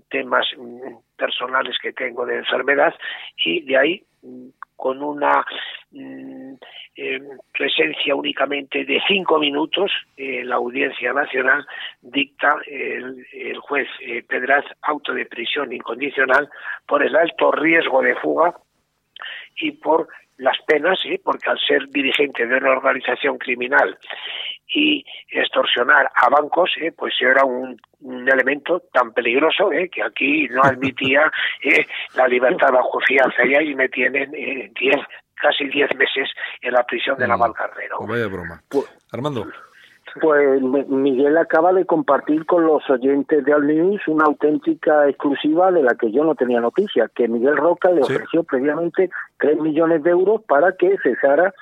temas 0.09 0.45
mm, 0.57 0.97
personales 1.15 1.77
que 1.81 1.93
tengo 1.93 2.25
de 2.25 2.37
enfermedad 2.37 2.93
y 3.37 3.61
de 3.61 3.77
ahí 3.77 4.03
mm, 4.21 4.49
con 4.77 5.03
una 5.03 5.45
mm, 5.91 6.53
eh, 6.95 7.21
presencia 7.51 8.15
únicamente 8.15 8.85
de 8.85 9.01
cinco 9.07 9.37
minutos, 9.39 9.91
la 10.15 10.55
Audiencia 10.55 11.11
Nacional 11.11 11.65
dicta 12.01 12.55
el, 12.65 13.57
juez 13.59 13.87
eh, 13.99 14.23
Pedraz 14.23 14.65
auto 14.81 15.13
de 15.13 15.25
prisión 15.25 15.73
incondicional 15.73 16.49
por 16.87 17.03
el 17.03 17.15
alto 17.15 17.51
riesgo 17.51 18.01
de 18.01 18.15
fuga 18.15 18.55
y 19.57 19.71
por 19.71 20.07
las 20.37 20.57
penas, 20.67 20.99
¿sí? 21.01 21.17
porque 21.23 21.49
al 21.49 21.59
ser 21.59 21.87
dirigente 21.89 22.45
de 22.45 22.57
una 22.57 22.71
organización 22.71 23.37
criminal 23.37 23.97
y 24.73 25.05
extorsionar 25.29 26.09
a 26.13 26.29
bancos, 26.29 26.71
¿eh? 26.81 26.91
pues 26.91 27.13
era 27.19 27.43
un, 27.45 27.79
elemento 28.01 28.83
tan 28.93 29.11
peligroso 29.13 29.71
¿eh? 29.71 29.89
que 29.89 30.03
aquí 30.03 30.47
no 30.49 30.61
admitía 30.61 31.31
¿eh? 31.63 31.85
la 32.15 32.27
libertad 32.27 32.71
bajo 32.71 32.99
fianza 32.99 33.45
y 33.45 33.55
ahí 33.55 33.75
me 33.75 33.89
tienen 33.89 34.31
diez, 34.31 34.97
casi 35.35 35.67
diez 35.67 35.89
meses 35.95 36.29
en 36.61 36.73
la 36.73 36.83
prisión 36.83 37.17
de 37.17 37.27
la 37.27 37.37
Valcarrero. 37.37 38.01
Mm. 38.01 38.07
vaya 38.07 38.27
broma. 38.27 38.61
Pues, 38.69 38.85
Armando. 39.11 39.47
Pues 40.21 40.61
Miguel 40.61 41.37
acaba 41.37 41.73
de 41.73 41.85
compartir 41.85 42.45
con 42.45 42.65
los 42.65 42.89
oyentes 42.89 43.43
de 43.43 43.53
All 43.53 43.67
News 43.67 44.01
una 44.07 44.25
auténtica 44.25 45.07
exclusiva 45.07 45.71
de 45.71 45.83
la 45.83 45.95
que 45.95 46.11
yo 46.11 46.23
no 46.23 46.33
tenía 46.33 46.59
noticia, 46.59 47.09
que 47.13 47.27
Miguel 47.27 47.57
Roca 47.57 47.91
le 47.91 48.01
ofreció 48.01 48.43
previamente 48.43 49.09
tres 49.37 49.59
millones 49.59 50.03
de 50.03 50.11
euros 50.11 50.41
para 50.47 50.71
que 50.73 50.97
cesara 51.03 51.53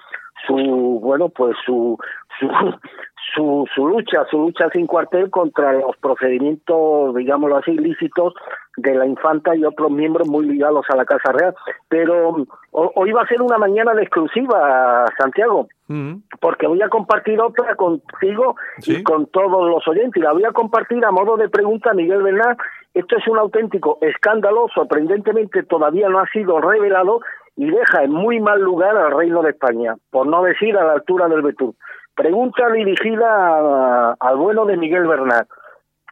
su 0.48 1.00
bueno 1.02 1.30
pues 1.30 1.56
su 1.66 1.98
su, 2.40 2.48
su, 3.36 3.66
su 3.74 3.88
lucha, 3.88 4.26
su 4.30 4.38
lucha 4.38 4.70
sin 4.72 4.88
cuartel 4.88 5.30
contra 5.30 5.74
los 5.74 5.96
procedimientos, 5.98 7.16
digámoslo 7.16 7.58
así, 7.58 7.72
ilícitos 7.72 8.34
de 8.78 8.94
la 8.94 9.06
infanta 9.06 9.56
y 9.56 9.64
otros 9.64 9.92
miembros 9.92 10.28
muy 10.28 10.46
ligados 10.46 10.86
a 10.90 10.96
la 10.96 11.06
Casa 11.06 11.32
Real. 11.32 11.56
Pero 11.88 12.46
hoy 12.72 13.12
va 13.12 13.22
a 13.22 13.28
ser 13.28 13.42
una 13.42 13.58
mañana 13.58 13.94
de 13.94 14.04
exclusiva, 14.04 15.06
Santiago, 15.18 15.68
mm. 15.88 16.14
porque 16.40 16.68
voy 16.68 16.82
a 16.82 16.90
compartir 16.90 17.40
otra 17.42 17.76
contigo 17.76 18.56
y 18.86 19.04
con 19.04 19.28
todos 19.28 19.70
los 19.70 19.88
oyentes. 19.88 20.18
Y 20.18 20.26
la 20.26 20.34
voy 20.34 20.46
a 20.46 20.52
compartir 20.52 21.04
a 21.06 21.12
modo 21.12 21.38
de 21.38 21.50
pregunta 21.50 21.94
Miguel 21.94 22.24
Bernal. 22.24 22.58
Esto 22.94 23.18
es 23.18 23.28
un 23.28 23.38
auténtico 23.38 23.98
escándalo, 24.02 24.68
sorprendentemente 24.74 25.64
todavía 25.64 26.08
no 26.08 26.20
ha 26.20 26.28
sido 26.28 26.62
revelado 26.62 27.20
y 27.56 27.70
deja 27.70 28.04
en 28.04 28.12
muy 28.12 28.40
mal 28.40 28.62
lugar 28.62 28.98
al 28.98 29.12
Reino 29.12 29.42
de 29.42 29.52
España, 29.52 29.96
por 30.10 30.28
no 30.28 30.44
decir 30.44 30.78
a 30.78 30.84
la 30.84 30.94
altura 30.94 31.28
del 31.28 31.42
Betún. 31.42 31.76
Pregunta 32.16 32.70
dirigida 32.72 34.14
al 34.20 34.38
bueno 34.38 34.66
de 34.66 34.78
Miguel 34.78 35.08
Bernat. 35.08 35.48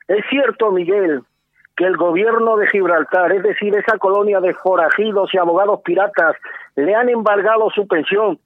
¿Es 0.08 0.26
cierto, 0.30 0.72
Miguel, 0.72 1.24
que 1.76 1.86
el 1.86 1.98
gobierno 1.98 2.58
de 2.58 2.68
Gibraltar, 2.68 3.32
es 3.32 3.44
decir, 3.44 3.76
esa 3.76 3.98
colonia 3.98 4.40
de 4.40 4.54
forajidos 4.54 5.34
y 5.34 5.38
abogados 5.38 5.82
piratas, 5.84 6.36
le 6.76 6.94
han 6.94 7.10
embargado 7.10 7.70
su 7.72 7.88
pensión? 7.88 8.40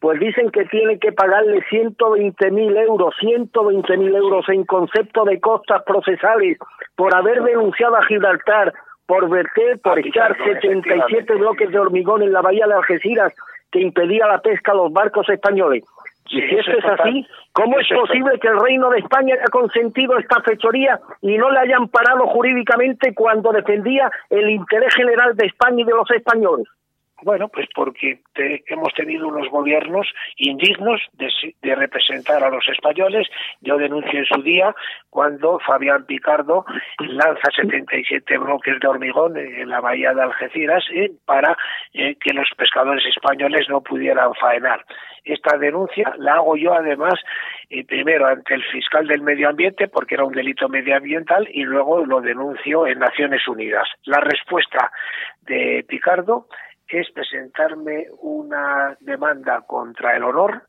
Pues 0.00 0.20
dicen 0.20 0.50
que 0.50 0.66
tiene 0.66 0.98
que 0.98 1.12
pagarle 1.12 1.64
120 1.70 2.50
mil 2.50 2.76
euros, 2.76 3.14
120 3.20 3.96
mil 3.96 4.14
euros 4.14 4.44
en 4.48 4.64
concepto 4.64 5.24
de 5.24 5.40
costas 5.40 5.82
procesales 5.84 6.58
por 6.94 7.14
haber 7.14 7.42
denunciado 7.42 7.96
a 7.96 8.04
Gibraltar 8.04 8.74
por 9.06 9.28
verter, 9.28 9.78
por 9.80 9.98
echar 9.98 10.36
77 10.36 11.34
bloques 11.34 11.70
de 11.70 11.78
hormigón 11.78 12.22
en 12.22 12.32
la 12.32 12.42
bahía 12.42 12.66
de 12.66 12.74
Algeciras 12.74 13.32
que 13.70 13.80
impedía 13.80 14.26
la 14.26 14.40
pesca 14.40 14.72
a 14.72 14.76
los 14.76 14.92
barcos 14.92 15.28
españoles. 15.28 15.84
Y 16.30 16.40
si 16.40 16.56
eso 16.56 16.70
es 16.70 16.84
así, 16.84 17.26
¿cómo 17.52 17.78
es 17.78 17.86
posible 17.88 18.38
que 18.40 18.48
el 18.48 18.58
Reino 18.58 18.88
de 18.90 18.98
España 18.98 19.34
haya 19.34 19.44
consentido 19.50 20.16
esta 20.18 20.40
fechoría 20.40 20.98
y 21.20 21.36
no 21.36 21.50
le 21.50 21.58
hayan 21.58 21.88
parado 21.88 22.26
jurídicamente 22.28 23.12
cuando 23.14 23.52
defendía 23.52 24.10
el 24.30 24.48
interés 24.48 24.94
general 24.94 25.36
de 25.36 25.46
España 25.46 25.82
y 25.82 25.84
de 25.84 25.92
los 25.92 26.10
españoles? 26.10 26.66
Bueno, 27.24 27.48
pues 27.48 27.66
porque 27.74 28.20
hemos 28.66 28.92
tenido 28.92 29.26
unos 29.26 29.48
gobiernos 29.48 30.06
indignos 30.36 31.00
de, 31.14 31.74
representar 31.74 32.44
a 32.44 32.50
los 32.50 32.68
españoles. 32.68 33.26
Yo 33.62 33.78
denuncio 33.78 34.18
en 34.18 34.26
su 34.26 34.42
día 34.42 34.74
cuando 35.08 35.58
Fabián 35.60 36.04
Picardo 36.04 36.66
lanza 36.98 37.50
77 37.56 38.36
bloques 38.36 38.78
de 38.78 38.88
hormigón 38.88 39.38
en 39.38 39.70
la 39.70 39.80
bahía 39.80 40.12
de 40.12 40.22
Algeciras 40.22 40.84
eh, 40.92 41.12
para 41.24 41.56
eh, 41.94 42.16
que 42.16 42.34
los 42.34 42.48
pescadores 42.58 43.04
españoles 43.06 43.70
no 43.70 43.80
pudieran 43.80 44.34
faenar. 44.34 44.84
Esta 45.24 45.56
denuncia 45.56 46.14
la 46.18 46.34
hago 46.34 46.56
yo 46.56 46.74
además 46.74 47.14
eh, 47.70 47.86
primero 47.86 48.26
ante 48.26 48.52
el 48.52 48.62
fiscal 48.64 49.06
del 49.06 49.22
medio 49.22 49.48
ambiente 49.48 49.88
porque 49.88 50.16
era 50.16 50.24
un 50.24 50.34
delito 50.34 50.68
medioambiental 50.68 51.48
y 51.50 51.62
luego 51.62 52.04
lo 52.04 52.20
denuncio 52.20 52.86
en 52.86 52.98
Naciones 52.98 53.48
Unidas. 53.48 53.88
La 54.04 54.20
respuesta 54.20 54.92
de 55.40 55.84
Picardo 55.88 56.48
es 56.88 57.10
presentarme 57.10 58.06
una 58.20 58.96
demanda 59.00 59.62
contra 59.66 60.16
el 60.16 60.24
honor 60.24 60.62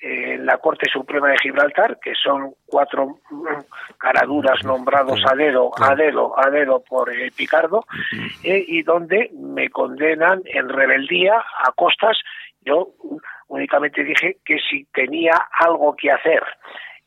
en 0.00 0.46
la 0.46 0.58
Corte 0.58 0.88
Suprema 0.90 1.28
de 1.28 1.38
Gibraltar, 1.38 1.98
que 2.00 2.14
son 2.14 2.54
cuatro 2.66 3.18
caraduras 3.98 4.62
nombrados 4.64 5.20
a 5.28 5.34
dedo, 5.34 5.70
a 5.76 5.94
dedo, 5.94 6.38
a 6.38 6.50
dedo 6.50 6.82
por 6.84 7.12
eh, 7.12 7.32
Picardo, 7.36 7.84
eh, 8.44 8.64
y 8.66 8.82
donde 8.82 9.30
me 9.34 9.68
condenan 9.70 10.42
en 10.44 10.68
rebeldía 10.68 11.34
a 11.38 11.72
costas. 11.72 12.16
Yo 12.60 12.90
únicamente 13.48 14.04
dije 14.04 14.36
que 14.44 14.58
si 14.70 14.84
tenía 14.92 15.32
algo 15.52 15.96
que 15.96 16.12
hacer 16.12 16.42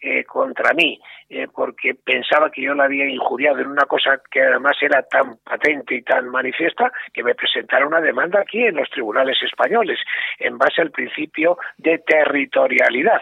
eh, 0.01 0.23
contra 0.23 0.73
mí, 0.73 0.99
eh, 1.29 1.47
porque 1.53 1.93
pensaba 1.93 2.49
que 2.51 2.63
yo 2.63 2.73
la 2.73 2.85
había 2.85 3.07
injuriado 3.07 3.59
en 3.59 3.67
una 3.67 3.85
cosa 3.85 4.19
que 4.31 4.41
además 4.41 4.75
era 4.81 5.03
tan 5.03 5.37
patente 5.37 5.95
y 5.95 6.01
tan 6.01 6.27
manifiesta 6.29 6.91
que 7.13 7.23
me 7.23 7.35
presentara 7.35 7.85
una 7.85 8.01
demanda 8.01 8.41
aquí 8.41 8.63
en 8.63 8.75
los 8.75 8.89
tribunales 8.89 9.37
españoles, 9.43 9.99
en 10.39 10.57
base 10.57 10.81
al 10.81 10.91
principio 10.91 11.57
de 11.77 11.99
territorialidad 11.99 13.21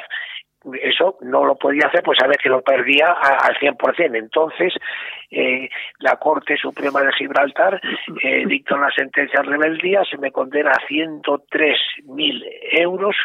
eso 0.81 1.17
no 1.21 1.45
lo 1.45 1.55
podía 1.55 1.87
hacer, 1.87 2.03
pues 2.03 2.17
ver 2.27 2.37
que 2.37 2.49
lo 2.49 2.61
perdía 2.61 3.13
al 3.13 3.55
100%. 3.55 4.15
Entonces, 4.17 4.73
eh, 5.31 5.69
la 5.99 6.17
Corte 6.17 6.57
Suprema 6.57 7.01
de 7.01 7.13
Gibraltar 7.13 7.79
eh, 8.23 8.45
dictó 8.45 8.75
una 8.75 8.91
sentencia 8.91 9.41
de 9.41 9.49
rebeldía, 9.49 10.03
se 10.03 10.17
me 10.17 10.31
condena 10.31 10.71
a 10.71 10.87
103.000 10.87 12.45
euros, 12.71 13.15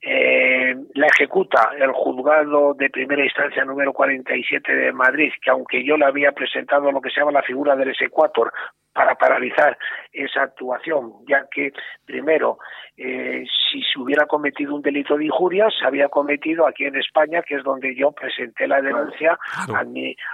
eh, 0.00 0.76
la 0.94 1.06
ejecuta 1.06 1.70
el 1.78 1.92
juzgado 1.92 2.74
de 2.74 2.90
primera 2.90 3.24
instancia 3.24 3.64
número 3.64 3.92
47 3.92 4.74
de 4.74 4.92
Madrid, 4.92 5.32
que 5.42 5.50
aunque 5.50 5.84
yo 5.84 5.96
le 5.96 6.04
había 6.04 6.32
presentado 6.32 6.92
lo 6.92 7.00
que 7.00 7.10
se 7.10 7.20
llama 7.20 7.32
la 7.32 7.42
figura 7.42 7.74
del 7.74 7.90
exequator 7.90 8.52
para 8.92 9.14
paralizar 9.14 9.78
esa 10.12 10.42
actuación, 10.42 11.12
ya 11.28 11.46
que 11.50 11.72
primero, 12.04 12.58
eh, 12.96 13.44
si 13.70 13.82
se 13.82 13.98
hubiera 13.98 14.26
cometido 14.26 14.74
un 14.74 14.82
delito 14.82 15.16
de 15.16 15.26
injurias, 15.26 15.72
se 15.78 15.86
había 15.86 16.08
cometido 16.08 16.66
aquí 16.66 16.84
en 16.84 16.96
España, 16.96 17.42
que 17.42 17.56
es 17.56 17.62
donde 17.62 17.94
yo 17.94 18.12
presenté 18.12 18.66
la 18.66 18.80
denuncia 18.80 19.38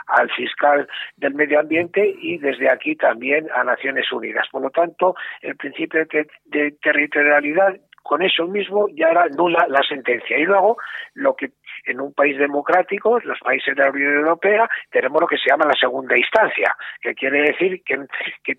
al 0.07 0.31
fiscal 0.31 0.89
del 1.17 1.35
medio 1.35 1.61
ambiente 1.61 2.15
y 2.21 2.39
desde 2.39 2.71
aquí 2.71 2.97
también 2.97 3.49
a 3.55 3.65
Naciones 3.65 4.11
Unidas. 4.11 4.47
Por 4.51 4.63
lo 4.63 4.71
tanto, 4.71 5.15
el 5.43 5.57
principio 5.57 6.07
de 6.47 6.71
territorialidad 6.83 7.77
con 8.07 8.23
eso 8.23 8.47
mismo 8.47 8.89
ya 8.89 9.09
era 9.09 9.29
nula 9.29 9.67
la 9.69 9.83
sentencia. 9.83 10.39
Y 10.39 10.45
luego, 10.45 10.77
lo 11.15 11.35
que 11.35 11.51
en 11.87 12.01
un 12.01 12.13
país 12.13 12.37
democrático, 12.39 13.19
los 13.21 13.39
países 13.41 13.75
de 13.75 13.83
la 13.83 13.91
Unión 13.91 14.15
Europea, 14.15 14.69
tenemos 14.91 15.21
lo 15.21 15.27
que 15.27 15.39
se 15.39 15.51
llama 15.51 15.67
la 15.67 15.79
segunda 15.79 16.17
instancia, 16.17 16.77
que 17.01 17.15
quiere 17.15 17.43
decir 17.43 17.83
que, 17.85 17.97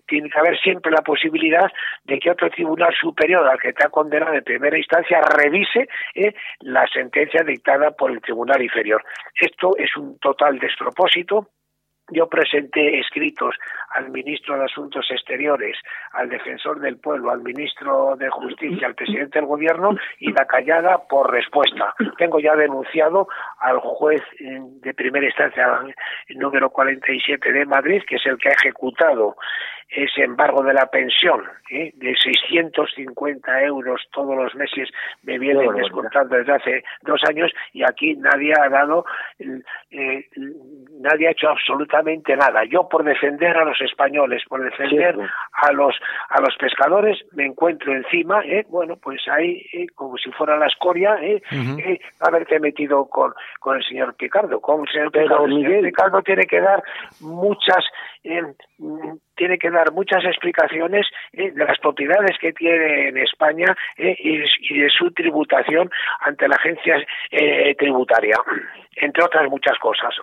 tiene 0.06 0.30
que 0.30 0.38
haber 0.38 0.58
siempre 0.58 0.90
la 0.90 1.02
posibilidad 1.02 1.70
de 2.04 2.18
que 2.18 2.30
otro 2.30 2.50
tribunal 2.50 2.94
superior 2.98 3.46
al 3.46 3.58
que 3.58 3.72
te 3.72 3.86
ha 3.86 3.90
condenado 3.90 4.34
en 4.34 4.44
primera 4.44 4.76
instancia 4.76 5.20
revise 5.20 5.88
eh, 6.14 6.34
la 6.60 6.86
sentencia 6.88 7.42
dictada 7.42 7.90
por 7.92 8.10
el 8.10 8.20
tribunal 8.20 8.62
inferior. 8.62 9.04
Esto 9.34 9.76
es 9.76 9.94
un 9.96 10.18
total 10.18 10.58
despropósito 10.58 11.48
yo 12.10 12.28
presenté 12.28 12.98
escritos 13.00 13.54
al 13.90 14.10
ministro 14.10 14.58
de 14.58 14.64
Asuntos 14.64 15.06
Exteriores, 15.10 15.76
al 16.12 16.28
defensor 16.28 16.80
del 16.80 16.98
pueblo, 16.98 17.30
al 17.30 17.42
ministro 17.42 18.16
de 18.16 18.28
Justicia, 18.28 18.86
al 18.86 18.94
presidente 18.94 19.38
del 19.38 19.46
gobierno 19.46 19.96
y 20.18 20.32
la 20.32 20.46
callada 20.46 21.06
por 21.08 21.30
respuesta. 21.30 21.94
Tengo 22.18 22.40
ya 22.40 22.54
denunciado 22.54 23.28
al 23.58 23.78
juez 23.78 24.22
eh, 24.40 24.58
de 24.60 24.94
primera 24.94 25.26
instancia 25.26 25.80
número 26.36 26.70
47 26.70 27.52
de 27.52 27.66
Madrid, 27.66 28.02
que 28.06 28.16
es 28.16 28.26
el 28.26 28.38
que 28.38 28.48
ha 28.48 28.52
ejecutado 28.52 29.36
ese 29.90 30.22
embargo 30.22 30.62
de 30.62 30.74
la 30.74 30.86
pensión 30.86 31.42
¿eh? 31.70 31.92
de 31.96 32.14
650 32.14 33.62
euros 33.62 34.02
todos 34.12 34.36
los 34.36 34.54
meses 34.54 34.90
me 35.22 35.38
vienen 35.38 35.74
descontando 35.74 36.36
desde 36.36 36.52
hace 36.52 36.84
dos 37.02 37.20
años 37.28 37.50
y 37.72 37.82
aquí 37.82 38.14
nadie 38.16 38.52
ha 38.58 38.68
dado 38.68 39.06
eh, 39.38 40.28
nadie 41.00 41.28
ha 41.28 41.30
hecho 41.30 41.48
absolutamente 41.48 42.36
nada 42.36 42.64
yo 42.64 42.88
por 42.88 43.02
defender 43.02 43.56
a 43.56 43.64
los 43.64 43.80
españoles 43.80 44.42
por 44.48 44.62
defender 44.62 45.16
a 45.52 45.72
los 45.72 45.94
a 46.28 46.40
los 46.40 46.54
pescadores 46.58 47.18
me 47.32 47.46
encuentro 47.46 47.94
encima 47.94 48.42
¿eh? 48.44 48.66
bueno 48.68 48.96
pues 48.96 49.22
ahí 49.28 49.64
¿eh? 49.72 49.86
como 49.94 50.18
si 50.18 50.30
fuera 50.32 50.58
la 50.58 50.66
escoria 50.66 51.16
¿eh? 51.22 51.42
¿eh? 51.50 52.00
haberte 52.20 52.60
metido 52.60 53.06
con 53.06 53.32
con 53.58 53.76
el 53.78 53.84
señor 53.84 54.14
Picardo 54.16 54.60
con 54.60 54.82
el 54.82 54.88
señor 54.92 55.12
Picardo, 55.12 55.46
el 55.46 55.54
señor 55.54 55.82
Picardo 55.82 56.22
tiene 56.22 56.44
que 56.44 56.60
dar 56.60 56.82
muchas 57.20 57.84
tiene 59.34 59.58
que 59.58 59.70
dar 59.70 59.92
muchas 59.92 60.24
explicaciones 60.24 61.06
eh, 61.32 61.50
de 61.50 61.64
las 61.64 61.78
propiedades 61.78 62.36
que 62.40 62.52
tiene 62.52 63.08
en 63.08 63.18
España 63.18 63.76
eh, 63.96 64.16
y, 64.18 64.78
de 64.78 64.88
su 64.90 65.10
tributación 65.12 65.90
ante 66.20 66.48
la 66.48 66.56
agencia 66.56 66.96
eh, 67.30 67.74
tributaria, 67.76 68.36
entre 68.96 69.24
otras 69.24 69.48
muchas 69.48 69.78
cosas. 69.78 70.14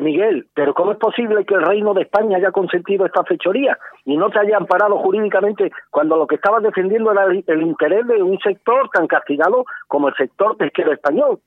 Miguel, 0.00 0.46
pero 0.54 0.74
¿cómo 0.74 0.92
es 0.92 0.98
posible 0.98 1.44
que 1.44 1.54
el 1.54 1.62
Reino 1.62 1.94
de 1.94 2.02
España 2.02 2.36
haya 2.36 2.50
consentido 2.50 3.06
esta 3.06 3.24
fechoría 3.24 3.78
y 4.04 4.16
no 4.16 4.30
te 4.30 4.38
haya 4.38 4.56
amparado 4.56 4.98
jurídicamente 4.98 5.70
cuando 5.90 6.16
lo 6.16 6.26
que 6.26 6.36
estabas 6.36 6.62
defendiendo 6.62 7.12
era 7.12 7.24
el 7.24 7.62
interés 7.62 8.06
de 8.06 8.22
un 8.22 8.38
sector 8.38 8.88
tan 8.90 9.06
castigado 9.06 9.64
como 9.88 10.08
el 10.08 10.14
sector 10.14 10.56
pesquero 10.56 10.92
español? 10.92 11.40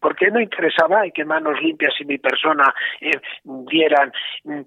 ¿Por 0.00 0.16
qué 0.16 0.30
no 0.30 0.40
interesaba 0.40 1.02
que 1.14 1.24
Manos 1.24 1.60
Limpias 1.60 1.94
y 2.00 2.04
mi 2.04 2.18
persona 2.18 2.74
eh, 3.00 3.10
dieran 3.70 4.12
mm, 4.44 4.60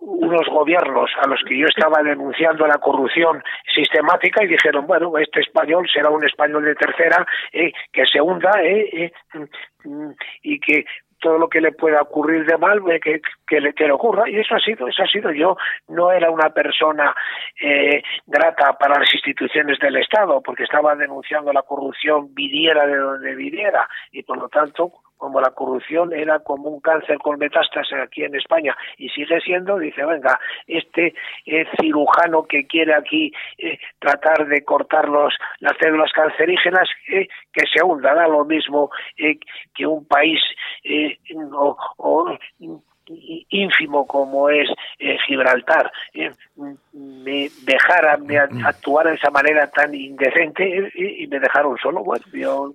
unos 0.00 0.48
gobiernos 0.48 1.10
a 1.22 1.28
los 1.28 1.40
que 1.46 1.58
yo 1.58 1.66
estaba 1.66 2.02
denunciando 2.02 2.66
la 2.66 2.78
corrupción 2.78 3.42
sistemática 3.74 4.44
y 4.44 4.48
dijeron, 4.48 4.86
bueno, 4.86 5.16
este 5.18 5.40
español 5.40 5.86
será 5.92 6.10
un 6.10 6.24
español 6.24 6.64
de 6.64 6.74
tercera 6.74 7.26
eh, 7.52 7.72
que 7.92 8.06
se 8.06 8.20
hunda 8.20 8.62
eh, 8.62 9.12
mm, 9.34 9.88
mm, 9.88 10.14
y 10.42 10.60
que 10.60 10.84
todo 11.22 11.38
lo 11.38 11.48
que 11.48 11.60
le 11.60 11.72
pueda 11.72 12.02
ocurrir 12.02 12.44
de 12.44 12.58
mal 12.58 12.82
que, 13.00 13.22
que, 13.46 13.60
le, 13.60 13.72
que 13.72 13.86
le 13.86 13.92
ocurra 13.92 14.28
y 14.28 14.38
eso 14.38 14.54
ha 14.54 14.58
sido 14.58 14.88
eso 14.88 15.02
ha 15.02 15.06
sido. 15.06 15.30
Yo 15.32 15.56
no 15.88 16.10
era 16.10 16.30
una 16.30 16.50
persona 16.50 17.14
eh, 17.60 18.02
grata 18.26 18.76
para 18.76 18.98
las 18.98 19.14
instituciones 19.14 19.78
del 19.78 19.96
Estado 19.96 20.42
porque 20.42 20.64
estaba 20.64 20.94
denunciando 20.96 21.52
la 21.52 21.62
corrupción 21.62 22.34
viniera 22.34 22.86
de 22.86 22.96
donde 22.96 23.34
viniera 23.34 23.88
y 24.10 24.22
por 24.24 24.36
lo 24.36 24.48
tanto 24.48 24.92
como 25.22 25.40
la 25.40 25.50
corrupción 25.50 26.12
era 26.12 26.40
como 26.40 26.68
un 26.68 26.80
cáncer 26.80 27.16
con 27.18 27.38
metástasis 27.38 27.96
aquí 28.02 28.24
en 28.24 28.34
España 28.34 28.76
y 28.98 29.08
sigue 29.10 29.40
siendo, 29.40 29.78
dice, 29.78 30.04
venga, 30.04 30.40
este 30.66 31.14
eh, 31.46 31.64
cirujano 31.80 32.42
que 32.42 32.66
quiere 32.66 32.92
aquí 32.92 33.32
eh, 33.56 33.78
tratar 34.00 34.48
de 34.48 34.64
cortar 34.64 35.08
los, 35.08 35.32
las 35.60 35.76
células 35.78 36.10
cancerígenas, 36.12 36.88
eh, 37.06 37.28
que 37.52 37.62
se 37.72 37.84
hunda, 37.84 38.14
da 38.14 38.26
lo 38.26 38.44
mismo 38.44 38.90
que 39.72 39.86
un 39.86 40.04
país 40.06 40.40
o, 41.52 42.36
ínfimo 43.50 44.06
como 44.06 44.48
es 44.48 44.68
Gibraltar. 45.26 45.90
Me 46.92 47.50
dejaran 47.64 48.26
me 48.26 48.38
actuar 48.38 49.08
de 49.08 49.14
esa 49.14 49.30
manera 49.30 49.70
tan 49.70 49.94
indecente 49.94 50.90
y, 50.94 51.26
me 51.26 51.40
dejaron 51.40 51.76
solo 51.78 52.04
bueno 52.04 52.24
yo 52.32 52.72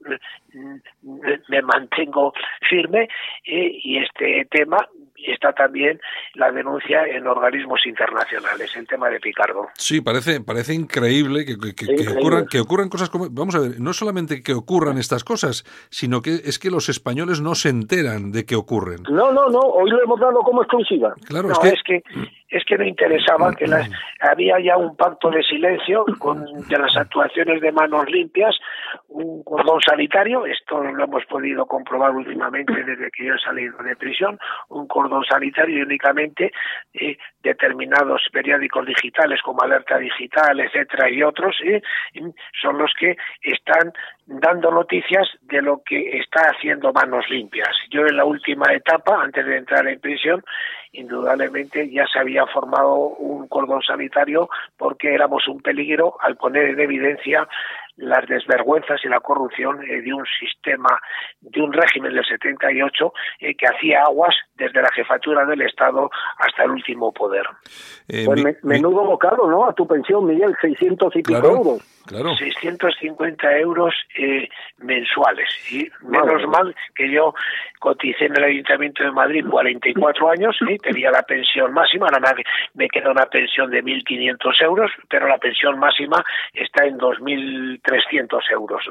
me 1.49 1.61
mantengo 1.61 2.33
firme 2.69 3.07
y 3.43 3.97
este 3.97 4.45
tema 4.49 4.87
está 5.25 5.53
también 5.53 5.99
la 6.35 6.51
denuncia 6.51 7.05
en 7.05 7.27
organismos 7.27 7.85
internacionales, 7.85 8.75
el 8.75 8.87
tema 8.87 9.09
de 9.09 9.19
Picardo. 9.19 9.67
Sí, 9.75 10.01
parece, 10.01 10.41
parece 10.41 10.73
increíble 10.73 11.45
que, 11.45 11.57
Ocurran, 12.17 12.45
que 12.47 12.59
ocurran 12.59 12.89
cosas 12.89 13.09
como... 13.09 13.27
Vamos 13.29 13.55
a 13.55 13.59
ver, 13.59 13.79
no 13.79 13.93
solamente 13.93 14.41
que 14.41 14.53
ocurran 14.53 14.97
estas 14.97 15.23
cosas, 15.23 15.63
sino 15.89 16.21
que 16.21 16.35
es 16.35 16.59
que 16.59 16.69
los 16.69 16.89
españoles 16.89 17.41
no 17.41 17.55
se 17.55 17.69
enteran 17.69 18.31
de 18.31 18.45
que 18.45 18.55
ocurren. 18.55 19.03
No, 19.09 19.31
no, 19.31 19.49
no, 19.49 19.59
hoy 19.59 19.89
lo 19.89 20.01
hemos 20.03 20.19
dado 20.19 20.39
como 20.41 20.61
exclusiva. 20.61 21.13
Claro, 21.25 21.51
es, 21.51 21.59
que... 21.59 21.69
es 21.69 21.83
que 21.83 22.03
no 22.77 22.83
interesaba 22.83 23.53
que 23.53 23.67
las, 23.67 23.89
había 24.19 24.59
ya 24.59 24.77
un 24.77 24.95
pacto 24.95 25.29
de 25.29 25.43
silencio 25.43 26.05
con 26.19 26.45
de 26.45 26.77
las 26.77 26.95
actuaciones 26.95 27.61
de 27.61 27.71
manos 27.71 28.09
limpias, 28.09 28.55
un 29.09 29.43
cordón 29.43 29.81
sanitario, 29.81 30.45
esto 30.45 30.81
lo 30.81 31.03
hemos 31.03 31.25
podido 31.25 31.65
comprobar 31.65 32.11
últimamente 32.11 32.73
desde 32.73 33.09
que 33.11 33.25
yo 33.25 33.33
he 33.35 33.39
salido 33.39 33.77
de 33.83 33.95
prisión, 33.95 34.39
un 34.69 34.87
cordón 34.87 35.23
sanitario 35.25 35.79
y 35.79 35.81
únicamente 35.81 36.51
eh, 36.93 37.17
determinados 37.41 38.21
periódicos 38.31 38.85
digitales 38.85 39.41
como 39.41 39.61
Alerta 39.61 39.97
Digital, 39.97 40.59
etcétera, 40.59 41.09
y 41.09 41.23
otros, 41.23 41.55
eh, 41.63 41.81
son 42.61 42.77
los 42.77 42.91
que 42.99 43.17
están 43.41 43.93
dando 44.27 44.71
noticias 44.71 45.27
de 45.41 45.61
lo 45.61 45.81
que 45.83 46.19
está 46.19 46.41
haciendo 46.51 46.91
Manos 46.91 47.25
Limpias. 47.29 47.69
Yo 47.89 48.01
en 48.01 48.17
la 48.17 48.25
última 48.25 48.73
etapa, 48.73 49.21
antes 49.21 49.45
de 49.45 49.57
entrar 49.57 49.87
en 49.87 49.99
prisión, 49.99 50.43
indudablemente 50.91 51.89
ya 51.89 52.05
se 52.11 52.19
había 52.19 52.45
formado 52.47 52.95
un 52.95 53.47
cordón 53.47 53.81
sanitario 53.81 54.49
porque 54.77 55.13
éramos 55.13 55.47
un 55.47 55.61
peligro 55.61 56.17
al 56.21 56.35
poner 56.35 56.69
en 56.69 56.79
evidencia 56.79 57.47
las 57.97 58.27
desvergüenzas 58.27 59.03
y 59.03 59.07
la 59.07 59.19
corrupción 59.19 59.81
eh, 59.83 60.01
de 60.01 60.13
un 60.13 60.23
sistema, 60.39 60.99
de 61.41 61.61
un 61.61 61.73
régimen 61.73 62.13
del 62.13 62.25
78 62.25 63.13
eh, 63.39 63.55
que 63.55 63.65
hacía 63.65 64.03
aguas 64.03 64.35
desde 64.55 64.81
la 64.81 64.91
jefatura 64.91 65.45
del 65.45 65.61
Estado 65.61 66.09
hasta 66.37 66.63
el 66.63 66.71
último 66.71 67.11
poder. 67.11 67.45
Eh, 68.07 68.25
pues 68.25 68.63
menudo 68.63 69.03
bocado, 69.03 69.49
¿no? 69.49 69.65
A 69.65 69.73
tu 69.73 69.87
pensión, 69.87 70.25
Miguel, 70.27 70.55
600 70.61 71.15
y 71.15 71.23
pico 71.23 71.47
euros. 71.47 71.96
Claro. 72.07 72.35
650 72.35 73.57
euros 73.59 73.93
mensuales. 74.77 75.49
Y 75.71 75.89
menos 76.01 76.47
mal 76.47 76.75
que 76.95 77.11
yo 77.11 77.33
coticé 77.79 78.25
en 78.25 78.37
el 78.37 78.43
Ayuntamiento 78.43 79.03
de 79.03 79.11
Madrid 79.11 79.45
44 79.49 80.29
años 80.31 80.55
y 80.67 80.77
tenía 80.77 81.11
la 81.11 81.23
pensión 81.23 81.73
máxima, 81.73 82.07
ahora 82.07 82.33
me 82.73 82.87
queda 82.87 83.11
una 83.11 83.25
pensión 83.25 83.69
de 83.69 83.83
1.500 83.83 84.63
euros, 84.63 84.91
pero 85.09 85.27
la 85.27 85.37
pensión 85.37 85.77
máxima 85.79 86.23
está 86.53 86.85
en 86.85 86.97
2.300 86.97 88.39
euros. 88.51 88.83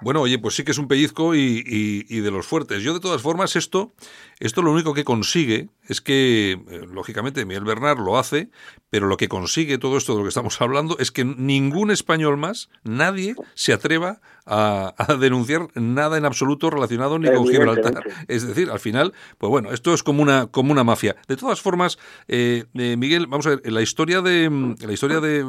Bueno, 0.00 0.22
oye, 0.22 0.38
pues 0.38 0.54
sí 0.54 0.64
que 0.64 0.70
es 0.70 0.78
un 0.78 0.88
pellizco 0.88 1.34
y, 1.34 1.62
y, 1.66 2.20
de 2.20 2.30
los 2.30 2.46
fuertes. 2.46 2.82
Yo, 2.82 2.94
de 2.94 3.00
todas 3.00 3.22
formas, 3.22 3.56
esto, 3.56 3.92
esto 4.40 4.62
lo 4.62 4.72
único 4.72 4.94
que 4.94 5.04
consigue 5.04 5.68
es 5.88 6.00
que, 6.00 6.52
eh, 6.52 6.86
lógicamente, 6.92 7.44
Miguel 7.44 7.64
Bernard 7.64 7.98
lo 7.98 8.18
hace, 8.18 8.50
pero 8.90 9.06
lo 9.06 9.16
que 9.16 9.28
consigue 9.28 9.78
todo 9.78 9.96
esto 9.96 10.12
de 10.12 10.18
lo 10.18 10.24
que 10.24 10.30
estamos 10.30 10.60
hablando 10.60 10.96
es 10.98 11.10
que 11.10 11.24
ningún 11.24 11.90
español 11.90 12.36
más, 12.36 12.68
nadie, 12.84 13.34
se 13.54 13.72
atreva 13.72 14.20
a, 14.46 14.94
denunciar 15.18 15.68
nada 15.74 16.16
en 16.16 16.24
absoluto 16.24 16.70
relacionado 16.70 17.18
ni 17.18 17.30
con 17.30 17.46
Gibraltar. 17.48 18.04
Es 18.28 18.46
decir, 18.46 18.70
al 18.70 18.78
final, 18.78 19.12
pues 19.38 19.50
bueno, 19.50 19.72
esto 19.72 19.92
es 19.92 20.02
como 20.02 20.22
una, 20.22 20.46
como 20.46 20.72
una 20.72 20.84
mafia. 20.84 21.16
De 21.26 21.36
todas 21.36 21.60
formas, 21.60 21.98
eh, 22.28 22.64
eh, 22.74 22.96
Miguel, 22.96 23.26
vamos 23.26 23.46
a 23.46 23.50
ver, 23.50 23.72
la 23.72 23.82
historia 23.82 24.22
de, 24.22 24.48
la 24.80 24.92
historia 24.92 25.20
de, 25.20 25.44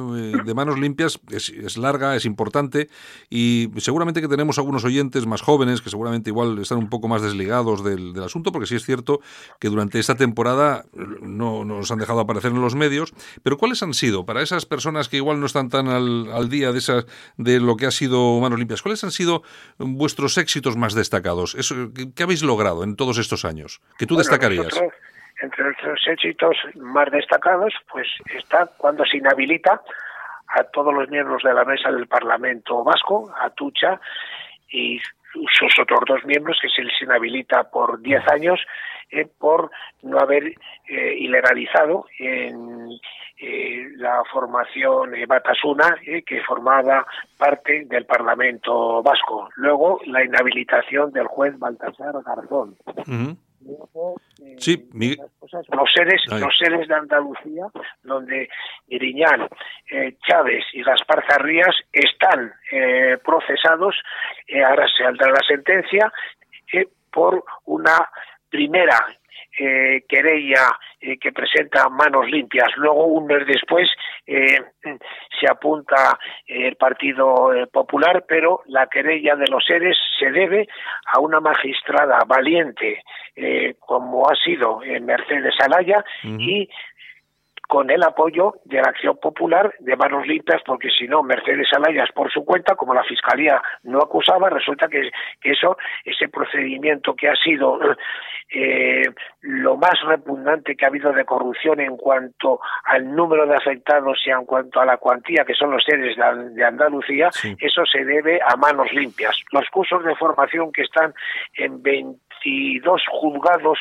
Manos 0.55 0.79
Limpias 0.79 1.19
es, 1.29 1.77
larga, 1.77 2.15
es 2.15 2.25
importante 2.25 2.89
y 3.29 3.69
seguramente 3.77 4.21
que 4.21 4.27
tenemos 4.27 4.57
algunos 4.57 4.83
oyentes 4.83 5.27
más 5.27 5.41
jóvenes 5.41 5.81
que 5.81 5.91
seguramente 5.91 6.31
igual 6.31 6.57
están 6.57 6.79
un 6.79 6.89
poco 6.89 7.07
más 7.07 7.21
desligados 7.21 7.83
del, 7.83 8.13
del 8.13 8.23
asunto, 8.23 8.51
porque 8.51 8.65
sí 8.65 8.75
es 8.75 8.83
cierto 8.83 9.21
que 9.59 9.69
durante 9.69 9.99
esta 9.99 10.15
temporada 10.15 10.26
no 10.33 11.65
nos 11.65 11.91
han 11.91 11.99
dejado 11.99 12.19
aparecer 12.19 12.51
en 12.51 12.61
los 12.61 12.75
medios, 12.75 13.13
pero 13.43 13.57
¿cuáles 13.57 13.83
han 13.83 13.93
sido 13.93 14.25
para 14.25 14.41
esas 14.41 14.65
personas 14.65 15.09
que 15.09 15.17
igual 15.17 15.39
no 15.39 15.45
están 15.45 15.69
tan 15.69 15.87
al, 15.87 16.31
al 16.31 16.49
día 16.49 16.71
de, 16.71 16.79
esas, 16.79 17.05
de 17.37 17.59
lo 17.59 17.75
que 17.75 17.85
ha 17.85 17.91
sido 17.91 18.39
Manos 18.39 18.59
Limpias? 18.59 18.81
¿Cuáles 18.81 19.03
han 19.03 19.11
sido 19.11 19.43
vuestros 19.77 20.37
éxitos 20.37 20.77
más 20.77 20.93
destacados? 20.93 21.55
Eso, 21.55 21.75
¿Qué 22.15 22.23
habéis 22.23 22.43
logrado 22.43 22.83
en 22.83 22.95
todos 22.95 23.17
estos 23.17 23.45
años? 23.45 23.81
¿Que 23.97 24.05
tú 24.05 24.15
destacarías? 24.15 24.79
entre 25.39 25.65
nuestros 25.65 26.01
éxitos 26.07 26.57
más 26.75 27.11
destacados, 27.11 27.73
pues 27.91 28.07
está 28.35 28.67
cuando 28.77 29.05
se 29.05 29.17
inhabilita 29.17 29.81
a 30.47 30.63
todos 30.63 30.93
los 30.93 31.09
miembros 31.09 31.43
de 31.43 31.53
la 31.53 31.65
mesa 31.65 31.91
del 31.91 32.07
Parlamento 32.07 32.83
Vasco, 32.83 33.31
a 33.39 33.49
Tucha 33.51 33.99
y 34.69 34.99
sus 35.33 35.79
otros 35.79 35.99
dos 36.07 36.25
miembros 36.25 36.57
que 36.61 36.69
se 36.69 36.83
les 36.83 37.01
inhabilita 37.01 37.69
por 37.69 38.01
10 38.01 38.27
años 38.29 38.59
eh, 39.09 39.25
por 39.37 39.71
no 40.03 40.19
haber 40.19 40.43
eh, 40.87 41.15
ilegalizado 41.17 42.05
en 42.19 42.89
eh, 43.39 43.87
la 43.95 44.21
formación 44.31 45.11
Batasuna, 45.25 45.95
que 46.25 46.41
formaba 46.41 47.05
parte 47.37 47.85
del 47.85 48.05
Parlamento 48.05 49.01
vasco. 49.01 49.49
Luego, 49.55 50.01
la 50.07 50.25
inhabilitación 50.25 51.11
del 51.13 51.27
juez 51.27 51.57
Baltasar 51.57 52.15
Garzón. 52.25 52.75
sí, 54.57 54.89
los 54.91 55.93
seres, 55.93 56.21
los 56.27 56.57
seres 56.57 56.87
de 56.87 56.95
Andalucía, 56.95 57.65
donde 58.03 58.49
Iriñán, 58.87 59.47
Chávez 60.27 60.65
y 60.73 60.83
Gaspar 60.83 61.23
Zarrías 61.29 61.75
están 61.93 62.51
procesados, 63.23 63.95
ahora 64.65 64.85
se 64.87 65.03
saldrá 65.03 65.29
la 65.29 65.41
sentencia, 65.47 66.11
por 67.17 67.43
una 67.65 68.07
primera 68.49 68.97
eh, 69.59 70.03
querella 70.07 70.77
eh, 71.01 71.17
que 71.17 71.31
presenta 71.31 71.89
manos 71.89 72.29
limpias. 72.29 72.67
Luego, 72.75 73.05
un 73.05 73.25
mes 73.25 73.47
después, 73.47 73.89
eh, 74.27 74.61
se 75.39 75.49
apunta 75.49 76.19
el 76.45 76.75
Partido 76.75 77.49
Popular, 77.71 78.25
pero 78.27 78.61
la 78.67 78.85
querella 78.85 79.35
de 79.35 79.47
los 79.47 79.65
seres 79.65 79.97
se 80.19 80.29
debe 80.31 80.67
a 81.07 81.19
una 81.19 81.39
magistrada 81.39 82.19
valiente, 82.27 83.01
como 83.79 84.29
ha 84.29 84.35
sido 84.35 84.81
Mercedes 85.01 85.55
Alaya, 85.59 86.03
y 86.23 86.69
con 87.67 87.89
el 87.89 88.01
apoyo 88.01 88.55
de 88.63 88.77
la 88.81 88.89
acción 88.89 89.17
popular 89.17 89.73
de 89.79 89.97
manos 89.97 90.25
limpias, 90.25 90.61
porque 90.65 90.89
si 90.89 91.05
no, 91.07 91.21
Mercedes 91.21 91.67
Alayas 91.73 92.09
por 92.13 92.31
su 92.31 92.45
cuenta, 92.45 92.75
como 92.75 92.93
la 92.93 93.03
Fiscalía 93.03 93.61
no 93.83 93.99
acusaba, 93.99 94.49
resulta 94.49 94.87
que, 94.87 95.11
eso, 95.43 95.77
ese 96.05 96.29
procedimiento 96.29 97.13
que 97.13 97.27
ha 97.27 97.35
sido 97.35 97.77
eh, 98.49 99.03
lo 99.41 99.75
más 99.75 99.99
repugnante 100.05 100.75
que 100.77 100.85
ha 100.85 100.87
habido 100.87 101.11
de 101.11 101.25
corrupción 101.25 101.81
en 101.81 101.97
cuanto 101.97 102.61
al 102.85 103.13
número 103.13 103.45
de 103.45 103.55
afectados 103.55 104.17
y 104.25 104.29
en 104.29 104.45
cuanto 104.45 104.79
a 104.79 104.85
la 104.85 104.95
cuantía 104.95 105.43
que 105.43 105.53
son 105.53 105.71
los 105.71 105.83
seres 105.83 106.15
de, 106.15 106.63
Andalucía, 106.63 107.29
eso 107.59 107.85
se 107.85 108.05
debe 108.05 108.39
a 108.45 108.55
manos 108.55 108.91
limpias. 108.93 109.37
Los 109.51 109.69
cursos 109.69 110.03
de 110.05 110.15
formación 110.15 110.71
que 110.71 110.83
están 110.83 111.13
en 111.55 111.81
22 111.81 113.03
juzgados 113.11 113.79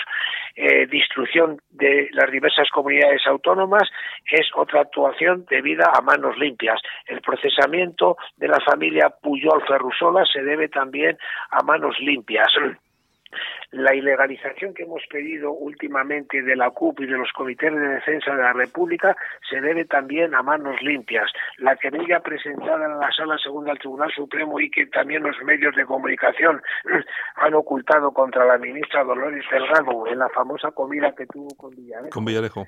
eh, 0.56 0.86
de 0.86 0.96
instrucción 0.96 1.60
de 1.70 2.08
las 2.12 2.30
diversas 2.30 2.68
comunidades 2.70 3.26
autónomas 3.26 3.88
es 4.30 4.48
otra 4.54 4.80
actuación 4.80 5.44
debida 5.50 5.92
a 5.94 6.00
manos 6.00 6.38
limpias. 6.38 6.80
El 7.06 7.20
procesamiento 7.20 8.16
de 8.36 8.48
la 8.48 8.60
familia 8.60 9.10
Puyol 9.10 9.62
Ferrusola 9.66 10.24
se 10.24 10.42
debe 10.42 10.68
también 10.68 11.18
a 11.50 11.62
manos 11.62 11.98
limpias 12.00 12.48
la 13.70 13.94
ilegalización 13.94 14.74
que 14.74 14.84
hemos 14.84 15.02
pedido 15.10 15.52
últimamente 15.52 16.42
de 16.42 16.56
la 16.56 16.70
CUP 16.70 17.00
y 17.00 17.06
de 17.06 17.18
los 17.18 17.30
comités 17.32 17.72
de 17.72 17.88
defensa 17.88 18.34
de 18.34 18.42
la 18.42 18.52
República 18.52 19.16
se 19.48 19.60
debe 19.60 19.84
también 19.84 20.34
a 20.34 20.42
manos 20.42 20.80
limpias. 20.82 21.30
La 21.58 21.76
querella 21.76 22.20
presentada 22.20 22.86
en 22.86 22.98
la 22.98 23.10
Sala 23.12 23.36
Segunda 23.38 23.70
del 23.72 23.78
Tribunal 23.78 24.10
Supremo 24.14 24.60
y 24.60 24.70
que 24.70 24.86
también 24.86 25.22
los 25.22 25.36
medios 25.44 25.74
de 25.76 25.84
comunicación 25.84 26.62
han 27.36 27.54
ocultado 27.54 28.12
contra 28.12 28.44
la 28.44 28.58
ministra 28.58 29.04
Dolores 29.04 29.44
Delgado 29.50 30.06
en 30.06 30.18
la 30.18 30.28
famosa 30.30 30.70
comida 30.70 31.14
que 31.14 31.26
tuvo 31.26 31.48
con 31.56 31.74
Villarejo. 31.74 32.10
Con 32.10 32.24
Villarejo 32.24 32.66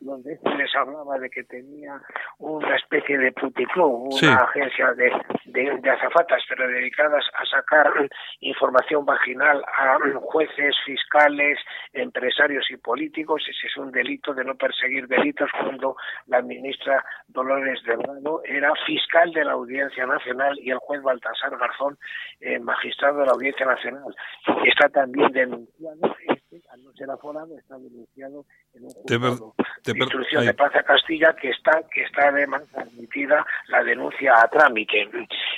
donde 0.00 0.38
les 0.56 0.74
hablaba 0.74 1.18
de 1.18 1.30
que 1.30 1.44
tenía 1.44 2.00
una 2.38 2.76
especie 2.76 3.18
de 3.18 3.32
puticlub, 3.32 4.12
una 4.12 4.36
agencia 4.36 4.92
de, 4.94 5.12
de, 5.46 5.90
azafatas, 5.90 6.42
pero 6.48 6.66
dedicadas 6.68 7.24
a 7.34 7.44
sacar 7.46 7.92
información 8.40 9.04
vaginal 9.04 9.62
a 9.64 9.98
jueces, 10.20 10.74
fiscales, 10.84 11.58
empresarios 11.92 12.70
y 12.70 12.76
políticos. 12.76 13.42
Ese 13.48 13.66
es 13.66 13.76
un 13.76 13.90
delito 13.90 14.34
de 14.34 14.44
no 14.44 14.54
perseguir 14.54 15.06
delitos 15.08 15.50
cuando 15.58 15.96
la 16.26 16.42
ministra 16.42 17.04
Dolores 17.28 17.82
Delgado 17.84 18.42
era 18.44 18.72
fiscal 18.86 19.32
de 19.32 19.44
la 19.44 19.52
Audiencia 19.52 20.06
Nacional 20.06 20.58
y 20.58 20.70
el 20.70 20.78
juez 20.78 21.02
Baltasar 21.02 21.56
Garzón, 21.56 21.98
eh, 22.40 22.58
magistrado 22.58 23.20
de 23.20 23.26
la 23.26 23.32
Audiencia 23.32 23.66
Nacional. 23.66 24.14
Está 24.64 24.88
también 24.88 25.32
denunciado, 25.32 26.16
al 26.70 26.84
no 26.84 26.92
ser 26.92 27.10
aforado, 27.10 27.56
está 27.58 27.78
denunciado 27.78 28.44
en 28.74 28.84
un 28.84 28.90
juzgado. 28.90 29.54
de 29.84 29.98
instrucción 29.98 30.46
de 30.46 30.54
Plaza 30.54 30.82
Castilla 30.82 31.34
que 31.34 31.50
está 31.50 31.82
que 31.90 32.02
está 32.02 32.28
además 32.28 32.62
admitida 32.74 33.44
la 33.68 33.82
denuncia 33.82 34.34
a 34.40 34.48
trámite. 34.48 35.08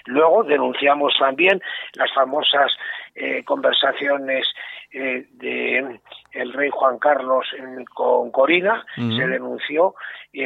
Luego 0.06 0.44
denunciamos 0.44 1.14
también 1.18 1.60
las 1.94 2.12
famosas 2.12 2.70
eh, 3.14 3.44
conversaciones 3.44 4.46
eh, 4.92 5.26
de 5.32 6.00
el 6.32 6.52
rey 6.52 6.70
Juan 6.72 6.98
Carlos 6.98 7.46
con 7.94 8.30
Corina, 8.30 8.84
se 8.96 9.26
denunció 9.26 9.94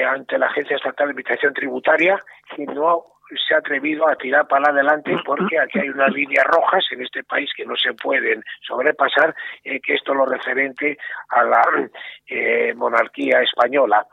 ante 0.06 0.38
la 0.38 0.46
Agencia 0.46 0.76
Estatal 0.76 1.06
de 1.06 1.12
Administración 1.12 1.54
Tributaria 1.54 2.22
que 2.54 2.66
no 2.66 3.17
se 3.46 3.54
ha 3.54 3.58
atrevido 3.58 4.08
a 4.08 4.16
tirar 4.16 4.46
para 4.46 4.70
adelante 4.70 5.12
porque 5.24 5.58
aquí 5.58 5.78
hay 5.78 5.88
unas 5.88 6.12
líneas 6.12 6.44
rojas 6.46 6.84
en 6.92 7.02
este 7.02 7.24
país 7.24 7.50
que 7.56 7.64
no 7.64 7.76
se 7.76 7.92
pueden 7.94 8.42
sobrepasar, 8.66 9.34
eh, 9.64 9.80
que 9.80 9.94
esto 9.94 10.14
lo 10.14 10.26
referente 10.26 10.98
a 11.30 11.44
la 11.44 11.62
eh, 12.26 12.74
monarquía 12.74 13.40
española. 13.42 14.06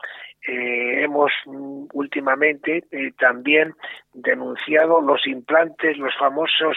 Eh, 0.46 1.02
hemos 1.02 1.32
mm, 1.46 1.86
últimamente 1.92 2.84
también 3.18 3.74
denunciado 4.12 5.00
los 5.00 5.26
implantes, 5.26 5.96
los 5.98 6.14
famosos 6.16 6.76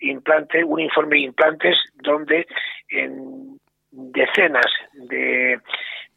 implantes, 0.00 0.64
un 0.66 0.80
informe 0.80 1.16
de 1.16 1.22
implantes 1.22 1.76
donde 1.94 2.46
en 2.88 3.58
decenas 3.90 4.66
de 4.94 5.60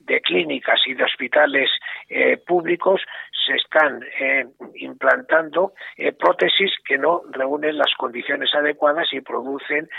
de 0.05 0.21
clínicas 0.21 0.79
y 0.85 0.93
de 0.93 1.03
hospitales 1.03 1.69
eh, 2.09 2.37
públicos 2.37 3.01
se 3.45 3.53
están 3.53 4.01
eh, 4.19 4.45
implantando 4.75 5.73
eh, 5.97 6.11
prótesis 6.13 6.71
que 6.85 6.97
no 6.97 7.21
reúnen 7.31 7.77
las 7.77 7.93
condiciones 7.97 8.53
adecuadas 8.53 9.07
y 9.11 9.21
producen 9.21 9.89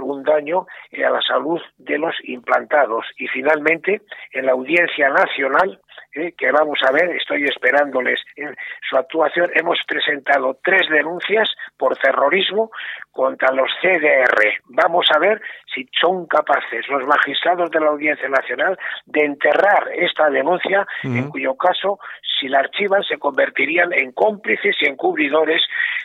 un 0.00 0.22
daño 0.22 0.66
a 1.04 1.10
la 1.10 1.20
salud 1.20 1.60
de 1.76 1.98
los 1.98 2.14
implantados. 2.24 3.04
Y 3.18 3.28
finalmente, 3.28 4.00
en 4.32 4.46
la 4.46 4.52
audiencia 4.52 5.10
nacional, 5.10 5.78
que 6.12 6.50
vamos 6.50 6.78
a 6.82 6.92
ver, 6.92 7.10
estoy 7.10 7.44
esperándoles 7.44 8.18
en 8.36 8.56
su 8.88 8.96
actuación, 8.96 9.50
hemos 9.54 9.78
presentado 9.86 10.58
tres 10.64 10.88
denuncias 10.88 11.50
por 11.76 11.96
terrorismo 11.98 12.70
contra 13.16 13.50
los 13.52 13.70
CDR. 13.80 14.60
Vamos 14.68 15.06
a 15.14 15.18
ver 15.18 15.40
si 15.74 15.88
son 15.98 16.26
capaces 16.26 16.86
los 16.88 17.04
magistrados 17.06 17.70
de 17.70 17.80
la 17.80 17.88
Audiencia 17.88 18.28
Nacional 18.28 18.78
de 19.06 19.24
enterrar 19.24 19.88
esta 19.96 20.28
denuncia, 20.28 20.86
en 21.02 21.30
cuyo 21.30 21.54
caso, 21.54 21.98
si 22.38 22.48
la 22.48 22.58
archivan, 22.58 23.02
se 23.02 23.16
convertirían 23.16 23.92
en 23.94 24.12
cómplices 24.12 24.76
y 24.80 24.86
encubridores 24.86 25.62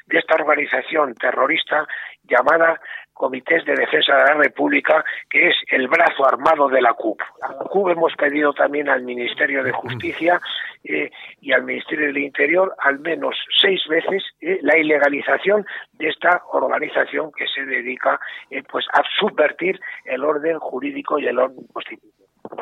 de 0.07 0.20
esta 0.20 0.36
organización 0.36 1.14
terrorista 1.16 1.86
llamada 2.24 2.80
Comités 3.14 3.64
de 3.66 3.76
Defensa 3.76 4.16
de 4.16 4.24
la 4.24 4.34
República, 4.34 5.03
que 5.30 5.49
es 5.49 5.55
el 5.70 5.88
brazo 5.88 6.26
armado 6.26 6.68
de 6.70 6.82
la 6.82 6.93
CUP. 6.93 7.22
A 7.41 7.53
la 7.53 7.64
CUP 7.66 7.89
hemos 7.89 8.14
pedido 8.16 8.53
también 8.53 8.89
al 8.89 9.03
Ministerio 9.03 9.64
de 9.64 9.72
Justicia 9.72 10.41
eh, 10.84 11.12
y 11.39 11.51
al 11.51 11.64
Ministerio 11.64 12.07
del 12.07 12.18
Interior 12.18 12.74
al 12.80 12.99
menos 12.99 13.36
seis 13.62 13.82
veces 13.88 14.24
eh, 14.41 14.59
la 14.64 14.78
ilegalización 14.78 15.66
de 15.93 16.09
esta 16.09 16.41
organización 16.51 17.32
que 17.32 17.45
se 17.47 17.66
dedica 17.66 18.20
eh, 18.49 18.64
pues 18.64 18.86
a 18.93 19.03
subvertir 19.20 19.80
el 20.05 20.24
orden 20.24 20.57
jurídico 20.57 21.20
y 21.20 21.28
el 21.28 21.38
orden 21.38 21.68
constitucional 21.72 22.12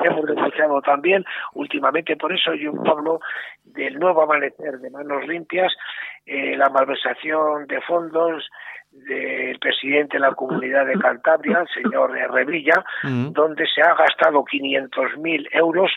hemos 0.04 0.26
denunciado 0.26 0.82
también 0.82 1.26
últimamente, 1.54 2.16
por 2.16 2.32
eso 2.32 2.54
yo 2.54 2.74
hablo 2.86 3.22
del 3.64 3.98
nuevo 3.98 4.22
amanecer 4.22 4.78
de 4.78 4.90
manos 4.92 5.26
limpias, 5.26 5.74
la 6.28 6.70
malversación 6.70 7.66
de 7.66 7.82
fondos, 7.82 8.48
del 9.08 9.60
presidente 9.60 10.18
de 10.18 10.22
la 10.22 10.34
comunidad 10.34 10.86
de 10.86 11.00
Cantabria, 11.00 11.62
el 11.62 11.84
señor 11.84 12.12
Revilla, 12.12 12.84
mm. 13.04 13.32
donde 13.32 13.66
se 13.68 13.82
ha 13.82 13.94
gastado 13.96 14.44
500.000 14.44 15.48
euros 15.54 15.92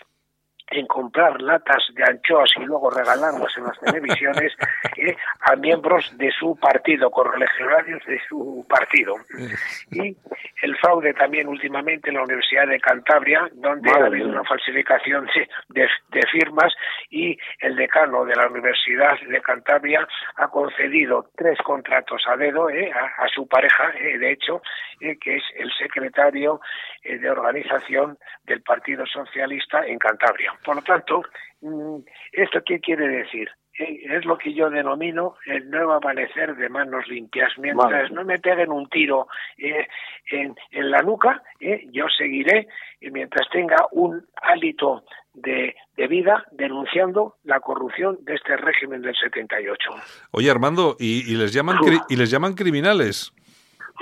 en 0.71 0.87
comprar 0.87 1.41
latas 1.41 1.83
de 1.93 2.03
anchoas 2.03 2.49
y 2.57 2.65
luego 2.65 2.89
regalarlas 2.89 3.55
en 3.57 3.63
las 3.65 3.79
televisiones 3.79 4.53
eh, 4.97 5.15
a 5.41 5.55
miembros 5.55 6.17
de 6.17 6.31
su 6.31 6.55
partido, 6.55 7.11
correligionarios 7.11 8.03
de 8.05 8.19
su 8.27 8.65
partido. 8.67 9.15
Y 9.91 10.15
el 10.63 10.75
fraude 10.77 11.13
también 11.13 11.47
últimamente 11.47 12.09
en 12.09 12.15
la 12.15 12.23
Universidad 12.23 12.67
de 12.67 12.79
Cantabria, 12.79 13.47
donde 13.53 13.91
ha 13.91 14.05
habido 14.05 14.29
una 14.29 14.43
falsificación 14.43 15.27
de, 15.69 15.87
firmas 16.31 16.73
y 17.11 17.37
el 17.59 17.75
decano 17.75 18.25
de 18.25 18.35
la 18.35 18.47
Universidad 18.47 19.19
de 19.27 19.39
Cantabria 19.41 20.07
ha 20.37 20.47
concedido 20.47 21.29
tres 21.35 21.59
contratos 21.59 22.23
a 22.27 22.37
dedo 22.37 22.69
eh, 22.69 22.91
a, 22.91 23.27
su 23.27 23.47
pareja, 23.47 23.91
eh, 23.99 24.17
de 24.17 24.31
hecho, 24.31 24.61
que 24.99 25.35
es 25.35 25.43
el 25.57 25.71
secretario 25.73 26.59
de 27.03 27.29
organización 27.29 28.17
del 28.45 28.61
Partido 28.61 29.05
Socialista 29.05 29.85
en 29.85 29.99
Cantabria. 29.99 30.52
Por 30.63 30.75
lo 30.75 30.81
tanto, 30.81 31.23
mm, 31.61 31.97
¿esto 32.31 32.61
qué 32.65 32.79
quiere 32.79 33.07
decir? 33.07 33.49
Eh, 33.79 34.03
es 34.05 34.25
lo 34.25 34.37
que 34.37 34.53
yo 34.53 34.69
denomino 34.69 35.35
el 35.47 35.69
nuevo 35.69 35.93
amanecer 35.93 36.55
de 36.55 36.69
manos 36.69 37.07
limpias. 37.07 37.51
Mientras 37.57 38.11
no 38.11 38.23
me 38.23 38.37
peguen 38.37 38.71
un 38.71 38.87
tiro 38.87 39.27
eh, 39.57 39.87
en, 40.29 40.55
la 40.91 41.01
nuca, 41.01 41.41
eh, 41.59 41.87
yo 41.91 42.05
seguiré, 42.15 42.67
y 43.01 43.09
mientras 43.09 43.49
tenga 43.49 43.87
un 43.91 44.25
hálito 44.41 45.03
de, 45.33 45.75
vida, 46.07 46.45
denunciando 46.51 47.37
la 47.43 47.59
corrupción 47.59 48.19
de 48.21 48.35
este 48.35 48.55
régimen 48.57 49.01
del 49.01 49.15
78. 49.15 49.89
Oye, 50.31 50.51
Armando, 50.51 50.95
¿y, 50.99 51.35
les, 51.35 51.51
llaman 51.51 51.77
¿y 52.09 52.15
les 52.15 52.29
llaman 52.29 52.53
criminales? 52.53 53.33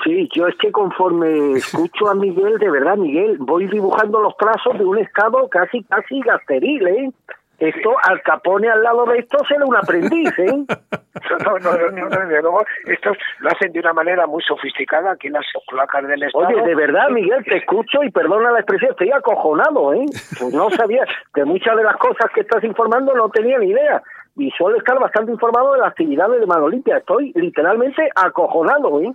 Sí, 0.04 0.30
yo 0.34 0.48
es 0.48 0.56
que 0.58 0.72
conforme 0.72 1.54
escucho 1.58 2.10
a 2.10 2.16
Miguel, 2.16 2.58
de 2.58 2.70
verdad, 2.70 2.98
Miguel, 2.98 3.38
voy 3.40 3.68
dibujando 3.68 4.20
los 4.20 4.36
trazos 4.38 4.78
de 4.78 4.86
un 4.86 4.98
estado 4.98 5.48
casi, 5.50 5.84
casi 5.84 6.22
gasteril, 6.22 6.88
¿eh? 6.88 7.12
Esto, 7.60 7.94
al 8.10 8.24
Capone 8.24 8.68
al 8.70 8.82
lado 8.82 9.06
de 9.06 9.20
esto, 9.20 9.38
será 9.48 9.64
un 9.66 9.76
aprendiz, 9.76 10.34
¿eh? 10.40 10.66
No, 11.46 11.60
no, 11.60 11.92
no, 11.92 12.10
desde 12.10 12.42
luego, 12.42 12.66
estos 12.86 13.16
lo 13.40 13.50
hacen 13.50 13.72
de 13.72 13.80
una 13.80 13.94
manera 13.94 14.26
muy 14.26 14.42
sofisticada 14.42 15.12
aquí 15.12 15.28
en 15.28 15.34
las 15.34 15.46
placas 15.70 16.08
del 16.08 16.24
Estado. 16.24 16.48
Oye, 16.48 16.62
de 16.64 16.76
verdad, 16.76 17.10
Miguel, 17.10 17.44
te 17.46 17.58
escucho 17.58 18.04
y 18.04 18.10
perdona 18.10 18.52
la 18.52 18.60
expresión, 18.60 18.92
estoy 18.92 19.12
acojonado, 19.12 19.94
¿eh? 19.94 20.06
Pues 20.40 20.54
no 20.54 20.70
sabía, 20.72 21.06
de 21.36 21.46
muchas 21.46 21.78
de 21.78 21.84
las 21.84 21.98
cosas 21.98 22.32
que 22.34 22.42
estás 22.42 22.64
informando 22.64 23.14
no 23.14 23.30
tenía 23.30 23.60
ni 23.60 23.68
idea. 23.68 24.02
Y 24.38 24.50
suelo 24.52 24.78
estar 24.78 24.98
bastante 25.00 25.32
informado 25.32 25.74
de 25.74 25.80
las 25.80 25.90
actividades 25.90 26.40
de 26.40 26.48
Mano 26.48 26.68
Limpia. 26.68 26.98
Estoy 26.98 27.32
literalmente 27.36 28.10
acojonado, 28.16 29.02
¿eh? 29.02 29.14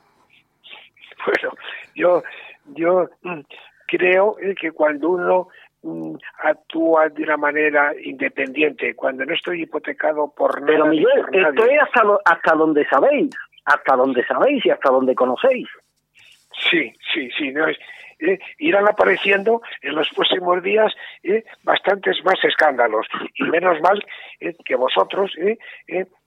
Bueno, 1.27 1.57
yo, 1.95 2.23
yo 2.75 3.09
mm, 3.23 3.41
creo 3.87 4.37
que 4.61 4.71
cuando 4.73 5.11
uno 5.11 5.49
mm, 5.83 6.17
actúa 6.43 7.09
de 7.09 7.23
una 7.23 7.37
manera 7.37 7.93
independiente, 8.01 8.95
cuando 8.95 9.25
no 9.25 9.35
estoy 9.35 9.63
hipotecado 9.63 10.33
por 10.37 10.61
nada. 10.61 10.67
Pero 10.67 10.87
Miguel, 10.87 11.25
esto 11.33 11.65
es 11.65 11.81
hasta, 11.81 12.03
hasta 12.25 12.55
donde 12.55 12.87
sabéis, 12.87 13.31
hasta 13.65 13.97
donde 13.97 14.25
sabéis 14.27 14.65
y 14.67 14.71
hasta 14.71 14.91
donde 14.91 15.15
conocéis. 15.15 15.69
Sí, 16.71 16.93
sí, 17.13 17.31
sí, 17.37 17.51
no 17.51 17.67
es, 17.67 17.79
eh, 18.19 18.39
irán 18.59 18.89
apareciendo 18.89 19.61
en 19.83 19.95
los 19.95 20.09
próximos 20.11 20.63
días 20.63 20.93
eh, 21.23 21.45
bastantes 21.63 22.17
más 22.25 22.43
escándalos. 22.45 23.07
Y 23.35 23.45
menos 23.45 23.81
mal 23.81 24.03
eh, 24.41 24.55
que 24.65 24.77
vosotros 24.77 25.33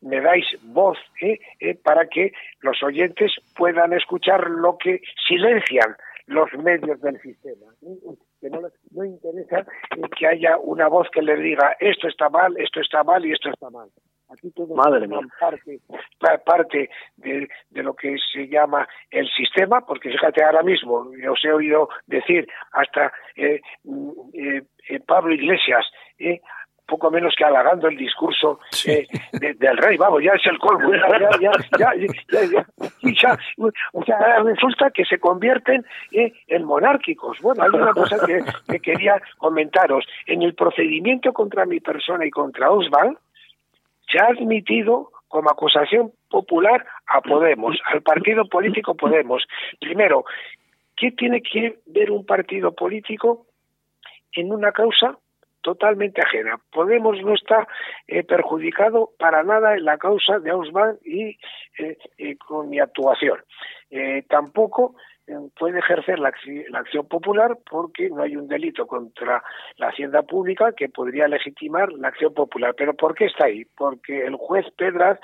me 0.02 0.22
dais 0.22 0.46
voz 0.64 0.98
para 1.84 2.08
que 2.08 2.32
los 2.62 2.82
oyentes 2.84 3.32
puedan 3.56 3.94
escuchar 3.94 4.50
lo 4.50 4.78
que 4.78 5.02
silencian 5.28 5.96
los 6.28 6.52
medios 6.54 7.02
del 7.02 7.20
sistema. 7.22 7.66
Que 8.40 8.50
no, 8.50 8.62
no 8.92 9.06
interesa 9.06 9.66
que 10.18 10.28
haya 10.28 10.58
una 10.58 10.88
voz 10.88 11.10
que 11.12 11.22
les 11.22 11.40
diga 11.42 11.76
esto 11.80 12.08
está 12.08 12.30
mal, 12.30 12.56
esto 12.58 12.80
está 12.82 13.04
mal 13.04 13.26
y 13.26 13.32
esto 13.32 13.50
está 13.50 13.70
mal. 13.70 13.90
Aquí 14.32 14.52
todo 14.52 14.76
Madre 14.76 15.08
parte, 15.40 15.80
parte 16.46 16.90
de, 17.18 17.50
de, 17.72 17.84
lo 17.84 17.96
que 17.96 18.16
se 18.32 18.48
llama 18.48 18.88
el 19.10 19.28
sistema, 19.30 19.82
porque 19.82 20.12
fíjate 20.12 20.44
ahora 20.44 20.62
mismo, 20.62 21.08
os 21.30 21.44
he 21.44 21.52
oído 21.52 21.90
decir 22.06 22.48
hasta 22.72 23.12
eh, 23.36 23.60
eh, 24.34 24.62
eh 24.88 25.00
Pablo 25.00 25.34
Iglesias, 25.34 25.86
eh, 26.20 26.42
poco 26.86 27.12
menos 27.12 27.34
que 27.38 27.46
halagando 27.46 27.88
el 27.88 27.98
discurso 27.98 28.60
eh, 28.86 29.08
del 29.58 29.78
rey, 29.78 29.98
vamos, 29.98 30.24
ya 30.24 30.32
es 30.34 30.46
el 30.46 30.58
colmo, 30.58 30.92
ya, 30.94 31.30
ya, 31.40 31.52
ya, 31.78 32.66
ya, 33.14 33.38
o 33.94 34.04
sea, 34.04 34.40
resulta 34.44 34.90
que 34.92 35.06
se 35.06 35.20
convierten 35.20 35.86
en 36.12 36.66
monárquicos. 36.66 37.40
Bueno, 37.42 37.64
hay 37.64 37.70
una 37.70 37.94
cosa 37.94 38.18
que, 38.26 38.44
que, 38.68 38.80
quería 38.80 39.22
comentaros. 39.38 40.06
En 40.26 40.42
el 40.42 40.56
procedimiento 40.56 41.32
contra 41.32 41.66
mi 41.66 41.80
persona 41.80 42.26
y 42.26 42.32
contra 42.32 42.72
Osvaldo, 42.72 43.20
se 44.12 44.20
ha 44.20 44.28
admitido 44.28 45.12
como 45.28 45.50
acusación 45.50 46.12
popular 46.30 46.86
a 47.08 47.22
Podemos, 47.22 47.78
al 47.86 48.02
partido 48.02 48.46
político 48.46 48.96
Podemos. 48.96 49.46
Primero, 49.80 50.26
¿qué 50.98 51.12
tiene 51.12 51.42
que 51.42 51.80
ver 51.86 52.12
un 52.12 52.26
partido 52.26 52.74
político 52.74 53.46
en 54.34 54.52
una 54.52 54.72
causa 54.72 55.18
totalmente 55.62 56.22
ajena? 56.22 56.60
Podemos 56.72 57.22
no 57.22 57.36
está 57.36 57.68
eh, 58.08 58.24
perjudicado 58.24 59.12
para 59.18 59.44
nada 59.44 59.76
en 59.76 59.86
la 59.86 59.98
causa 59.98 60.40
de 60.40 60.50
Ausman 60.50 60.98
y 61.06 61.38
eh, 61.78 61.98
eh, 62.18 62.36
con 62.38 62.70
mi 62.70 62.80
actuación. 62.80 63.40
tampoco 64.28 64.96
puede 65.58 65.80
ejercer 65.80 66.20
la, 66.20 66.32
acción 66.74 67.08
popular 67.08 67.58
porque 67.70 68.10
no 68.10 68.22
hay 68.22 68.36
un 68.36 68.48
delito 68.48 68.88
contra 68.88 69.44
la 69.78 69.88
hacienda 69.90 70.24
pública 70.24 70.74
que 70.74 70.90
podría 70.90 71.28
legitimar 71.28 71.92
la 71.94 72.10
acción 72.10 72.34
popular. 72.34 72.74
¿Pero 72.78 72.94
por 72.94 73.16
qué 73.16 73.26
está 73.26 73.46
ahí? 73.46 73.66
Porque 73.78 74.26
el 74.26 74.36
juez 74.36 74.66
Pedraz 74.78 75.20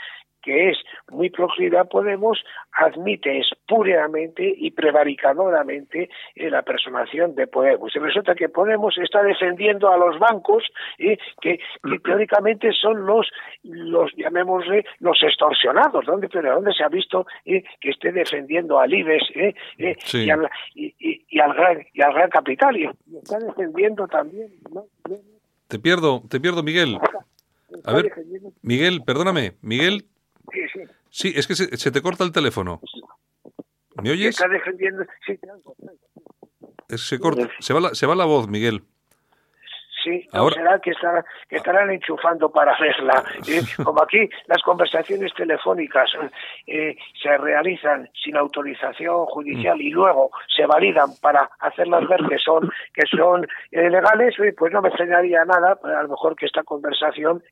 que 0.45 0.69
es 0.69 0.77
muy 1.11 1.31
proclivida 1.31 1.81
a 1.81 1.85
Podemos, 1.85 2.37
admite 2.71 3.39
espuriamente 3.39 4.53
y 4.57 4.69
prevaricadoramente 4.71 6.09
eh, 6.35 6.49
la 6.49 6.61
personación 6.61 7.33
de 7.33 7.47
Podemos. 7.47 7.93
Y 7.95 7.99
resulta 7.99 8.35
que 8.35 8.47
Podemos 8.47 8.95
está 8.97 9.23
defendiendo 9.23 9.89
a 9.89 9.97
los 9.97 10.19
bancos 10.19 10.63
eh, 10.99 11.17
que, 11.41 11.59
teóricamente 12.03 12.71
son 12.73 13.05
los, 13.05 13.27
los 13.63 14.11
llamémosle, 14.15 14.85
los 14.99 15.17
extorsionados. 15.23 16.05
¿Dónde, 16.05 16.29
pero 16.29 16.53
¿dónde 16.53 16.73
se 16.73 16.83
ha 16.83 16.89
visto 16.89 17.25
eh, 17.45 17.63
que 17.81 17.89
esté 17.89 18.11
defendiendo 18.11 18.79
al 18.79 18.93
IBEX 18.93 19.23
y, 19.77 20.29
al, 20.29 20.47
y, 20.75 21.39
al 21.39 21.53
gran, 21.53 21.85
y 21.91 22.01
al 22.01 22.13
gran 22.13 22.29
capital? 22.29 22.77
Y 22.77 22.87
está 23.17 23.39
defendiendo 23.39 24.07
también... 24.07 24.47
Te 25.67 25.79
pierdo, 25.79 26.21
te 26.29 26.39
pierdo, 26.39 26.61
Miguel. 26.61 26.99
A 27.83 27.93
ver, 27.93 28.11
Miguel, 28.61 29.01
perdóname, 29.03 29.53
Miguel. 29.61 30.05
Sí, 30.51 30.61
sí. 30.73 30.79
Sí, 31.09 31.33
es 31.35 31.47
que 31.47 31.55
se, 31.55 31.91
te 31.91 32.01
corta 32.01 32.23
el 32.23 32.31
teléfono. 32.31 32.81
¿Me 34.01 34.11
oyes? 34.11 34.29
Está 34.29 34.47
defendiendo. 34.47 35.05
Sí, 35.25 35.39
se, 36.97 37.19
corta, 37.19 37.49
se, 37.59 37.73
va 37.73 37.79
la, 37.79 37.95
se 37.95 38.05
va 38.05 38.15
la 38.15 38.25
voz, 38.25 38.47
Miguel. 38.47 38.83
Sí, 40.05 40.23
Ahora... 40.33 40.53
será 40.53 40.79
que, 40.79 40.91
que 41.49 41.55
estarán 41.55 41.89
enchufando 41.89 42.49
para 42.49 42.77
verla. 42.79 43.23
Eh, 43.47 43.61
como 43.83 44.01
aquí 44.01 44.27
las 44.47 44.61
conversaciones 44.63 45.31
telefónicas 45.33 46.09
eh, 46.65 46.97
se 47.21 47.37
realizan 47.37 48.09
sin 48.23 48.35
autorización 48.35 49.25
judicial 49.27 49.79
y 49.79 49.91
luego 49.91 50.31
se 50.55 50.65
validan 50.65 51.09
para 51.21 51.49
hacerlas 51.59 52.07
ver 52.07 52.21
que 52.27 52.37
son 52.39 52.69
que 52.93 53.03
son 53.05 53.45
eh, 53.71 53.89
legales, 53.89 54.35
pues 54.57 54.73
no 54.73 54.81
me 54.81 54.89
extrañaría 54.89 55.45
nada, 55.45 55.77
a 55.83 56.03
lo 56.03 56.09
mejor 56.09 56.35
que 56.35 56.47
esta 56.47 56.63
conversación 56.63 57.43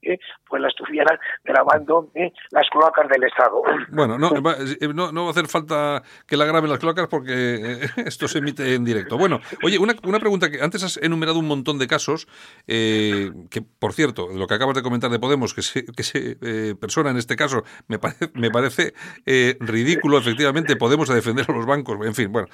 pues 0.47 0.61
la 0.61 0.67
estuvieran 0.67 1.17
grabando 1.43 2.09
las 2.51 2.69
cloacas 2.69 3.07
del 3.07 3.23
Estado. 3.23 3.61
Bueno, 3.89 4.17
no, 4.17 4.31
no, 4.93 5.11
no 5.11 5.21
va 5.21 5.27
a 5.27 5.31
hacer 5.31 5.47
falta 5.47 6.01
que 6.27 6.37
la 6.37 6.45
graben 6.45 6.69
las 6.69 6.79
cloacas 6.79 7.07
porque 7.07 7.87
esto 7.97 8.27
se 8.27 8.39
emite 8.39 8.73
en 8.73 8.83
directo. 8.83 9.17
Bueno, 9.17 9.39
oye, 9.63 9.77
una, 9.77 9.93
una 10.03 10.19
pregunta 10.19 10.49
que 10.49 10.61
antes 10.61 10.83
has 10.83 10.97
enumerado 10.97 11.39
un 11.39 11.47
montón 11.47 11.77
de 11.77 11.87
casos 11.87 12.27
eh, 12.67 13.31
que 13.49 13.61
por 13.61 13.93
cierto, 13.93 14.29
lo 14.33 14.47
que 14.47 14.53
acabas 14.53 14.75
de 14.75 14.83
comentar 14.83 15.11
de 15.11 15.19
Podemos, 15.19 15.53
que 15.53 15.61
se, 15.61 15.85
que 15.85 16.03
se 16.03 16.37
eh, 16.41 16.75
persona 16.79 17.11
en 17.11 17.17
este 17.17 17.35
caso, 17.35 17.63
me, 17.87 17.99
parece 17.99 18.29
me 18.33 18.49
parece 18.51 18.93
eh, 19.25 19.57
ridículo, 19.59 20.17
efectivamente, 20.17 20.75
Podemos 20.75 21.09
a 21.09 21.15
defender 21.15 21.45
a 21.47 21.53
los 21.53 21.65
bancos, 21.65 22.05
en 22.05 22.15
fin, 22.15 22.31
bueno. 22.31 22.47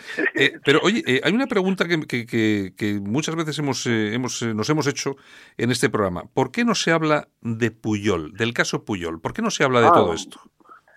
pero 0.63 0.79
oye, 0.83 1.21
hay 1.23 1.33
una 1.33 1.47
pregunta 1.47 1.87
que, 1.87 2.05
que, 2.05 2.73
que, 2.75 2.99
muchas 3.01 3.35
veces 3.35 3.57
hemos, 3.59 3.85
hemos, 3.85 4.41
nos 4.41 4.69
hemos 4.69 4.87
hecho 4.87 5.15
en 5.57 5.71
este 5.71 5.89
programa. 5.89 6.23
¿Por 6.33 6.51
qué 6.51 6.65
no 6.65 6.75
se 6.75 6.91
habla 6.91 7.27
de 7.41 7.71
Puyol, 7.71 8.33
del 8.33 8.53
caso 8.53 8.85
Puyol? 8.85 9.19
¿Por 9.19 9.33
qué 9.33 9.41
no 9.41 9.51
se 9.51 9.63
habla 9.63 9.81
de 9.81 9.87
ah, 9.87 9.93
todo 9.93 10.13
esto? 10.13 10.39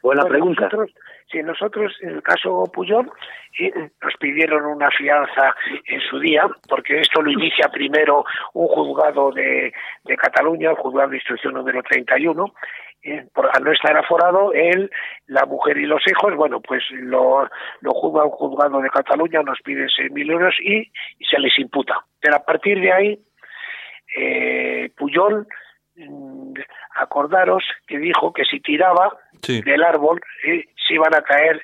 Buena 0.03 0.25
pregunta. 0.25 0.69
Si 1.33 1.43
nosotros, 1.43 1.97
en 2.03 2.11
el 2.11 2.23
caso 2.23 2.65
Puyol, 2.73 3.11
nos 4.03 4.15
pidieron 4.21 4.67
una 4.67 4.91
fianza 4.91 5.55
en 5.87 6.01
su 6.03 6.19
día, 6.19 6.47
porque 6.69 7.01
esto 7.01 7.23
lo 7.23 7.31
inicia 7.31 7.69
primero 7.69 8.25
un 8.53 8.69
juzgado 8.69 9.33
de, 9.33 9.73
de 10.05 10.17
Cataluña, 10.17 10.71
el 10.71 10.77
juzgado 10.77 11.09
de 11.09 11.17
instrucción 11.17 11.55
número 11.55 11.83
31, 11.83 12.53
eh, 13.05 13.27
por, 13.35 13.51
al 13.53 13.65
no 13.65 13.73
estar 13.73 13.97
aforado, 13.97 14.53
él, 14.53 14.91
la 15.27 15.45
mujer 15.47 15.77
y 15.79 15.87
los 15.87 16.03
hijos, 16.07 16.37
bueno, 16.37 16.61
pues 16.61 16.85
lo, 16.91 17.49
lo 17.81 17.93
juzga 17.95 18.25
un 18.25 18.31
juzgado 18.31 18.81
de 18.81 18.91
Cataluña, 18.91 19.43
nos 19.43 19.61
pide 19.63 19.87
6.000 19.87 20.31
euros 20.31 20.55
y, 20.61 20.93
se 21.29 21.39
les 21.41 21.59
imputa. 21.59 22.05
Pero 22.21 22.37
a 22.37 22.45
partir 22.45 22.81
de 22.81 22.93
ahí, 22.93 23.19
eh, 24.17 24.91
Puyol, 24.97 25.49
mm, 25.97 26.53
acordaros 27.01 27.65
que 27.89 27.99
dijo 27.99 28.33
que 28.33 28.45
si 28.45 28.61
tiraba 28.61 29.17
del 29.47 29.83
árbol 29.83 30.21
eh, 30.45 30.67
se 30.87 30.95
iban 30.95 31.15
a 31.15 31.23
caer 31.23 31.63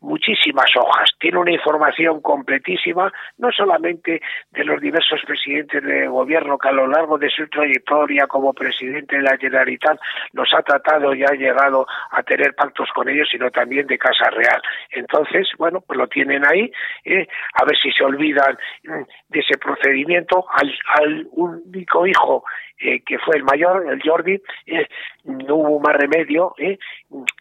muchísimas 0.00 0.70
hojas, 0.76 1.10
tiene 1.18 1.38
una 1.38 1.52
información 1.52 2.20
completísima, 2.20 3.12
no 3.38 3.50
solamente 3.50 4.20
de 4.50 4.64
los 4.64 4.80
diversos 4.80 5.20
presidentes 5.26 5.82
de 5.82 6.06
gobierno 6.06 6.58
que 6.58 6.68
a 6.68 6.72
lo 6.72 6.86
largo 6.86 7.18
de 7.18 7.28
su 7.30 7.48
trayectoria 7.48 8.26
como 8.26 8.52
presidente 8.52 9.16
de 9.16 9.22
la 9.22 9.36
Generalitat 9.36 9.98
los 10.32 10.48
ha 10.54 10.62
tratado 10.62 11.14
y 11.14 11.24
ha 11.24 11.32
llegado 11.32 11.86
a 12.12 12.22
tener 12.22 12.54
pactos 12.54 12.88
con 12.94 13.08
ellos, 13.08 13.28
sino 13.30 13.50
también 13.50 13.86
de 13.86 13.98
Casa 13.98 14.30
Real. 14.30 14.62
Entonces, 14.92 15.48
bueno, 15.58 15.80
pues 15.80 15.98
lo 15.98 16.06
tienen 16.06 16.44
ahí, 16.46 16.70
eh, 17.04 17.26
a 17.54 17.64
ver 17.64 17.76
si 17.76 17.90
se 17.90 18.04
olvidan 18.04 18.56
mm, 18.84 19.02
de 19.28 19.40
ese 19.40 19.58
procedimiento. 19.58 20.46
Al, 20.52 20.78
al 21.00 21.28
único 21.32 22.06
hijo 22.06 22.44
eh, 22.80 23.02
que 23.04 23.18
fue 23.18 23.36
el 23.36 23.42
mayor, 23.42 23.90
el 23.90 24.00
Jordi, 24.00 24.40
eh, 24.66 24.86
no 25.24 25.56
hubo 25.56 25.80
más 25.80 25.96
remedio 25.96 26.54
eh, 26.58 26.78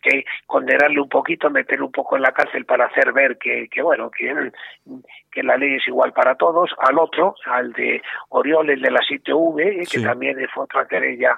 que 0.01 0.25
condenarle 0.47 0.99
un 0.99 1.09
poquito, 1.09 1.49
meterle 1.51 1.85
un 1.85 1.91
poco 1.91 2.15
en 2.15 2.23
la 2.23 2.31
cárcel 2.31 2.65
para 2.65 2.85
hacer 2.85 3.13
ver 3.13 3.37
que, 3.37 3.67
que 3.69 3.83
bueno, 3.83 4.09
que, 4.09 4.51
que 5.31 5.43
la 5.43 5.57
ley 5.57 5.75
es 5.75 5.87
igual 5.87 6.11
para 6.11 6.35
todos. 6.35 6.71
Al 6.79 6.97
otro, 6.97 7.35
al 7.45 7.71
de 7.73 8.01
Oriol, 8.29 8.71
el 8.71 8.81
de 8.81 8.89
la 8.89 9.01
ITV, 9.07 9.87
que 9.87 9.99
también 9.99 10.37
fue 10.53 10.63
otra 10.63 10.87
querella 10.87 11.37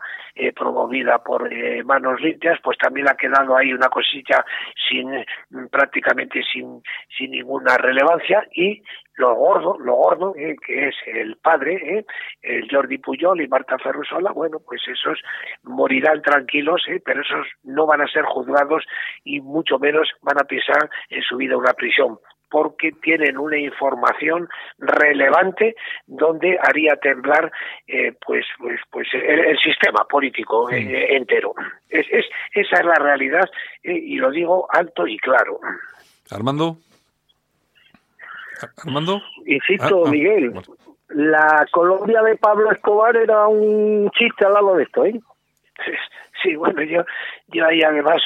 promovida 0.55 1.21
por 1.21 1.49
manos 1.83 2.21
limpias, 2.21 2.57
pues 2.63 2.77
también 2.77 3.09
ha 3.09 3.15
quedado 3.15 3.57
ahí 3.57 3.73
una 3.73 3.89
cosilla 3.89 4.45
sin 4.87 5.25
prácticamente 5.69 6.41
sin, 6.53 6.81
sin 7.17 7.31
ninguna 7.31 7.77
relevancia 7.77 8.47
y 8.53 8.81
lo 9.19 9.35
gordo, 9.35 9.77
lo 9.79 9.95
gordo, 9.95 10.33
eh, 10.37 10.55
que 10.65 10.87
es 10.87 10.95
el 11.05 11.35
padre, 11.35 11.75
eh, 11.75 12.05
el 12.41 12.69
Jordi 12.71 12.99
Puyol 12.99 13.41
y 13.41 13.47
Marta 13.49 13.77
Ferrusola, 13.77 14.31
bueno, 14.31 14.59
pues 14.65 14.81
esos 14.87 15.19
morirán 15.63 16.21
tranquilos, 16.21 16.81
eh, 16.87 17.01
pero 17.03 17.21
esos 17.21 17.45
no 17.63 17.85
van 17.85 18.01
a 18.01 18.07
ser 18.07 18.23
juzgados 18.23 18.85
y 19.25 19.41
mucho 19.41 19.77
menos 19.77 20.09
van 20.21 20.39
a 20.39 20.45
pisar 20.45 20.89
en 21.09 21.21
su 21.21 21.35
vida 21.35 21.57
una 21.57 21.73
prisión 21.73 22.17
porque 22.49 22.93
tienen 23.03 23.37
una 23.37 23.57
información 23.57 24.47
relevante 24.79 25.75
donde 26.07 26.57
haría 26.63 26.95
temblar 26.95 27.51
eh, 27.87 28.13
pues 28.25 28.45
pues 28.57 28.79
pues 28.89 29.07
el, 29.13 29.55
sistema 29.59 30.05
político 30.09 30.71
eh, 30.71 31.15
entero. 31.15 31.53
Es, 31.89 32.07
es, 32.09 32.25
esa 32.55 32.79
es 32.79 32.85
la 32.85 32.95
realidad 32.95 33.47
y 33.83 34.15
lo 34.15 34.31
digo 34.31 34.67
alto 34.71 35.05
y 35.05 35.17
claro. 35.19 35.59
Armando 36.31 36.77
Armando. 38.85 39.21
Insisto, 39.45 40.03
ah, 40.03 40.07
ah, 40.07 40.11
Miguel, 40.11 40.53
la 41.09 41.65
Colombia 41.71 42.21
de 42.21 42.37
Pablo 42.37 42.71
Escobar 42.71 43.15
era 43.15 43.47
un 43.47 44.09
chiste 44.11 44.45
al 44.45 44.53
lado 44.53 44.75
de 44.75 44.83
esto, 44.83 45.05
¿eh? 45.05 45.19
Sí, 46.41 46.55
bueno, 46.55 46.81
yo, 46.83 47.03
yo 47.47 47.65
ahí 47.65 47.81
además, 47.81 48.21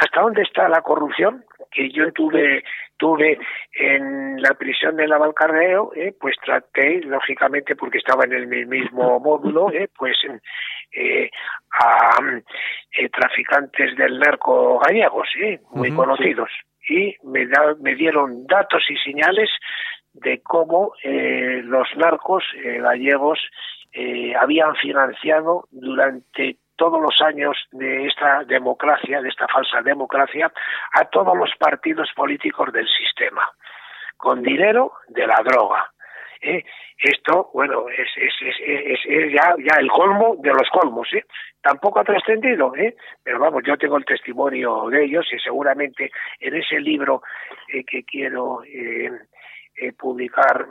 ¿hasta 0.00 0.20
dónde 0.20 0.42
está 0.42 0.68
la 0.68 0.82
corrupción? 0.82 1.44
Que 1.70 1.90
yo 1.90 2.12
tuve, 2.12 2.64
tuve 2.96 3.38
en 3.74 4.42
la 4.42 4.54
prisión 4.54 4.96
de 4.96 5.06
Navalcarnero, 5.06 5.92
¿eh? 5.94 6.12
pues 6.18 6.34
traté, 6.44 7.00
lógicamente, 7.02 7.76
porque 7.76 7.98
estaba 7.98 8.24
en 8.24 8.32
el 8.32 8.48
mismo 8.66 9.20
módulo, 9.20 9.70
¿eh? 9.70 9.88
pues 9.96 10.16
eh, 10.92 11.30
a 11.70 12.18
eh, 12.98 13.08
traficantes 13.10 13.96
del 13.96 14.18
narco 14.18 14.80
gallegos, 14.80 15.28
¿eh? 15.40 15.60
muy 15.70 15.92
conocidos 15.92 16.50
y 16.88 17.16
me, 17.24 17.46
me 17.80 17.94
dieron 17.94 18.46
datos 18.46 18.82
y 18.88 18.96
señales 18.98 19.50
de 20.12 20.40
cómo 20.42 20.92
eh, 21.02 21.60
los 21.64 21.88
narcos 21.96 22.44
eh, 22.56 22.80
gallegos 22.80 23.38
eh, 23.92 24.34
habían 24.36 24.74
financiado 24.76 25.68
durante 25.70 26.58
todos 26.76 27.00
los 27.00 27.20
años 27.22 27.56
de 27.72 28.06
esta 28.06 28.44
democracia, 28.44 29.20
de 29.20 29.28
esta 29.28 29.48
falsa 29.48 29.82
democracia, 29.82 30.52
a 30.92 31.04
todos 31.06 31.36
los 31.36 31.50
partidos 31.58 32.08
políticos 32.14 32.72
del 32.72 32.86
sistema, 32.86 33.48
con 34.16 34.42
dinero 34.42 34.92
de 35.08 35.26
la 35.26 35.42
droga. 35.44 35.92
¿Eh? 36.42 36.64
Esto, 36.98 37.50
bueno, 37.54 37.88
es, 37.88 38.08
es, 38.16 38.34
es, 38.60 39.00
es, 39.04 39.32
ya, 39.32 39.54
ya 39.58 39.80
el 39.80 39.88
colmo 39.90 40.36
de 40.40 40.50
los 40.50 40.68
colmos. 40.70 41.08
¿eh? 41.12 41.24
Tampoco 41.62 42.00
ha 42.00 42.04
trascendido, 42.04 42.74
¿eh? 42.76 42.96
pero 43.22 43.38
vamos, 43.38 43.62
yo 43.66 43.76
tengo 43.76 43.96
el 43.96 44.04
testimonio 44.04 44.88
de 44.88 45.04
ellos 45.04 45.26
y 45.32 45.38
seguramente 45.38 46.10
en 46.40 46.54
ese 46.54 46.80
libro 46.80 47.22
eh, 47.72 47.84
que 47.84 48.04
quiero 48.04 48.62
eh, 48.64 49.10
eh, 49.76 49.92
publicar 49.92 50.66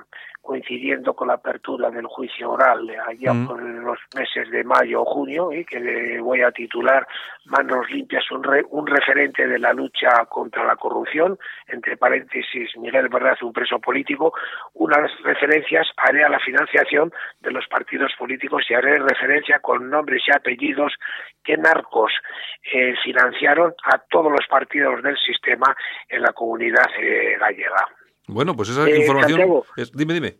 coincidiendo 0.48 1.14
con 1.14 1.28
la 1.28 1.34
apertura 1.34 1.92
del 1.92 2.06
juicio 2.06 2.52
oral 2.52 2.90
allá 3.06 3.34
mm. 3.34 3.48
por 3.48 3.62
los 3.62 4.00
meses 4.16 4.50
de 4.50 4.64
mayo 4.64 5.02
o 5.02 5.06
junio 5.06 5.52
y 5.52 5.66
que 5.66 5.78
le 5.78 6.22
voy 6.22 6.42
a 6.42 6.52
titular 6.52 7.06
Manos 7.48 7.90
limpias, 7.90 8.30
un, 8.32 8.46
un 8.72 8.88
referente 8.88 9.48
de 9.48 9.58
la 9.58 9.72
lucha 9.72 10.26
contra 10.28 10.66
la 10.66 10.76
corrupción, 10.76 11.38
entre 11.68 11.96
paréntesis 11.96 12.76
Miguel 12.78 13.08
Verdad, 13.08 13.38
un 13.42 13.54
preso 13.54 13.80
político, 13.80 14.34
unas 14.74 15.10
referencias 15.24 15.88
haré 15.98 16.24
a 16.26 16.30
la 16.30 16.40
financiación 16.40 17.12
de 17.40 17.52
los 17.52 17.66
partidos 17.68 18.12
políticos 18.18 18.66
y 18.70 18.74
haré 18.74 19.00
referencia 19.00 19.60
con 19.60 19.90
nombres 19.90 20.24
y 20.28 20.32
apellidos 20.36 20.94
que 21.44 21.58
narcos 21.58 22.12
eh, 22.74 22.96
financiaron 23.04 23.74
a 23.84 23.98
todos 24.10 24.32
los 24.32 24.46
partidos 24.50 25.02
del 25.02 25.18
sistema 25.18 25.76
en 26.10 26.22
la 26.22 26.34
comunidad 26.34 26.88
eh, 27.00 27.38
gallega. 27.40 27.88
Bueno, 28.28 28.56
pues 28.56 28.70
esa 28.70 28.88
eh, 28.88 29.00
información. 29.00 29.64
dime, 29.94 30.14
dime. 30.14 30.36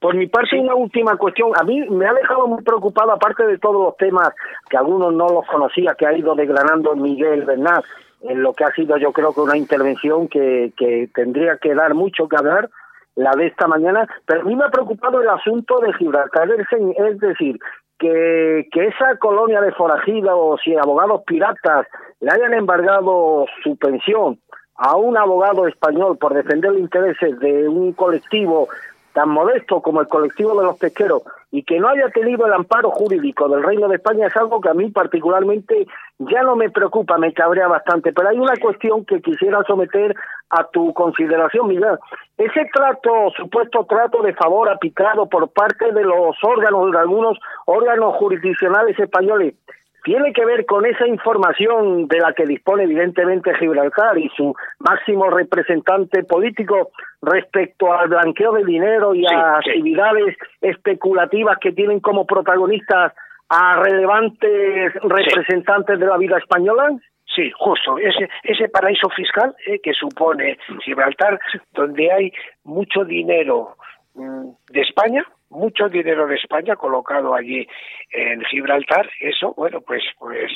Por 0.00 0.14
mi 0.14 0.26
parte, 0.28 0.58
una 0.58 0.74
última 0.74 1.16
cuestión. 1.16 1.52
A 1.60 1.64
mí 1.64 1.86
me 1.90 2.06
ha 2.06 2.14
dejado 2.14 2.46
muy 2.46 2.62
preocupado, 2.62 3.12
aparte 3.12 3.46
de 3.46 3.58
todos 3.58 3.82
los 3.82 3.96
temas 3.98 4.30
que 4.70 4.76
algunos 4.76 5.12
no 5.12 5.28
los 5.28 5.46
conocía, 5.46 5.94
que 5.94 6.06
ha 6.06 6.16
ido 6.16 6.34
desgranando 6.34 6.96
Miguel 6.96 7.44
Bernal, 7.44 7.84
en 8.22 8.42
lo 8.42 8.54
que 8.54 8.64
ha 8.64 8.72
sido 8.72 8.96
yo 8.96 9.12
creo 9.12 9.34
que 9.34 9.40
una 9.40 9.58
intervención 9.58 10.28
que, 10.28 10.72
que 10.76 11.10
tendría 11.14 11.58
que 11.58 11.74
dar 11.74 11.94
mucho 11.94 12.28
que 12.28 12.36
hablar, 12.36 12.70
la 13.16 13.32
de 13.32 13.48
esta 13.48 13.66
mañana, 13.66 14.08
pero 14.24 14.40
a 14.40 14.44
mí 14.44 14.56
me 14.56 14.64
ha 14.64 14.70
preocupado 14.70 15.20
el 15.20 15.28
asunto 15.28 15.78
de 15.80 15.92
Gibraltar, 15.94 16.48
es 16.50 17.18
decir, 17.18 17.58
que, 17.98 18.68
que 18.72 18.86
esa 18.86 19.16
colonia 19.18 19.60
de 19.60 19.72
forajidos 19.72 20.60
y 20.64 20.76
abogados 20.76 21.22
piratas 21.26 21.86
le 22.20 22.30
hayan 22.30 22.54
embargado 22.54 23.44
su 23.62 23.76
pensión 23.76 24.38
a 24.80 24.96
un 24.96 25.16
abogado 25.18 25.66
español 25.66 26.16
por 26.16 26.32
defender 26.32 26.72
los 26.72 26.80
intereses 26.80 27.38
de 27.38 27.68
un 27.68 27.92
colectivo 27.92 28.68
tan 29.12 29.28
modesto 29.28 29.82
como 29.82 30.00
el 30.00 30.08
colectivo 30.08 30.58
de 30.58 30.64
los 30.64 30.78
pesqueros 30.78 31.22
y 31.50 31.64
que 31.64 31.78
no 31.78 31.88
haya 31.88 32.08
tenido 32.08 32.46
el 32.46 32.52
amparo 32.54 32.90
jurídico 32.90 33.46
del 33.48 33.62
Reino 33.62 33.88
de 33.88 33.96
España 33.96 34.28
es 34.28 34.36
algo 34.36 34.58
que 34.60 34.70
a 34.70 34.74
mí 34.74 34.88
particularmente 34.90 35.86
ya 36.18 36.42
no 36.42 36.56
me 36.56 36.70
preocupa, 36.70 37.18
me 37.18 37.34
cabrea 37.34 37.68
bastante. 37.68 38.14
Pero 38.14 38.28
hay 38.30 38.38
una 38.38 38.56
cuestión 38.56 39.04
que 39.04 39.20
quisiera 39.20 39.62
someter 39.64 40.16
a 40.48 40.64
tu 40.68 40.94
consideración, 40.94 41.68
Miguel. 41.68 41.98
Ese 42.38 42.64
trato, 42.72 43.30
supuesto 43.36 43.84
trato 43.84 44.22
de 44.22 44.32
favor 44.32 44.70
aplicado 44.70 45.28
por 45.28 45.50
parte 45.50 45.92
de 45.92 46.04
los 46.04 46.36
órganos, 46.42 46.90
de 46.90 46.98
algunos 46.98 47.38
órganos 47.66 48.16
jurisdiccionales 48.16 48.98
españoles, 48.98 49.56
tiene 50.04 50.32
que 50.32 50.44
ver 50.44 50.66
con 50.66 50.86
esa 50.86 51.06
información 51.06 52.08
de 52.08 52.18
la 52.18 52.32
que 52.32 52.44
dispone 52.44 52.84
evidentemente 52.84 53.54
Gibraltar 53.56 54.18
y 54.18 54.28
su 54.36 54.54
máximo 54.78 55.30
representante 55.30 56.24
político 56.24 56.90
respecto 57.22 57.92
al 57.92 58.08
blanqueo 58.08 58.52
de 58.52 58.64
dinero 58.64 59.14
y 59.14 59.26
a 59.26 59.58
actividades 59.58 60.36
especulativas 60.60 61.58
que 61.58 61.72
tienen 61.72 62.00
como 62.00 62.26
protagonistas 62.26 63.12
a 63.48 63.82
relevantes 63.82 64.94
representantes 65.02 65.98
de 65.98 66.06
la 66.06 66.16
vida 66.16 66.38
española? 66.38 66.90
Sí, 67.34 67.50
justo. 67.58 67.98
Ese, 67.98 68.28
ese 68.42 68.68
paraíso 68.68 69.08
fiscal 69.10 69.54
eh, 69.66 69.80
que 69.82 69.92
supone 69.92 70.58
Gibraltar, 70.84 71.38
donde 71.72 72.10
hay 72.10 72.32
mucho 72.64 73.04
dinero 73.04 73.76
mm, 74.14 74.48
de 74.70 74.80
España, 74.80 75.24
mucho 75.50 75.88
dinero 75.88 76.26
de 76.26 76.36
España 76.36 76.76
colocado 76.76 77.34
allí 77.34 77.66
en 78.10 78.42
Gibraltar, 78.44 79.10
eso, 79.20 79.52
bueno, 79.56 79.80
pues, 79.80 80.02
pues 80.18 80.52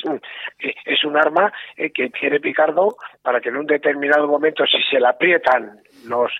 eh, 0.59 0.73
es 0.85 1.03
un 1.03 1.17
arma 1.17 1.51
eh, 1.77 1.91
que 1.91 2.09
tiene 2.09 2.39
Picardo 2.39 2.95
para 3.21 3.39
que 3.41 3.49
en 3.49 3.57
un 3.57 3.65
determinado 3.65 4.27
momento, 4.27 4.65
si 4.65 4.81
se 4.89 4.99
le 4.99 5.07
aprietan 5.07 5.79
los, 6.07 6.31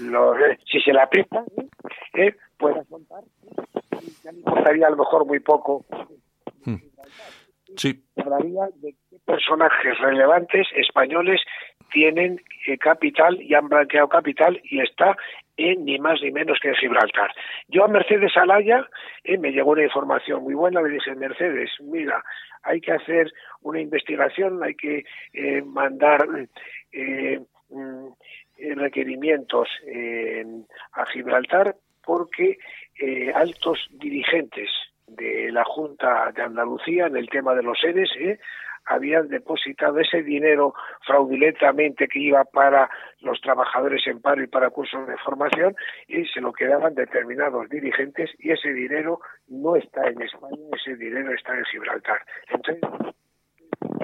los 0.00 0.38
eh, 0.38 0.58
si 0.70 0.80
se 0.80 0.92
le 0.92 1.00
aprietan, 1.00 1.44
eh, 2.14 2.36
pueda 2.56 2.84
contar, 2.84 3.22
ya 4.22 4.32
le 4.32 4.38
importaría 4.38 4.86
a 4.86 4.90
lo 4.90 4.96
mejor 4.96 5.26
muy 5.26 5.40
poco. 5.40 5.84
Hmm. 6.64 6.76
Sí. 7.76 8.04
Hablaría 8.16 8.68
de 8.82 8.94
qué 9.08 9.16
personajes 9.24 9.98
relevantes 9.98 10.66
españoles 10.76 11.40
tienen 11.90 12.40
capital 12.80 13.40
y 13.40 13.54
han 13.54 13.68
blanqueado 13.68 14.08
capital 14.08 14.60
y 14.64 14.80
está 14.80 15.16
en 15.56 15.84
ni 15.84 15.98
más 15.98 16.20
ni 16.22 16.30
menos 16.30 16.58
que 16.60 16.68
en 16.68 16.74
Gibraltar. 16.76 17.32
Yo 17.68 17.84
a 17.84 17.88
Mercedes 17.88 18.36
Alaya 18.36 18.86
eh, 19.24 19.38
me 19.38 19.52
llegó 19.52 19.72
una 19.72 19.84
información 19.84 20.42
muy 20.42 20.54
buena, 20.54 20.82
le 20.82 20.90
dije, 20.90 21.14
Mercedes, 21.14 21.70
mira, 21.80 22.24
hay 22.62 22.80
que 22.80 22.92
hacer 22.92 23.32
una 23.62 23.80
investigación, 23.80 24.62
hay 24.62 24.74
que 24.74 25.04
eh, 25.32 25.62
mandar 25.62 26.26
eh, 26.92 27.40
mm, 27.70 28.06
requerimientos 28.76 29.68
a 30.92 31.06
Gibraltar 31.06 31.74
porque 32.04 32.58
altos 33.34 33.88
dirigentes 33.90 34.70
de 35.08 35.50
la 35.50 35.64
Junta 35.64 36.30
de 36.32 36.42
Andalucía 36.42 37.06
en 37.06 37.16
el 37.16 37.28
tema 37.28 37.54
de 37.54 37.62
los 37.64 37.78
seres 37.80 38.10
habían 38.86 39.28
depositado 39.28 39.98
ese 40.00 40.22
dinero 40.22 40.74
fraudulentamente 41.06 42.08
que 42.08 42.18
iba 42.18 42.44
para 42.44 42.90
los 43.20 43.40
trabajadores 43.40 44.06
en 44.06 44.20
paro 44.20 44.42
y 44.42 44.46
para 44.46 44.70
cursos 44.70 45.06
de 45.06 45.16
formación 45.18 45.74
y 46.08 46.24
se 46.26 46.40
lo 46.40 46.52
quedaban 46.52 46.94
determinados 46.94 47.68
dirigentes 47.68 48.30
y 48.38 48.50
ese 48.50 48.72
dinero 48.72 49.20
no 49.48 49.76
está 49.76 50.08
en 50.08 50.22
España, 50.22 50.56
ese 50.76 50.96
dinero 50.96 51.32
está 51.32 51.56
en 51.56 51.64
Gibraltar. 51.66 52.20
Entonces, 52.48 52.80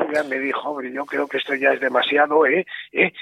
ella 0.09 0.23
me 0.25 0.39
dijo, 0.39 0.71
hombre, 0.71 0.93
yo 0.93 1.05
creo 1.05 1.27
que 1.27 1.37
esto 1.37 1.55
ya 1.55 1.73
es 1.73 1.81
demasiado, 1.81 2.47
¿eh? 2.47 2.67
¿Eh? 2.93 3.13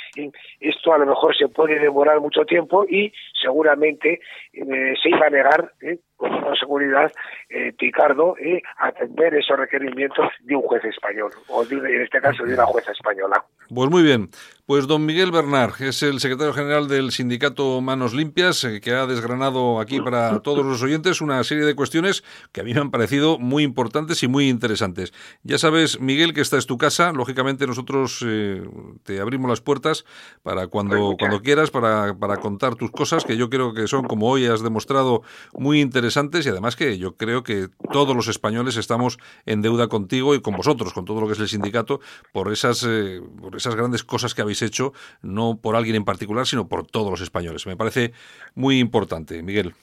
Esto 0.61 0.93
a 0.93 0.99
lo 0.99 1.07
mejor 1.07 1.37
se 1.37 1.49
puede 1.49 1.79
demorar 1.79 2.21
mucho 2.21 2.45
tiempo 2.45 2.85
y 2.89 3.13
seguramente 3.41 4.21
eh, 4.53 4.95
se 5.03 5.09
iba 5.09 5.27
a 5.27 5.31
negar 5.31 5.73
¿eh? 5.81 5.99
Con 6.17 6.31
toda 6.41 6.55
seguridad 6.57 7.13
eh, 7.49 7.73
Picardo 7.79 8.37
eh, 8.39 8.63
atender 8.79 9.35
esos 9.35 9.59
requerimientos 9.59 10.27
de 10.41 10.57
un 10.57 10.63
juez 10.63 10.85
español, 10.85 11.31
o 11.49 11.63
en 11.63 12.03
este 12.03 12.21
caso 12.21 12.45
de 12.45 12.55
una 12.55 12.67
jueza 12.67 12.93
española. 12.93 13.45
Pues 13.69 13.91
muy 13.91 14.03
bien. 14.03 14.31
Pues 14.65 14.89
don 14.89 15.07
Miguel 15.07 15.31
Bernard 15.31 15.81
es 15.81 16.03
el 16.03 16.19
secretario 16.19 16.53
general 16.53 16.89
del 16.89 17.13
sindicato 17.13 17.81
Manos 17.81 18.15
Limpias, 18.15 18.65
eh, 18.65 18.81
que 18.81 18.93
ha 18.95 19.07
desgranado 19.07 19.79
aquí 19.79 20.01
para 20.01 20.41
todos 20.41 20.67
los 20.67 20.83
oyentes 20.83 21.21
una 21.21 21.45
serie 21.45 21.65
de 21.65 21.77
cuestiones 21.77 22.25
que 22.51 22.63
a 22.63 22.65
mí 22.65 22.75
me 22.75 22.81
han 22.81 22.91
parecido 22.91 23.39
muy 23.39 23.63
importantes 23.63 24.25
y 24.25 24.29
muy 24.29 24.49
interesantes. 24.49 25.13
Ya 25.45 25.59
sabes, 25.59 26.01
Miguel, 26.01 26.35
que 26.35 26.41
esta 26.41 26.59
es 26.59 26.67
tu 26.67 26.79
casa. 26.79 27.13
Lógicamente 27.13 27.67
nosotros 27.67 28.25
eh, 28.27 28.63
te 29.05 29.21
abrimos 29.21 29.49
las 29.49 29.61
puertas 29.61 30.05
para 30.43 30.67
cuando, 30.67 31.15
cuando 31.17 31.43
quieras, 31.43 31.71
para, 31.71 32.15
para 32.15 32.39
contar 32.39 32.75
tus 32.75 32.91
cosas, 32.91 33.25
que 33.25 33.37
yo 33.37 33.49
creo 33.49 33.73
que 33.73 33.87
son, 33.87 34.05
como 34.05 34.29
hoy 34.29 34.47
has 34.47 34.65
demostrado, 34.65 35.23
muy 35.53 35.81
interesantes 35.81 36.06
y 36.15 36.49
además 36.49 36.77
que 36.77 36.99
yo 36.99 37.17
creo 37.17 37.43
que 37.43 37.67
todos 37.93 38.15
los 38.15 38.29
españoles 38.29 38.77
estamos 38.77 39.19
en 39.45 39.63
deuda 39.63 39.89
contigo 39.89 40.35
y 40.35 40.41
con 40.41 40.57
vosotros, 40.57 40.93
con 40.93 41.05
todo 41.05 41.21
lo 41.21 41.27
que 41.27 41.33
es 41.33 41.41
el 41.41 41.49
sindicato, 41.49 42.01
por 42.33 42.53
esas, 42.53 42.85
eh, 42.89 43.21
por 43.41 43.57
esas 43.57 43.75
grandes 43.75 44.05
cosas 44.05 44.35
que 44.35 44.43
habéis 44.43 44.63
hecho, 44.63 44.93
no 45.23 45.59
por 45.61 45.75
alguien 45.75 45.97
en 45.97 46.05
particular, 46.05 46.47
sino 46.47 46.69
por 46.69 46.87
todos 46.87 47.11
los 47.11 47.21
españoles. 47.21 47.67
Me 47.67 47.77
parece 47.77 48.13
muy 48.55 48.79
importante, 48.79 49.43
Miguel. 49.43 49.75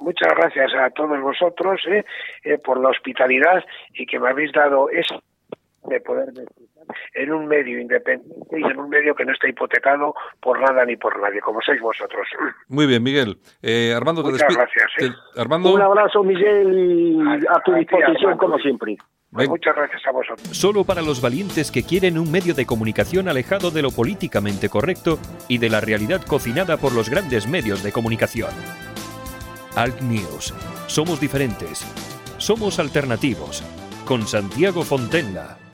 muchas 0.00 0.32
gracias 0.36 0.72
a 0.74 0.90
todos 0.90 1.20
vosotros 1.20 1.80
eh, 1.86 2.04
eh, 2.44 2.58
por 2.58 2.80
la 2.80 2.88
hospitalidad 2.88 3.64
y 3.92 4.06
que 4.06 4.18
me 4.18 4.28
habéis 4.28 4.52
dado 4.52 4.88
eso 4.90 5.22
de 5.84 6.00
poder 6.00 6.32
en 7.14 7.32
un 7.32 7.46
medio 7.46 7.80
independiente 7.80 8.58
y 8.58 8.62
en 8.62 8.78
un 8.78 8.88
medio 8.88 9.14
que 9.14 9.24
no 9.24 9.32
está 9.32 9.48
hipotecado 9.48 10.14
por 10.40 10.60
nada 10.60 10.84
ni 10.84 10.96
por 10.96 11.20
nadie, 11.20 11.40
como 11.40 11.60
sois 11.62 11.80
vosotros. 11.80 12.26
Muy 12.68 12.86
bien, 12.86 13.02
Miguel. 13.02 13.38
Eh, 13.62 13.92
Armando, 13.94 14.22
Muchas 14.22 14.54
gracias. 14.54 15.16
Armando... 15.36 15.72
Un 15.72 15.82
abrazo, 15.82 16.22
Miguel, 16.22 16.72
y 16.72 17.46
a, 17.48 17.60
tu 17.64 17.72
disposición, 17.74 18.36
como 18.38 18.58
siempre. 18.58 18.96
Pues 19.30 19.48
muchas 19.48 19.76
gracias 19.76 20.06
a 20.06 20.10
vosotros. 20.10 20.48
Solo 20.56 20.84
para 20.84 21.02
los 21.02 21.20
valientes 21.20 21.70
que 21.70 21.82
quieren 21.82 22.18
un 22.18 22.32
medio 22.32 22.54
de 22.54 22.64
comunicación 22.64 23.28
alejado 23.28 23.70
de 23.70 23.82
lo 23.82 23.90
políticamente 23.90 24.70
correcto 24.70 25.18
y 25.48 25.58
de 25.58 25.68
la 25.68 25.80
realidad 25.80 26.22
cocinada 26.26 26.78
por 26.78 26.94
los 26.94 27.10
grandes 27.10 27.46
medios 27.46 27.82
de 27.82 27.92
comunicación. 27.92 28.50
Alt 29.76 30.00
News. 30.00 30.54
Somos 30.86 31.20
diferentes. 31.20 31.84
Somos 32.38 32.78
alternativos. 32.78 33.62
Con 34.06 34.22
Santiago 34.22 34.82
Fontenla. 34.82 35.67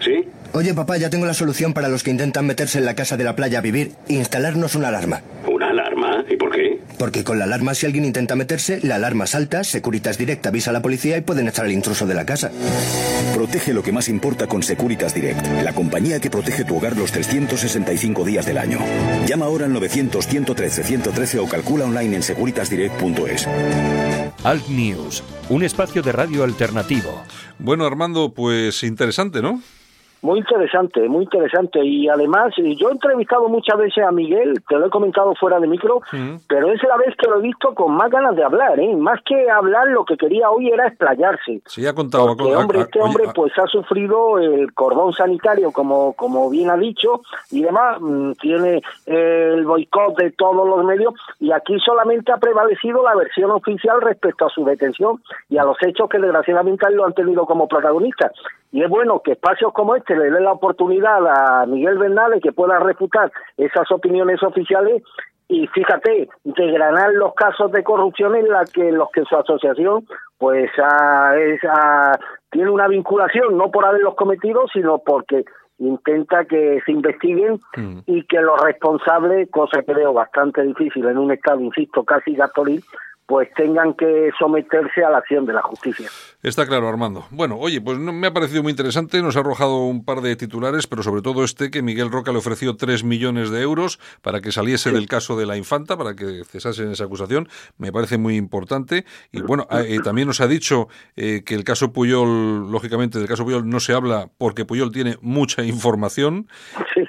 ¿Sí? 0.00 0.28
Oye, 0.52 0.74
papá, 0.74 0.98
ya 0.98 1.08
tengo 1.08 1.24
la 1.26 1.34
solución 1.34 1.72
para 1.72 1.88
los 1.88 2.02
que 2.02 2.10
intentan 2.10 2.46
meterse 2.46 2.78
en 2.78 2.84
la 2.84 2.94
casa 2.94 3.16
de 3.16 3.24
la 3.24 3.34
playa 3.36 3.58
a 3.58 3.62
vivir 3.62 3.92
e 4.08 4.14
instalarnos 4.14 4.74
una 4.74 4.88
alarma. 4.88 5.22
Porque 7.02 7.24
con 7.24 7.36
la 7.36 7.46
alarma, 7.46 7.74
si 7.74 7.84
alguien 7.84 8.04
intenta 8.04 8.36
meterse, 8.36 8.78
la 8.80 8.94
alarma 8.94 9.26
salta, 9.26 9.64
Securitas 9.64 10.18
Direct 10.18 10.46
avisa 10.46 10.70
a 10.70 10.72
la 10.72 10.82
policía 10.82 11.16
y 11.16 11.20
pueden 11.20 11.48
echar 11.48 11.64
al 11.64 11.72
intruso 11.72 12.06
de 12.06 12.14
la 12.14 12.24
casa. 12.24 12.52
Protege 13.34 13.74
lo 13.74 13.82
que 13.82 13.90
más 13.90 14.08
importa 14.08 14.46
con 14.46 14.62
Securitas 14.62 15.12
Direct, 15.12 15.44
la 15.64 15.72
compañía 15.72 16.20
que 16.20 16.30
protege 16.30 16.64
tu 16.64 16.76
hogar 16.76 16.96
los 16.96 17.10
365 17.10 18.24
días 18.24 18.46
del 18.46 18.56
año. 18.56 18.78
Llama 19.26 19.46
ahora 19.46 19.66
al 19.66 19.72
900-113-113 19.72 21.40
o 21.40 21.48
calcula 21.48 21.86
online 21.86 22.14
en 22.14 22.22
securitasdirect.es. 22.22 23.48
Alt 24.44 24.68
News, 24.68 25.24
un 25.48 25.64
espacio 25.64 26.02
de 26.02 26.12
radio 26.12 26.44
alternativo. 26.44 27.20
Bueno, 27.58 27.84
Armando, 27.84 28.32
pues 28.32 28.84
interesante, 28.84 29.42
¿no? 29.42 29.60
Muy 30.22 30.38
interesante, 30.38 31.08
muy 31.08 31.24
interesante. 31.24 31.84
Y 31.84 32.08
además, 32.08 32.54
yo 32.56 32.88
he 32.88 32.92
entrevistado 32.92 33.48
muchas 33.48 33.76
veces 33.76 34.04
a 34.04 34.12
Miguel, 34.12 34.62
te 34.68 34.76
lo 34.76 34.86
he 34.86 34.90
comentado 34.90 35.34
fuera 35.34 35.58
de 35.58 35.66
micro, 35.66 36.00
pero 36.48 36.70
es 36.70 36.80
la 36.84 36.96
vez 36.96 37.16
que 37.16 37.28
lo 37.28 37.40
he 37.40 37.42
visto 37.42 37.74
con 37.74 37.96
más 37.96 38.08
ganas 38.08 38.36
de 38.36 38.44
hablar, 38.44 38.78
¿eh? 38.78 38.94
Más 38.94 39.20
que 39.24 39.50
hablar, 39.50 39.88
lo 39.88 40.04
que 40.04 40.16
quería 40.16 40.48
hoy 40.48 40.68
era 40.68 40.86
explayarse. 40.86 41.60
Sí, 41.66 41.84
ha 41.86 41.92
contado. 41.92 42.36
Porque, 42.36 42.54
hombre, 42.54 42.80
este 42.82 43.00
hombre 43.00 43.24
pues 43.34 43.52
ha 43.58 43.66
sufrido 43.66 44.38
el 44.38 44.72
cordón 44.72 45.12
sanitario, 45.12 45.72
como, 45.72 46.12
como 46.12 46.48
bien 46.50 46.70
ha 46.70 46.76
dicho, 46.76 47.22
y 47.50 47.62
demás, 47.62 48.00
mm, 48.00 48.32
tiene 48.40 48.80
el 49.06 49.64
boicot 49.64 50.16
de 50.18 50.30
todos 50.30 50.68
los 50.68 50.84
medios, 50.84 51.14
y 51.40 51.50
aquí 51.50 51.76
solamente 51.80 52.30
ha 52.30 52.36
prevalecido 52.36 53.02
la 53.02 53.16
versión 53.16 53.50
oficial 53.50 54.00
respecto 54.00 54.46
a 54.46 54.50
su 54.50 54.64
detención 54.64 55.20
y 55.48 55.58
a 55.58 55.64
los 55.64 55.76
hechos 55.82 56.08
que 56.08 56.20
desgraciadamente 56.20 56.88
lo 56.92 57.04
han 57.04 57.12
tenido 57.12 57.44
como 57.44 57.66
protagonistas. 57.66 58.30
Y 58.70 58.82
es 58.82 58.88
bueno 58.88 59.20
que 59.20 59.32
espacios 59.32 59.72
como 59.74 59.94
este 59.96 60.11
le 60.14 60.30
den 60.30 60.44
la 60.44 60.52
oportunidad 60.52 61.26
a 61.26 61.66
Miguel 61.66 61.98
Bernal 61.98 62.40
que 62.42 62.52
pueda 62.52 62.78
refutar 62.78 63.30
esas 63.56 63.90
opiniones 63.90 64.42
oficiales 64.42 65.02
y 65.48 65.66
fíjate, 65.66 66.28
desgranar 66.44 67.12
los 67.12 67.34
casos 67.34 67.70
de 67.72 67.84
corrupción 67.84 68.34
en 68.36 68.48
la 68.48 68.64
que 68.64 68.90
los 68.90 69.10
que 69.10 69.24
su 69.24 69.36
asociación 69.36 70.06
pues 70.38 70.70
tiene 72.50 72.70
una 72.70 72.88
vinculación 72.88 73.56
no 73.56 73.70
por 73.70 73.84
haberlos 73.84 74.14
cometido, 74.14 74.66
sino 74.72 74.98
porque 74.98 75.44
intenta 75.78 76.44
que 76.44 76.80
se 76.86 76.92
investiguen 76.92 77.60
mm. 77.76 77.98
y 78.06 78.24
que 78.24 78.40
los 78.40 78.60
responsables, 78.62 79.50
cosa 79.50 79.82
que 79.82 79.94
veo 79.94 80.12
bastante 80.12 80.62
difícil 80.62 81.06
en 81.06 81.18
un 81.18 81.32
estado, 81.32 81.60
insisto, 81.60 82.04
casi 82.04 82.34
gasolín, 82.34 82.80
pues 83.26 83.48
tengan 83.54 83.94
que 83.94 84.30
someterse 84.38 85.04
a 85.04 85.10
la 85.10 85.18
acción 85.18 85.46
de 85.46 85.52
la 85.52 85.62
justicia. 85.62 86.08
Está 86.42 86.66
claro, 86.66 86.88
Armando. 86.88 87.26
Bueno, 87.30 87.56
oye, 87.56 87.80
pues 87.80 87.98
me 87.98 88.26
ha 88.26 88.32
parecido 88.32 88.62
muy 88.62 88.70
interesante, 88.70 89.22
nos 89.22 89.36
ha 89.36 89.40
arrojado 89.40 89.84
un 89.86 90.04
par 90.04 90.22
de 90.22 90.34
titulares, 90.34 90.86
pero 90.86 91.02
sobre 91.02 91.22
todo 91.22 91.44
este 91.44 91.70
que 91.70 91.82
Miguel 91.82 92.10
Roca 92.10 92.32
le 92.32 92.38
ofreció 92.38 92.76
3 92.76 93.04
millones 93.04 93.50
de 93.50 93.62
euros 93.62 94.00
para 94.22 94.40
que 94.40 94.50
saliese 94.50 94.90
del 94.90 95.06
caso 95.06 95.36
de 95.36 95.46
la 95.46 95.56
infanta, 95.56 95.96
para 95.96 96.14
que 96.14 96.42
cesase 96.44 96.82
en 96.82 96.90
esa 96.90 97.04
acusación, 97.04 97.48
me 97.78 97.92
parece 97.92 98.18
muy 98.18 98.36
importante. 98.36 99.04
Y 99.30 99.40
bueno, 99.40 99.68
eh, 99.70 99.98
también 100.02 100.26
nos 100.26 100.40
ha 100.40 100.48
dicho 100.48 100.88
eh, 101.14 101.42
que 101.44 101.54
el 101.54 101.64
caso 101.64 101.92
Puyol, 101.92 102.72
lógicamente 102.72 103.18
del 103.18 103.28
caso 103.28 103.44
Puyol 103.44 103.68
no 103.68 103.78
se 103.78 103.92
habla 103.92 104.30
porque 104.36 104.64
Puyol 104.64 104.90
tiene 104.90 105.16
mucha 105.20 105.62
información, 105.62 106.48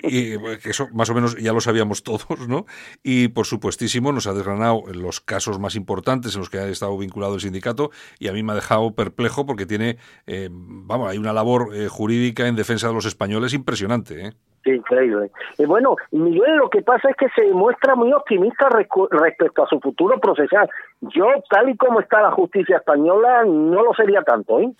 y 0.04 0.38
que 0.60 0.70
eso 0.70 0.90
más 0.94 1.10
o 1.10 1.16
menos 1.16 1.38
ya 1.38 1.54
lo 1.54 1.62
sabíamos 1.62 2.04
todos, 2.04 2.48
¿no? 2.48 2.66
Y 3.02 3.30
por 3.30 3.48
supuestísimo 3.48 4.12
nos 4.12 4.28
ha 4.28 4.34
desgranado 4.34 4.84
los 4.94 5.20
casos 5.20 5.60
más 5.60 5.76
importantes 5.76 6.03
en 6.12 6.40
los 6.40 6.50
que 6.50 6.60
ha 6.60 6.68
estado 6.68 6.98
vinculado 6.98 7.36
el 7.36 7.42
sindicato 7.42 7.92
y 8.20 8.28
a 8.28 8.34
mí 8.34 8.44
me 8.44 8.52
ha 8.52 8.56
dejado 8.56 8.94
perplejo 8.94 9.46
porque 9.46 9.66
tiene, 9.66 9.98
eh, 10.28 10.50
vamos, 10.52 11.10
hay 11.10 11.18
una 11.18 11.34
labor 11.34 11.70
eh, 11.74 11.88
jurídica 11.88 12.48
en 12.48 12.56
defensa 12.56 12.88
de 12.88 12.94
los 12.94 13.06
españoles 13.06 13.54
impresionante. 13.54 14.28
¿eh? 14.28 14.34
Increíble. 14.66 15.32
Y 15.58 15.66
bueno, 15.66 15.96
Miguel, 16.12 16.56
lo 16.58 16.70
que 16.70 16.82
pasa 16.82 17.10
es 17.10 17.16
que 17.18 17.28
se 17.36 17.52
muestra 17.52 17.96
muy 17.96 18.14
optimista 18.14 18.70
respecto 18.70 19.64
a 19.64 19.68
su 19.68 19.80
futuro 19.80 20.20
procesal. 20.20 20.70
Yo, 21.02 21.28
tal 21.50 21.70
y 21.70 21.78
como 21.78 22.00
está 22.00 22.22
la 22.22 22.32
justicia 22.32 22.78
española, 22.78 23.44
no 23.46 23.84
lo 23.84 23.94
sería 23.94 24.22
tanto. 24.22 24.60
¿eh? 24.60 24.72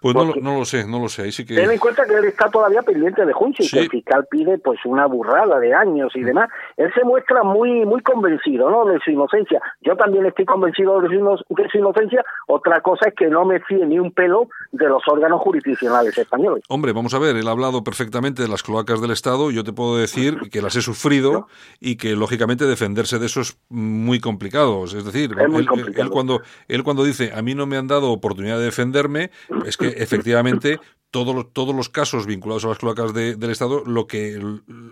Pues 0.00 0.14
no, 0.14 0.34
no, 0.40 0.58
lo 0.58 0.64
sé, 0.64 0.86
no 0.86 0.98
lo 0.98 1.08
sé. 1.08 1.22
Ahí 1.22 1.32
sí 1.32 1.44
que... 1.44 1.54
Ten 1.54 1.70
en 1.70 1.78
cuenta 1.78 2.06
que 2.06 2.14
él 2.14 2.24
está 2.24 2.48
todavía 2.48 2.82
pendiente 2.82 3.26
de 3.26 3.32
juicio 3.32 3.64
y 3.64 3.68
que 3.68 3.78
el 3.80 3.90
fiscal 3.90 4.26
pide 4.30 4.58
pues 4.58 4.78
una 4.84 5.06
burrada 5.06 5.58
de 5.58 5.74
años 5.74 6.12
y 6.14 6.20
mm. 6.20 6.24
demás. 6.26 6.50
Él 6.76 6.90
se 6.94 7.04
muestra 7.04 7.42
muy 7.42 7.84
muy 7.84 8.02
convencido 8.02 8.70
¿no? 8.70 8.84
de 8.86 8.98
su 9.04 9.10
inocencia. 9.10 9.60
Yo 9.82 9.96
también 9.96 10.26
estoy 10.26 10.44
convencido 10.44 11.00
de 11.00 11.08
su, 11.08 11.78
inocencia. 11.78 12.24
Otra 12.46 12.80
cosa 12.80 13.08
es 13.08 13.14
que 13.14 13.28
no 13.28 13.44
me 13.44 13.60
fíe 13.60 13.84
ni 13.86 13.98
un 13.98 14.12
pelo 14.12 14.48
de 14.72 14.88
los 14.88 15.02
órganos 15.06 15.40
jurisdiccionales 15.40 16.16
españoles. 16.16 16.64
Hombre, 16.68 16.92
vamos 16.92 17.14
a 17.14 17.18
ver, 17.18 17.36
él 17.36 17.46
ha 17.48 17.50
hablado 17.50 17.84
perfectamente 17.84 18.42
de 18.42 18.48
las 18.48 18.62
cloacas 18.62 19.00
del 19.00 19.10
Estado. 19.10 19.50
Yo 19.50 19.64
te 19.64 19.72
puedo 19.72 19.96
decir 19.96 20.38
que 20.50 20.62
las 20.62 20.76
he 20.76 20.82
sufrido 20.82 21.46
y 21.80 21.96
que 21.96 22.16
lógicamente 22.16 22.64
defenderse 22.64 23.18
de 23.18 23.26
eso 23.26 23.40
es 23.40 23.58
muy 23.68 24.20
complicado. 24.20 24.84
Es 24.84 25.04
decir, 25.04 25.34
él, 25.38 26.10
cuando, 26.10 26.40
él 26.68 26.84
cuando 26.84 27.04
dice 27.04 27.32
a 27.34 27.42
mí 27.42 27.54
no 27.54 27.66
me 27.66 27.76
han 27.76 27.86
dado 27.86 28.12
oportunidad 28.12 28.58
de 28.58 28.64
defenderme, 28.64 29.30
es 29.66 29.76
que 29.76 29.89
efectivamente 29.96 30.78
todos 31.10 31.34
los, 31.34 31.52
todos 31.52 31.74
los 31.74 31.88
casos 31.88 32.26
vinculados 32.26 32.64
a 32.64 32.68
las 32.68 32.78
cloacas 32.78 33.12
del 33.12 33.50
Estado 33.50 33.82
lo 33.84 34.06
que 34.06 34.40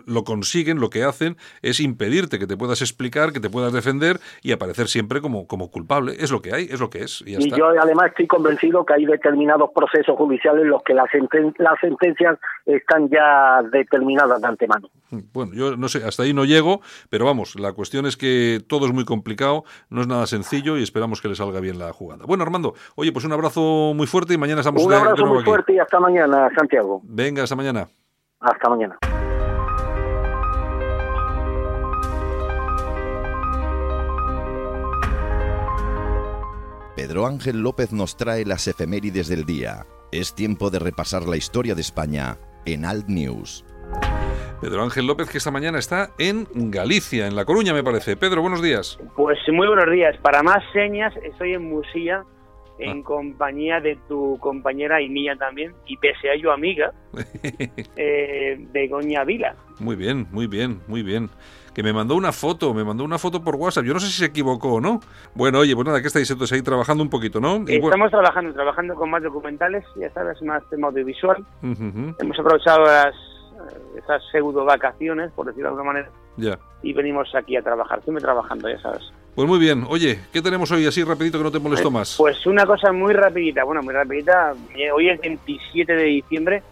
lo 0.06 0.24
consiguen, 0.24 0.80
lo 0.80 0.90
que 0.90 1.04
hacen 1.04 1.36
es 1.62 1.80
impedirte 1.80 2.38
que 2.38 2.46
te 2.46 2.56
puedas 2.56 2.80
explicar, 2.80 3.32
que 3.32 3.40
te 3.40 3.50
puedas 3.50 3.72
defender 3.72 4.18
y 4.42 4.52
aparecer 4.52 4.88
siempre 4.88 5.20
como, 5.20 5.46
como 5.46 5.70
culpable. 5.70 6.14
Es 6.18 6.30
lo 6.30 6.42
que 6.42 6.52
hay, 6.52 6.64
es 6.64 6.80
lo 6.80 6.90
que 6.90 7.02
es. 7.02 7.22
Y, 7.26 7.50
yo 7.50 7.68
además 7.68 8.08
estoy 8.08 8.26
convencido 8.26 8.84
que 8.84 8.94
hay 8.94 9.04
determinados 9.04 9.70
procesos 9.74 10.16
judiciales 10.16 10.62
en 10.62 10.70
los 10.70 10.82
que 10.82 10.94
las, 10.94 11.08
las 11.58 11.80
sentencias 11.80 12.38
están 12.66 13.08
ya 13.08 13.62
determinadas 13.70 14.40
de 14.40 14.48
antemano. 14.48 14.88
Bueno, 15.32 15.52
yo 15.54 15.76
no 15.76 15.88
sé, 15.88 16.04
hasta 16.04 16.24
ahí 16.24 16.34
no 16.34 16.44
llego, 16.44 16.80
pero 17.08 17.24
vamos, 17.24 17.58
la 17.58 17.72
cuestión 17.72 18.04
es 18.06 18.16
que 18.16 18.60
todo 18.66 18.86
es 18.86 18.92
muy 18.92 19.04
complicado, 19.04 19.64
no 19.88 20.02
es 20.02 20.06
nada 20.06 20.26
sencillo 20.26 20.76
y 20.76 20.82
esperamos 20.82 21.22
que 21.22 21.28
le 21.28 21.34
salga 21.34 21.60
bien 21.60 21.78
la 21.78 21.92
jugada. 21.92 22.26
Bueno, 22.26 22.42
Armando, 22.42 22.74
oye, 22.94 23.12
pues 23.12 23.24
un 23.24 23.32
abrazo 23.32 23.92
muy 23.94 24.06
fuerte 24.06 24.34
y 24.34 24.38
mañana 24.38 24.60
estamos 24.60 24.84
Un 24.84 24.92
abrazo 24.92 25.24
muy 25.24 25.42
fuerte 25.44 25.74
y 25.74 25.78
hasta 25.78 25.98
mañana, 25.98 26.07
Santiago. 26.56 27.00
Venga, 27.04 27.42
hasta 27.42 27.56
mañana. 27.56 27.88
Hasta 28.40 28.68
mañana. 28.68 28.98
Pedro 36.96 37.26
Ángel 37.26 37.62
López 37.62 37.92
nos 37.92 38.16
trae 38.16 38.44
las 38.44 38.66
efemérides 38.66 39.28
del 39.28 39.44
día. 39.44 39.86
Es 40.10 40.34
tiempo 40.34 40.70
de 40.70 40.78
repasar 40.78 41.22
la 41.28 41.36
historia 41.36 41.74
de 41.74 41.80
España 41.80 42.38
en 42.64 42.84
Alt 42.84 43.06
News. 43.08 43.64
Pedro 44.60 44.82
Ángel 44.82 45.06
López, 45.06 45.30
que 45.30 45.38
esta 45.38 45.52
mañana 45.52 45.78
está 45.78 46.10
en 46.18 46.46
Galicia, 46.52 47.28
en 47.28 47.36
La 47.36 47.44
Coruña, 47.44 47.72
me 47.72 47.84
parece. 47.84 48.16
Pedro, 48.16 48.42
buenos 48.42 48.60
días. 48.60 48.98
Pues 49.14 49.38
muy 49.52 49.68
buenos 49.68 49.88
días. 49.92 50.16
Para 50.22 50.42
más 50.42 50.64
señas, 50.72 51.14
estoy 51.22 51.54
en 51.54 51.68
Musía 51.68 52.24
en 52.78 53.00
ah. 53.00 53.04
compañía 53.04 53.80
de 53.80 53.96
tu 54.08 54.38
compañera 54.40 55.00
y 55.00 55.08
mía 55.08 55.36
también, 55.36 55.72
y 55.86 55.96
pese 55.96 56.30
a 56.30 56.34
ello 56.34 56.52
amiga, 56.52 56.92
eh, 57.96 58.56
Begoña 58.72 59.24
Vila. 59.24 59.54
Muy 59.80 59.96
bien, 59.96 60.26
muy 60.30 60.46
bien, 60.46 60.80
muy 60.86 61.02
bien. 61.02 61.30
Que 61.74 61.82
me 61.82 61.92
mandó 61.92 62.16
una 62.16 62.32
foto, 62.32 62.74
me 62.74 62.82
mandó 62.82 63.04
una 63.04 63.18
foto 63.18 63.42
por 63.44 63.54
WhatsApp. 63.54 63.84
Yo 63.84 63.94
no 63.94 64.00
sé 64.00 64.06
si 64.06 64.14
se 64.14 64.24
equivocó 64.24 64.74
o 64.74 64.80
no. 64.80 65.00
Bueno, 65.34 65.60
oye, 65.60 65.76
pues 65.76 65.86
nada, 65.86 66.00
que 66.00 66.08
estáis 66.08 66.28
entonces 66.28 66.56
ahí 66.56 66.62
trabajando 66.62 67.04
un 67.04 67.10
poquito, 67.10 67.40
¿no? 67.40 67.64
Estamos 67.68 68.10
trabajando, 68.10 68.52
trabajando 68.52 68.94
con 68.96 69.10
más 69.10 69.22
documentales, 69.22 69.84
ya 69.94 70.10
sabes, 70.10 70.42
más 70.42 70.68
tema 70.70 70.88
audiovisual. 70.88 71.44
Hemos 71.62 72.38
aprovechado 72.38 72.84
las, 72.84 73.14
eh, 73.14 73.98
esas 73.98 74.22
pseudo 74.32 74.64
vacaciones, 74.64 75.30
por 75.32 75.46
decirlo 75.46 75.68
de 75.68 75.74
alguna 75.74 75.92
manera. 75.92 76.10
Ya. 76.36 76.58
Y 76.82 76.92
venimos 76.94 77.32
aquí 77.36 77.56
a 77.56 77.62
trabajar, 77.62 78.00
estoy 78.00 78.16
trabajando, 78.16 78.68
ya 78.68 78.80
sabes. 78.80 79.12
Pues 79.34 79.48
muy 79.48 79.58
bien. 79.58 79.84
Oye, 79.88 80.18
¿qué 80.32 80.42
tenemos 80.42 80.70
hoy 80.72 80.86
así 80.86 81.04
rapidito 81.04 81.38
que 81.38 81.44
no 81.44 81.52
te 81.52 81.58
molesto 81.58 81.90
más? 81.90 82.16
Pues 82.18 82.44
una 82.46 82.66
cosa 82.66 82.92
muy 82.92 83.14
rapidita, 83.14 83.64
bueno, 83.64 83.82
muy 83.82 83.94
rapidita. 83.94 84.52
Eh, 84.76 84.90
hoy 84.90 85.08
es 85.10 85.20
27 85.20 85.92
de 85.94 86.04
diciembre. 86.04 86.62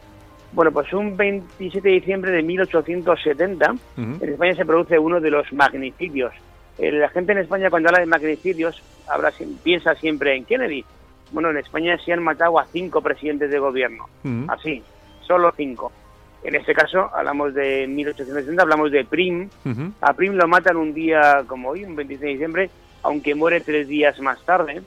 Bueno, 0.53 0.73
pues 0.73 0.93
un 0.93 1.17
27 1.17 1.89
de 1.89 1.95
diciembre 1.95 2.31
de 2.33 2.43
1870 2.43 3.75
en 3.97 4.29
España 4.33 4.55
se 4.55 4.65
produce 4.65 4.99
uno 4.99 5.21
de 5.21 5.31
los 5.31 5.53
magnicidios. 5.53 6.33
Eh, 6.79 6.93
la 6.93 7.09
gente 7.09 7.33
en 7.33 7.39
España 7.39 7.71
cuando 7.71 7.89
habla 7.89 8.01
de 8.01 8.07
magnicidios 8.07 8.83
habla, 9.09 9.33
piensa 9.63 9.95
siempre 9.95 10.35
en 10.35 10.45
Kennedy. 10.45 10.85
Bueno, 11.33 11.51
en 11.51 11.59
España 11.59 11.99
se 12.05 12.13
han 12.13 12.23
matado 12.23 12.59
a 12.59 12.67
cinco 12.67 13.01
presidentes 13.01 13.51
de 13.51 13.59
gobierno. 13.59 14.09
Así, 14.49 14.83
solo 15.27 15.53
cinco. 15.57 15.93
En 16.47 16.55
este 16.55 16.75
caso, 16.75 17.11
hablamos 17.13 17.55
de 17.55 17.89
1870, 17.89 18.63
hablamos 18.63 18.93
de 18.93 19.05
Prim. 19.05 19.51
A 20.01 20.13
Prim 20.13 20.35
lo 20.35 20.47
matan 20.47 20.77
un 20.77 20.95
día 20.95 21.43
como 21.49 21.71
hoy, 21.71 21.83
un 21.83 21.97
26 21.97 22.21
de 22.21 22.29
diciembre, 22.29 22.71
aunque 23.03 23.35
muere 23.35 23.61
tres 23.61 23.89
días 23.89 24.21
más 24.21 24.41
tarde. 24.45 24.81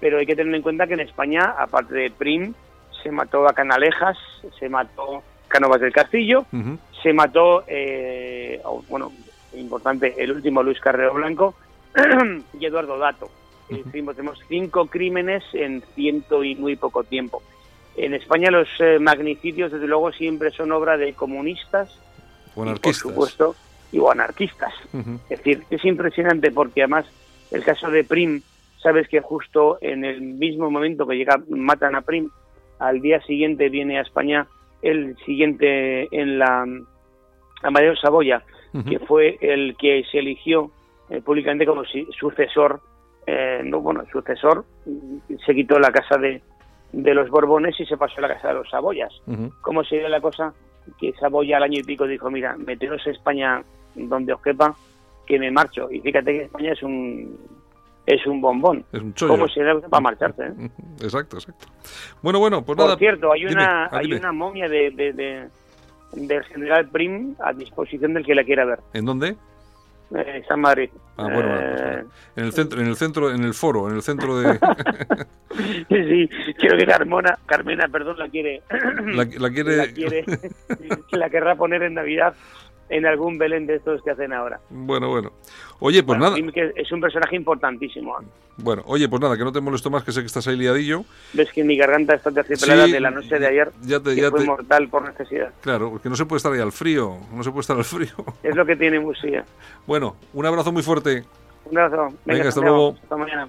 Pero 0.00 0.18
hay 0.18 0.26
que 0.26 0.34
tener 0.34 0.52
en 0.52 0.62
cuenta 0.62 0.88
que 0.88 0.94
en 0.94 1.00
España, 1.00 1.54
aparte 1.56 1.94
de 1.94 2.10
Prim, 2.10 2.52
se 3.00 3.12
mató 3.12 3.46
a 3.46 3.52
Canalejas, 3.52 4.18
se 4.58 4.68
mató 4.68 5.22
Canovas 5.46 5.80
del 5.80 5.92
Castillo, 5.92 6.46
se 7.00 7.12
mató, 7.12 7.62
eh, 7.68 8.60
bueno, 8.88 9.12
importante, 9.52 10.16
el 10.18 10.32
último 10.32 10.64
Luis 10.64 10.80
Carrero 10.80 11.14
Blanco 11.14 11.54
y 12.58 12.66
Eduardo 12.66 12.98
Dato. 12.98 13.30
tenemos 13.92 14.16
cinco 14.48 14.86
crímenes 14.86 15.44
en 15.52 15.80
ciento 15.94 16.42
y 16.42 16.56
muy 16.56 16.74
poco 16.74 17.04
tiempo. 17.04 17.40
En 17.96 18.14
España 18.14 18.50
los 18.50 18.68
eh, 18.80 18.98
magnicidios, 18.98 19.72
desde 19.72 19.86
luego, 19.86 20.12
siempre 20.12 20.50
son 20.50 20.72
obra 20.72 20.96
de 20.96 21.12
comunistas, 21.12 21.98
o 22.54 22.62
anarquistas. 22.62 23.02
por 23.02 23.12
supuesto, 23.12 23.56
y 23.92 23.98
o 23.98 24.10
anarquistas. 24.10 24.74
Es 25.30 25.38
decir, 25.38 25.62
es 25.70 25.84
impresionante 25.84 26.50
porque 26.50 26.82
además 26.82 27.06
el 27.50 27.62
caso 27.62 27.90
de 27.90 28.04
Prim, 28.04 28.42
sabes 28.82 29.08
que 29.08 29.20
justo 29.20 29.78
en 29.80 30.04
el 30.04 30.20
mismo 30.20 30.70
momento 30.70 31.06
que 31.06 31.16
llega, 31.16 31.40
matan 31.48 31.94
a 31.94 32.02
Prim, 32.02 32.30
al 32.80 33.00
día 33.00 33.20
siguiente 33.22 33.68
viene 33.68 33.98
a 33.98 34.02
España 34.02 34.46
el 34.82 35.16
siguiente 35.24 36.08
en 36.10 36.38
la 36.38 36.66
Amadeo 37.62 37.96
Saboya, 37.96 38.42
que 38.88 38.98
fue 38.98 39.38
el 39.40 39.76
que 39.76 40.04
se 40.10 40.18
eligió 40.18 40.72
eh, 41.08 41.20
públicamente 41.20 41.64
como 41.64 41.84
sucesor, 42.18 42.80
eh, 43.26 43.62
no, 43.64 43.80
bueno, 43.80 44.04
sucesor, 44.10 44.64
se 45.46 45.54
quitó 45.54 45.78
la 45.78 45.92
casa 45.92 46.18
de, 46.18 46.42
de 46.94 47.14
los 47.14 47.28
Borbones 47.28 47.78
y 47.80 47.86
se 47.86 47.96
pasó 47.96 48.14
a 48.18 48.22
la 48.22 48.34
casa 48.34 48.48
de 48.48 48.54
los 48.54 48.70
Saboyas. 48.70 49.12
¿Cómo 49.60 49.82
sería 49.84 50.08
la 50.08 50.20
cosa? 50.20 50.52
Que 50.98 51.12
Saboya 51.14 51.56
al 51.56 51.64
año 51.64 51.80
y 51.80 51.82
pico 51.82 52.06
dijo, 52.06 52.30
mira, 52.30 52.56
meteros 52.56 53.04
a 53.06 53.10
España 53.10 53.62
donde 53.94 54.32
os 54.32 54.40
quepa, 54.40 54.74
que 55.26 55.38
me 55.38 55.50
marcho. 55.50 55.90
Y 55.90 56.00
fíjate 56.00 56.32
que 56.32 56.42
España 56.44 56.72
es 56.72 56.82
un 56.82 57.36
es 58.06 58.26
un 58.26 58.40
bombón. 58.40 58.84
Es 58.92 59.00
un 59.00 59.14
¿Cómo 59.26 59.48
sería 59.48 59.80
para 59.80 60.00
marcharse? 60.02 60.44
¿eh? 60.44 60.70
Exacto, 61.02 61.38
exacto. 61.38 61.66
Bueno, 62.22 62.38
bueno, 62.38 62.62
pues 62.62 62.76
Por 62.76 62.84
nada. 62.86 62.98
cierto, 62.98 63.32
hay 63.32 63.46
una, 63.46 63.88
hay 63.90 64.12
una 64.12 64.30
momia 64.32 64.68
de, 64.68 64.90
de, 64.90 65.48
del 66.12 66.44
general 66.44 66.88
Prim 66.90 67.34
a 67.42 67.52
disposición 67.52 68.14
del 68.14 68.24
que 68.24 68.34
la 68.34 68.44
quiera 68.44 68.64
ver. 68.66 68.80
¿En 68.92 69.06
dónde? 69.06 69.36
Eh, 70.16 70.42
San 70.46 70.60
Madrid. 70.60 70.90
Ah, 71.16 71.28
bueno, 71.32 71.48
pues 71.48 71.80
eh, 71.80 72.04
en 72.36 72.44
el 72.44 72.52
centro, 72.52 72.80
en 72.80 72.86
el 72.88 72.96
centro, 72.96 73.30
en 73.30 73.44
el 73.44 73.54
foro, 73.54 73.88
en 73.88 73.96
el 73.96 74.02
centro 74.02 74.38
de. 74.38 74.58
sí, 75.88 76.28
quiero 76.58 76.76
que 76.76 76.86
Carmona, 76.86 77.38
Carmena, 77.46 77.88
perdón, 77.88 78.18
la 78.18 78.28
quiere. 78.28 78.62
La, 79.14 79.26
quiere. 79.50 79.76
La 79.76 79.86
quiere, 79.92 80.24
la 81.12 81.30
querrá 81.30 81.54
poner 81.54 81.82
en 81.82 81.94
Navidad 81.94 82.34
en 82.88 83.06
algún 83.06 83.38
Belén 83.38 83.66
de 83.66 83.76
estos 83.76 84.02
que 84.02 84.10
hacen 84.10 84.32
ahora. 84.32 84.60
Bueno, 84.70 85.08
bueno. 85.08 85.32
Oye, 85.80 86.02
pues 86.02 86.18
nada. 86.18 86.36
es 86.76 86.92
un 86.92 87.00
personaje 87.00 87.36
importantísimo. 87.36 88.16
Bueno, 88.56 88.82
oye, 88.86 89.08
pues 89.08 89.20
nada, 89.20 89.36
que 89.36 89.42
no 89.42 89.52
te 89.52 89.60
molesto 89.60 89.90
más, 89.90 90.04
que 90.04 90.12
sé 90.12 90.20
que 90.20 90.26
estás 90.26 90.46
ahí 90.46 90.56
liadillo. 90.56 91.04
Ves 91.32 91.50
que 91.52 91.64
mi 91.64 91.76
garganta 91.76 92.14
está 92.14 92.30
terciopelada 92.30 92.86
de 92.86 93.00
la 93.00 93.10
noche 93.10 93.38
de 93.38 93.46
ayer, 93.46 93.72
ya 93.82 93.98
te, 94.00 94.14
ya 94.14 94.30
fue 94.30 94.44
mortal 94.44 94.88
por 94.88 95.02
necesidad. 95.06 95.52
Claro, 95.60 95.90
porque 95.90 96.08
no 96.08 96.14
se 96.14 96.24
puede 96.24 96.38
estar 96.38 96.52
ahí 96.52 96.60
al 96.60 96.72
frío, 96.72 97.18
no 97.32 97.42
se 97.42 97.50
puede 97.50 97.62
estar 97.62 97.76
al 97.76 97.84
frío. 97.84 98.14
Es 98.42 98.54
lo 98.54 98.64
que 98.64 98.76
tiene 98.76 99.00
música. 99.00 99.44
Bueno, 99.86 100.16
un 100.32 100.46
abrazo 100.46 100.70
muy 100.70 100.82
fuerte. 100.82 101.24
Un 101.64 101.78
abrazo. 101.78 102.14
Venga, 102.24 102.48
hasta 102.48 102.60
luego. 102.60 102.96
Hasta 103.02 103.16
mañana. 103.16 103.48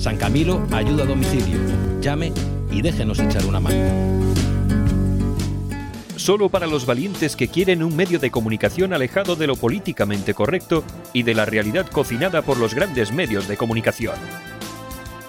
San 0.00 0.16
Camilo 0.16 0.66
ayuda 0.72 1.02
a 1.02 1.06
domicilio. 1.06 1.58
Llame 2.00 2.32
y 2.72 2.80
déjenos 2.80 3.18
echar 3.18 3.44
una 3.44 3.60
mano. 3.60 4.24
Solo 6.16 6.48
para 6.48 6.66
los 6.66 6.86
valientes 6.86 7.36
que 7.36 7.48
quieren 7.48 7.82
un 7.82 7.94
medio 7.94 8.18
de 8.18 8.30
comunicación 8.30 8.94
alejado 8.94 9.36
de 9.36 9.46
lo 9.46 9.56
políticamente 9.56 10.32
correcto 10.32 10.84
y 11.12 11.22
de 11.22 11.34
la 11.34 11.44
realidad 11.44 11.86
cocinada 11.86 12.40
por 12.40 12.56
los 12.56 12.74
grandes 12.74 13.12
medios 13.12 13.46
de 13.46 13.58
comunicación. 13.58 14.16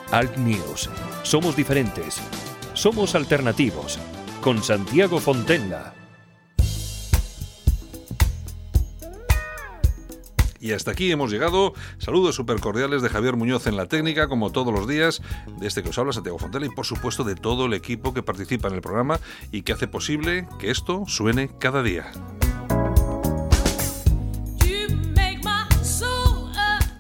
Alt 0.09 0.37
News. 0.37 0.89
Somos 1.23 1.57
diferentes. 1.57 2.21
Somos 2.73 3.13
alternativos. 3.13 3.99
Con 4.39 4.63
Santiago 4.63 5.19
Fontenla. 5.19 6.00
Y 10.61 10.73
hasta 10.73 10.91
aquí 10.91 11.11
hemos 11.11 11.31
llegado. 11.31 11.73
Saludos 11.97 12.35
súper 12.35 12.59
cordiales 12.59 13.01
de 13.01 13.09
Javier 13.09 13.35
Muñoz 13.35 13.65
en 13.65 13.75
la 13.75 13.87
técnica, 13.87 14.27
como 14.27 14.51
todos 14.51 14.71
los 14.71 14.87
días, 14.87 15.21
de 15.59 15.67
este 15.67 15.81
que 15.81 15.89
os 15.89 15.97
habla 15.97 16.13
Santiago 16.13 16.37
Fontela 16.37 16.67
y 16.67 16.69
por 16.69 16.85
supuesto 16.85 17.23
de 17.23 17.35
todo 17.35 17.65
el 17.65 17.73
equipo 17.73 18.13
que 18.13 18.21
participa 18.21 18.67
en 18.67 18.75
el 18.75 18.81
programa 18.81 19.19
y 19.51 19.63
que 19.63 19.73
hace 19.73 19.87
posible 19.87 20.47
que 20.59 20.69
esto 20.69 21.03
suene 21.07 21.49
cada 21.59 21.81
día. 21.81 22.11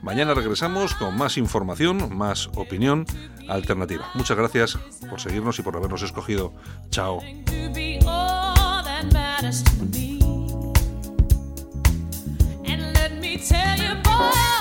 Mañana 0.01 0.33
regresamos 0.33 0.95
con 0.95 1.15
más 1.15 1.37
información, 1.37 2.17
más 2.17 2.49
opinión 2.55 3.05
alternativa. 3.47 4.09
Muchas 4.15 4.35
gracias 4.35 4.79
por 5.07 5.21
seguirnos 5.21 5.59
y 5.59 5.61
por 5.61 5.77
habernos 5.77 6.01
escogido. 6.01 6.51
Chao. 6.89 7.21
Tell 13.41 13.77
you, 13.77 13.95
boy. 14.03 14.60